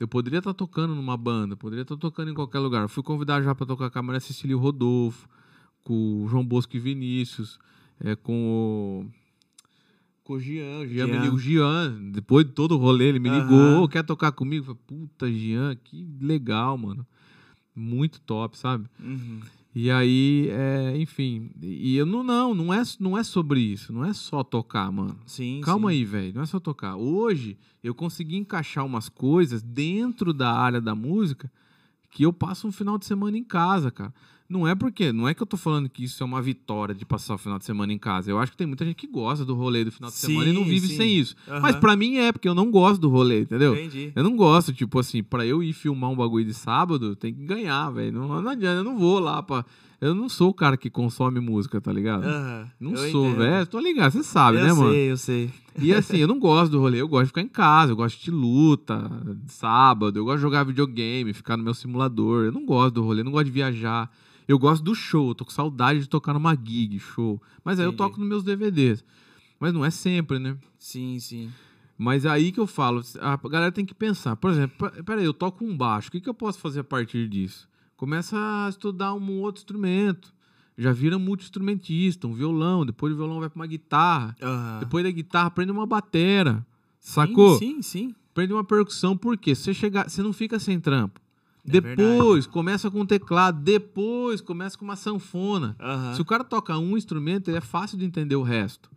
[0.00, 2.82] Eu poderia estar tocando numa banda, poderia estar tocando em qualquer lugar.
[2.82, 5.28] Eu fui convidado já para tocar com a Maria Cecília Rodolfo,
[5.84, 7.58] com o João Bosco e Vinícius,
[8.00, 9.20] é, com o.
[10.24, 10.78] Com o Jean.
[10.80, 11.20] O Jean, me Jean.
[11.22, 13.40] ligou, o Jean, depois de todo o rolê, ele me Aham.
[13.42, 14.62] ligou, "Ô, quer tocar comigo?
[14.70, 17.06] Eu falei, puta, Jean, que legal, mano.
[17.76, 18.86] Muito top, sabe?
[18.98, 19.40] Uhum.
[19.72, 24.04] E aí, é, enfim, e eu não, não, não é, não é sobre isso, não
[24.04, 25.16] é só tocar, mano.
[25.24, 25.96] Sim, Calma sim.
[25.96, 26.96] aí, velho, não é só tocar.
[26.96, 31.50] Hoje eu consegui encaixar umas coisas dentro da área da música
[32.10, 34.12] que eu passo um final de semana em casa, cara.
[34.50, 37.06] Não é porque, não é que eu tô falando que isso é uma vitória de
[37.06, 38.32] passar o final de semana em casa.
[38.32, 40.52] Eu acho que tem muita gente que gosta do rolê do final de semana e
[40.52, 40.96] não Sim, vive sim.
[40.96, 41.36] sem isso.
[41.46, 41.60] Aham.
[41.60, 43.74] Mas pra mim é, porque eu não gosto do rolê, entendeu?
[43.74, 44.10] Entendi.
[44.12, 47.44] Eu não gosto, tipo assim, pra eu ir filmar um bagulho de sábado, tem que
[47.44, 48.10] ganhar, velho.
[48.10, 49.64] Não, não adianta, eu não vou lá pra.
[50.00, 52.24] Eu não sou o cara que consome música, tá ligado?
[52.24, 53.66] Aham, Não eu sou, velho.
[53.68, 54.94] Tô ligado, você sabe, eu né, sei, mano?
[54.96, 55.50] eu sei.
[55.78, 58.20] E assim, eu não gosto do rolê, eu gosto de ficar em casa, eu gosto
[58.20, 59.08] de luta,
[59.46, 62.46] sábado, eu gosto de jogar videogame, ficar no meu simulador.
[62.46, 64.10] Eu não gosto do rolê, eu não gosto de viajar.
[64.50, 67.40] Eu gosto do show, eu tô com saudade de tocar numa gig, show.
[67.64, 67.98] Mas aí eu Entendi.
[68.10, 69.04] toco nos meus DVDs.
[69.60, 70.56] Mas não é sempre, né?
[70.76, 71.50] Sim, sim.
[71.96, 74.34] Mas aí que eu falo, a galera tem que pensar.
[74.34, 76.84] Por exemplo, pe- peraí, eu toco um baixo, o que, que eu posso fazer a
[76.84, 77.68] partir disso?
[77.96, 78.36] Começa
[78.66, 80.32] a estudar um outro instrumento.
[80.76, 84.34] Já vira multi-instrumentista, um violão, depois do violão vai pra uma guitarra.
[84.80, 86.66] Depois da guitarra, aprende uma batera.
[86.98, 87.56] Sacou?
[87.58, 88.14] Sim, sim, sim.
[88.32, 89.54] Aprende uma percussão, por quê?
[89.54, 91.19] Você, chegar, você não fica sem trampo.
[91.66, 95.76] É depois começa com teclado, depois começa com uma sanfona.
[96.14, 98.90] Se o cara toca um instrumento, é fácil de entender o resto.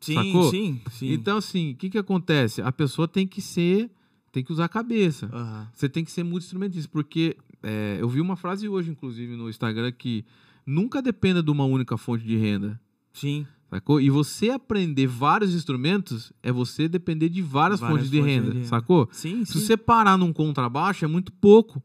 [0.00, 0.50] Sim, sacou?
[0.50, 1.12] sim, sim.
[1.12, 2.60] Então, assim, o que, que acontece?
[2.60, 3.90] A pessoa tem que ser.
[4.32, 5.30] Tem que usar a cabeça.
[5.74, 6.90] Você tem que ser multi-instrumentista.
[6.90, 10.24] Porque é, eu vi uma frase hoje, inclusive, no Instagram, que
[10.66, 12.80] nunca dependa de uma única fonte de renda.
[13.12, 13.46] Sim.
[13.72, 13.98] Sacou?
[14.00, 18.50] E você aprender vários instrumentos é você depender de várias, Várias fontes de fontes renda,
[18.50, 18.68] de renda.
[18.68, 19.08] sacou?
[19.10, 19.60] Sim, Se sim.
[19.60, 21.82] você parar num contrabaixo, é muito pouco.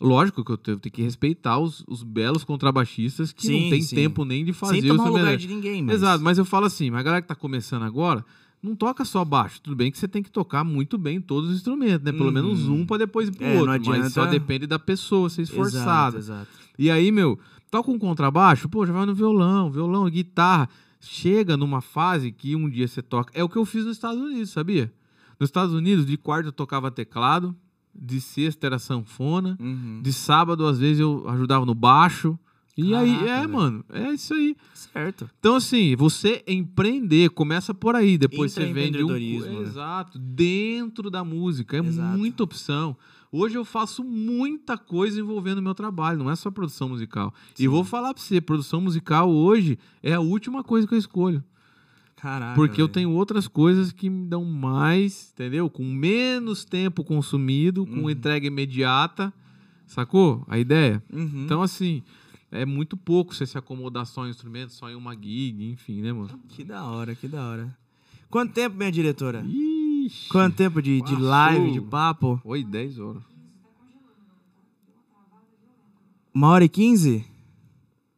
[0.00, 3.94] Lógico que eu tenho, que respeitar os, os belos contrabaixistas que Sim, não tem sim.
[3.94, 5.96] tempo nem de fazer Sem tomar o lugar de ninguém, mas...
[5.96, 8.24] Exato, mas eu falo assim, mas a galera que tá começando agora,
[8.62, 9.60] não toca só baixo.
[9.60, 12.12] Tudo bem que você tem que tocar muito bem todos os instrumentos, né?
[12.12, 12.32] Pelo Uhum.
[12.32, 13.66] menos um pra depois ir pro É, outro.
[13.86, 16.18] Mas só adianta- depende da pessoa ser Exato, esforçada.
[16.18, 16.48] exato.
[16.78, 17.38] E aí, meu,
[17.70, 20.68] toca um contrabaixo, pô, já vai no violão, violão, guitarra.
[21.00, 23.32] Chega numa fase que um dia você toca.
[23.34, 24.92] É o que eu fiz nos Estados Unidos, sabia?
[25.38, 27.56] Nos Estados Unidos, de quarta eu tocava teclado,
[27.94, 30.00] de sexta era sanfona, Uhum.
[30.02, 32.38] de sábado, às vezes, eu ajudava no baixo.
[32.82, 33.52] E aí, Caraca, é, velho.
[33.52, 34.56] mano, é isso aí.
[34.74, 35.30] Certo.
[35.38, 38.16] Então, assim, você empreender, começa por aí.
[38.18, 39.08] Depois você vende um.
[39.08, 39.60] Né?
[39.62, 40.18] Exato.
[40.18, 41.76] Dentro da música.
[41.76, 42.18] É Exato.
[42.18, 42.96] muita opção.
[43.32, 47.32] Hoje eu faço muita coisa envolvendo o meu trabalho, não é só produção musical.
[47.54, 47.68] E Sim.
[47.68, 51.42] vou falar pra você, produção musical hoje é a última coisa que eu escolho.
[52.16, 52.54] Caraca.
[52.54, 55.70] porque eu tenho outras coisas que me dão mais, entendeu?
[55.70, 58.10] Com menos tempo consumido, com Uhum.
[58.10, 59.32] entrega imediata.
[59.86, 61.02] Sacou a ideia?
[61.10, 61.44] Uhum.
[61.44, 62.02] Então, assim,
[62.52, 66.12] é muito pouco você se acomodar só em instrumento, só em uma gig, enfim, né,
[66.12, 66.38] mano?
[66.48, 67.76] Que da hora, que da hora.
[68.28, 69.44] Quanto tempo, minha diretora?
[69.46, 70.28] Ixi.
[70.28, 72.40] Quanto tempo de, de live, de papo?
[72.44, 73.22] Oi, 10 horas.
[76.32, 77.24] Uma hora e quinze?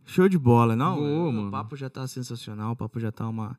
[0.05, 0.97] Show de bola, não?
[0.97, 1.51] Boa, o mano.
[1.51, 3.59] papo já tá sensacional, o papo já tá uma.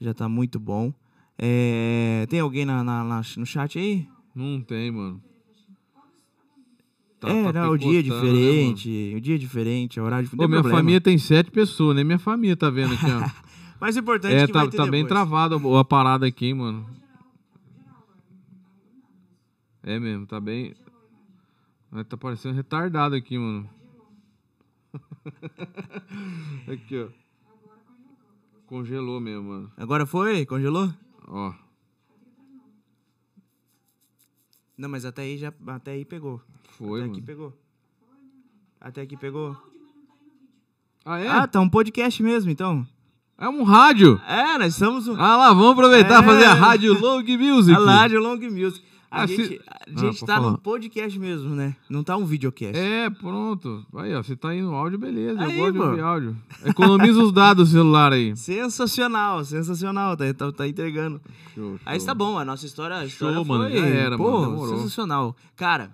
[0.00, 0.92] Já tá muito bom.
[1.36, 4.08] É, tem alguém na, na- na- no chat aí?
[4.34, 5.22] Não tem, mano.
[7.20, 10.04] Tá- é, tá não, o dia é picotando, né, diferente, o dia é diferente, o
[10.04, 10.40] horário diferente.
[10.40, 10.78] Ô, não tem minha problema.
[10.78, 13.28] família tem sete pessoas, nem minha família tá vendo aqui, ó.
[13.80, 16.46] Mas o importante é, é que tá, vai ter tá bem travada a parada aqui,
[16.46, 16.86] hein, mano.
[19.82, 20.74] É mesmo, tá bem.
[21.94, 23.68] É, Tá parecendo retardado aqui, mano.
[26.70, 27.08] aqui, ó.
[28.66, 29.72] Congelou mesmo, mano.
[29.76, 30.44] Agora foi?
[30.44, 30.92] Congelou?
[31.26, 31.52] Ó.
[34.78, 36.40] Não, mas até aí já até aí pegou.
[36.78, 37.12] Foi, até mano.
[37.12, 37.58] aqui pegou.
[38.80, 39.56] Até aqui pegou.
[41.04, 41.28] Ah, é?
[41.28, 42.86] Ah, tá um podcast mesmo, então.
[43.36, 44.20] É um rádio.
[44.26, 46.22] É, nós estamos Ah lá, vamos aproveitar É.
[46.22, 47.76] e fazer a rádio Long Music.
[47.76, 48.84] a Rádio Long Music.
[49.10, 50.50] A Ah, gente, se- a Ah, gente pode tá falar.
[50.50, 51.74] num podcast mesmo, né?
[51.88, 52.76] Não tá um videocast.
[52.76, 53.86] É, pronto.
[53.96, 55.40] Aí, ó, você tá aí no áudio, beleza.
[55.40, 55.90] Aí, eu gosto de mano.
[55.92, 56.36] ouvir áudio.
[56.64, 58.36] Economiza os dados do celular aí.
[58.36, 60.14] Sensacional, sensacional.
[60.14, 61.20] Tá, tá, tá entregando.
[61.54, 62.06] Show, Aí show.
[62.06, 64.76] tá bom, a nossa história, a história Show, foi, mano, já era, pô, mano, demorou.
[64.76, 65.34] sensacional.
[65.56, 65.90] Cara,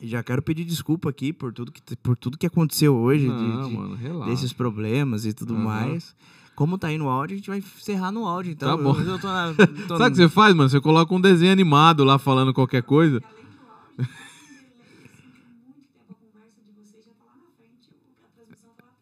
[0.00, 3.68] já quero pedir desculpa aqui por tudo que, por tudo que aconteceu hoje, de- Não,
[3.68, 4.30] de- mano, relaxa.
[4.30, 5.62] desses problemas e tudo Aham.
[5.64, 6.16] mais.
[6.58, 8.76] Como tá aí no áudio, a gente vai encerrar no áudio, então.
[8.76, 8.92] Tá bom.
[8.98, 9.54] Eu, eu tô na,
[9.86, 10.68] tô Sabe o que você faz, mano?
[10.68, 13.22] Você coloca um desenho animado lá falando qualquer coisa.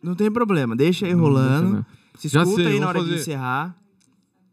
[0.02, 1.86] Não tem problema, deixa aí rolando.
[2.16, 3.20] Se Já escuta sei, aí na hora de fazer.
[3.22, 3.74] encerrar.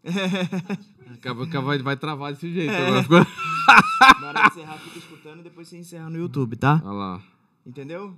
[1.16, 2.72] Acaba- acaba- Vai, vai travar desse jeito.
[2.72, 2.88] É.
[2.88, 3.20] Agora ficou...
[4.22, 6.82] Na hora de encerrar, fica escutando e depois você encerra no YouTube, tá?
[6.86, 7.22] Olha lá.
[7.66, 8.16] Entendeu?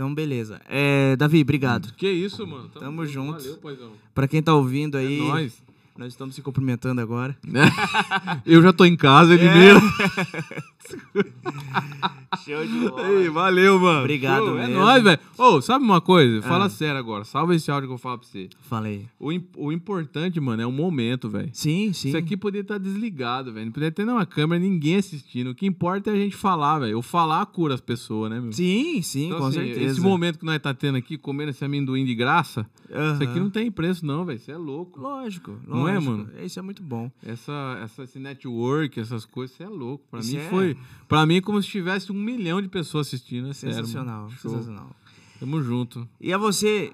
[0.00, 0.62] Então, beleza.
[0.66, 1.92] É, Davi, obrigado.
[1.94, 2.70] Que isso, mano?
[2.70, 3.38] Tamo junto.
[3.38, 3.90] Valeu, paizão.
[4.14, 5.62] Pra quem tá ouvindo É aí, nóis.
[5.94, 7.36] nós estamos se cumprimentando agora.
[8.46, 9.54] Eu já tô em casa, ele É.
[9.54, 9.82] mesmo.
[12.44, 14.00] Show de Ei, valeu, mano.
[14.00, 14.80] Obrigado Show, É mesmo.
[14.80, 15.18] nóis, velho.
[15.36, 16.40] Ô, sabe uma coisa?
[16.42, 16.70] Fala Ah.
[16.70, 17.24] sério agora.
[17.24, 18.48] Salva esse áudio que eu falo pra você.
[18.62, 19.06] Falei.
[19.18, 21.50] O, o importante, mano, é o momento, velho.
[21.52, 22.08] Sim, sim.
[22.08, 23.66] Isso aqui poderia estar desligado, velho.
[23.66, 25.50] Não poderia ter nenhuma câmera, ninguém assistindo.
[25.50, 26.98] O que importa é a gente falar, velho.
[26.98, 28.52] O falar cura as pessoas, né, meu?
[28.52, 29.92] Sim, sim, Então, com assim, certeza.
[29.92, 33.50] Esse momento que nós tá tendo aqui, comendo esse amendoim de graça, isso aqui não
[33.50, 34.36] tem preço, não, velho.
[34.36, 35.00] Isso é louco.
[35.00, 36.12] Lógico, Não é, lógico.
[36.12, 36.28] mano?
[36.42, 37.10] Isso é muito bom.
[37.26, 40.04] Essa, essa, esse network, essas coisas, isso é louco.
[40.10, 40.76] Pra Isso mim é- foi.
[41.08, 43.48] Pra mim é como se tivesse um milhão de pessoas assistindo.
[43.48, 43.74] É sério.
[43.76, 44.30] Sensacional.
[44.30, 44.50] Show.
[44.52, 44.90] sensacional.
[45.38, 46.08] Tamo junto.
[46.20, 46.92] E a você.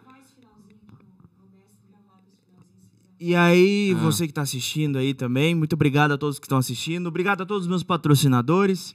[3.19, 3.99] E aí, Ah.
[4.01, 7.07] você que tá assistindo aí também, muito obrigado a todos que estão assistindo.
[7.07, 8.95] Obrigado a todos os meus patrocinadores.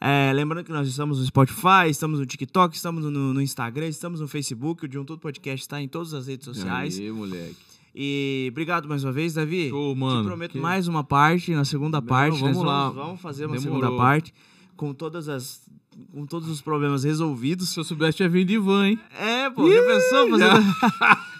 [0.00, 4.20] É, lembrando que nós estamos no Spotify, estamos no TikTok, estamos no, no Instagram, estamos
[4.20, 4.84] no Facebook.
[4.84, 6.98] O De Um Tudo Podcast está em todas as redes sociais.
[6.98, 7.56] Aí, moleque.
[7.98, 9.70] E obrigado mais uma vez, Davi.
[9.70, 10.22] Show, mano.
[10.22, 12.38] Te prometo Que- mais uma parte, na segunda parte.
[12.38, 12.90] vamos lá.
[12.90, 13.80] Vamos, vamos fazer uma Demorou.
[13.80, 14.34] segunda parte
[14.76, 15.64] com todas as.
[16.12, 17.70] Com todos os problemas resolvidos.
[17.70, 19.00] Se eu soubesse, tinha vindo de van, hein?
[19.18, 20.44] É, pô, já pensou fazer.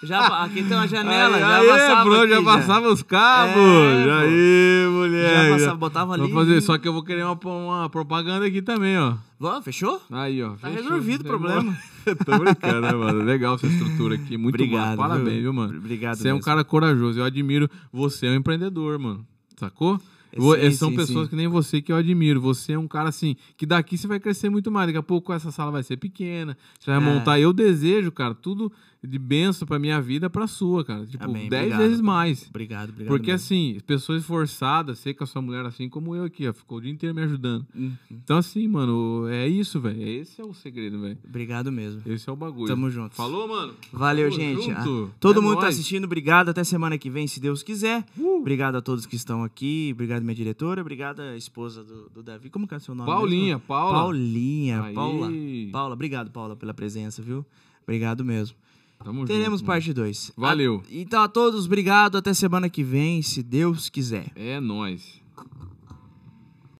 [0.04, 2.04] já, aqui tem uma janela, aí, já aí, passava.
[2.04, 3.54] bro, aqui, já passava os cabos.
[3.56, 5.28] É, já aí, mulher.
[5.30, 5.50] Já já.
[5.58, 6.22] passava, botava ali.
[6.22, 9.16] Vou fazer, só que eu vou querer uma, uma propaganda aqui também, ó.
[9.38, 10.00] Vó, fechou?
[10.10, 10.52] Aí, ó.
[10.52, 10.84] Tá fechou.
[10.84, 11.76] resolvido o problema.
[12.24, 13.22] Tô brincando, né, mano?
[13.24, 14.38] Legal essa estrutura aqui.
[14.38, 15.02] Muito Obrigado, bom.
[15.02, 15.52] Parabéns, viu?
[15.52, 15.76] mano?
[15.76, 16.44] Obrigado Você é um mesmo.
[16.46, 17.18] cara corajoso.
[17.20, 17.68] Eu admiro.
[17.92, 19.26] Você é um empreendedor, mano.
[19.58, 20.00] Sacou?
[20.42, 21.30] Sim, eh, São sim, pessoas sim.
[21.30, 22.40] que nem você que eu admiro.
[22.40, 24.86] Você é um cara assim, que daqui você vai crescer muito mais.
[24.88, 26.56] Daqui a pouco essa sala vai ser pequena.
[26.78, 27.02] Você vai É.
[27.02, 27.38] montar.
[27.40, 28.70] Eu desejo, cara, tudo
[29.06, 31.06] de benção pra minha vida, pra sua, cara.
[31.06, 32.46] Tipo, Amém, 10 obrigado, vezes mais.
[32.48, 33.08] Obrigado, obrigado.
[33.08, 33.44] Porque mesmo.
[33.44, 36.52] assim, pessoas esforçadas, sei com a sua mulher assim como eu aqui, ó.
[36.52, 37.66] Ficou o dia inteiro me ajudando.
[37.74, 40.02] Hum, Então, assim, mano, é isso, velho.
[40.02, 41.18] Esse é o segredo, velho.
[41.24, 42.02] Obrigado mesmo.
[42.06, 42.66] Esse é o bagulho.
[42.66, 43.14] Tamo junto.
[43.14, 43.74] Falou, mano?
[43.92, 44.70] Valeu, Tamo gente.
[44.72, 44.84] Ah,
[45.20, 45.74] todo É mundo tá nóis.
[45.74, 46.48] assistindo, obrigado.
[46.48, 48.04] Até semana que vem, se Deus quiser.
[48.18, 48.40] Uh!
[48.40, 49.90] Obrigado a todos que estão aqui.
[49.92, 50.80] Obrigado, minha diretora.
[50.80, 52.50] Obrigado esposa do, do Davi.
[52.50, 53.08] Como que é o seu nome?
[53.08, 53.60] Paulinha, mesmo?
[53.60, 53.92] Paula.
[53.98, 54.94] Paulinha, Aí.
[54.94, 55.28] Paula.
[55.72, 57.44] Paula, obrigado, Paula, pela presença, viu?
[57.82, 58.56] Obrigado mesmo.
[59.02, 60.32] Tamo Teremos junto, parte 2.
[60.36, 60.82] Valeu.
[60.90, 62.16] Então, a todos, obrigado.
[62.18, 64.32] Até semana que vem, se Deus quiser.
[64.34, 65.25] É nóis.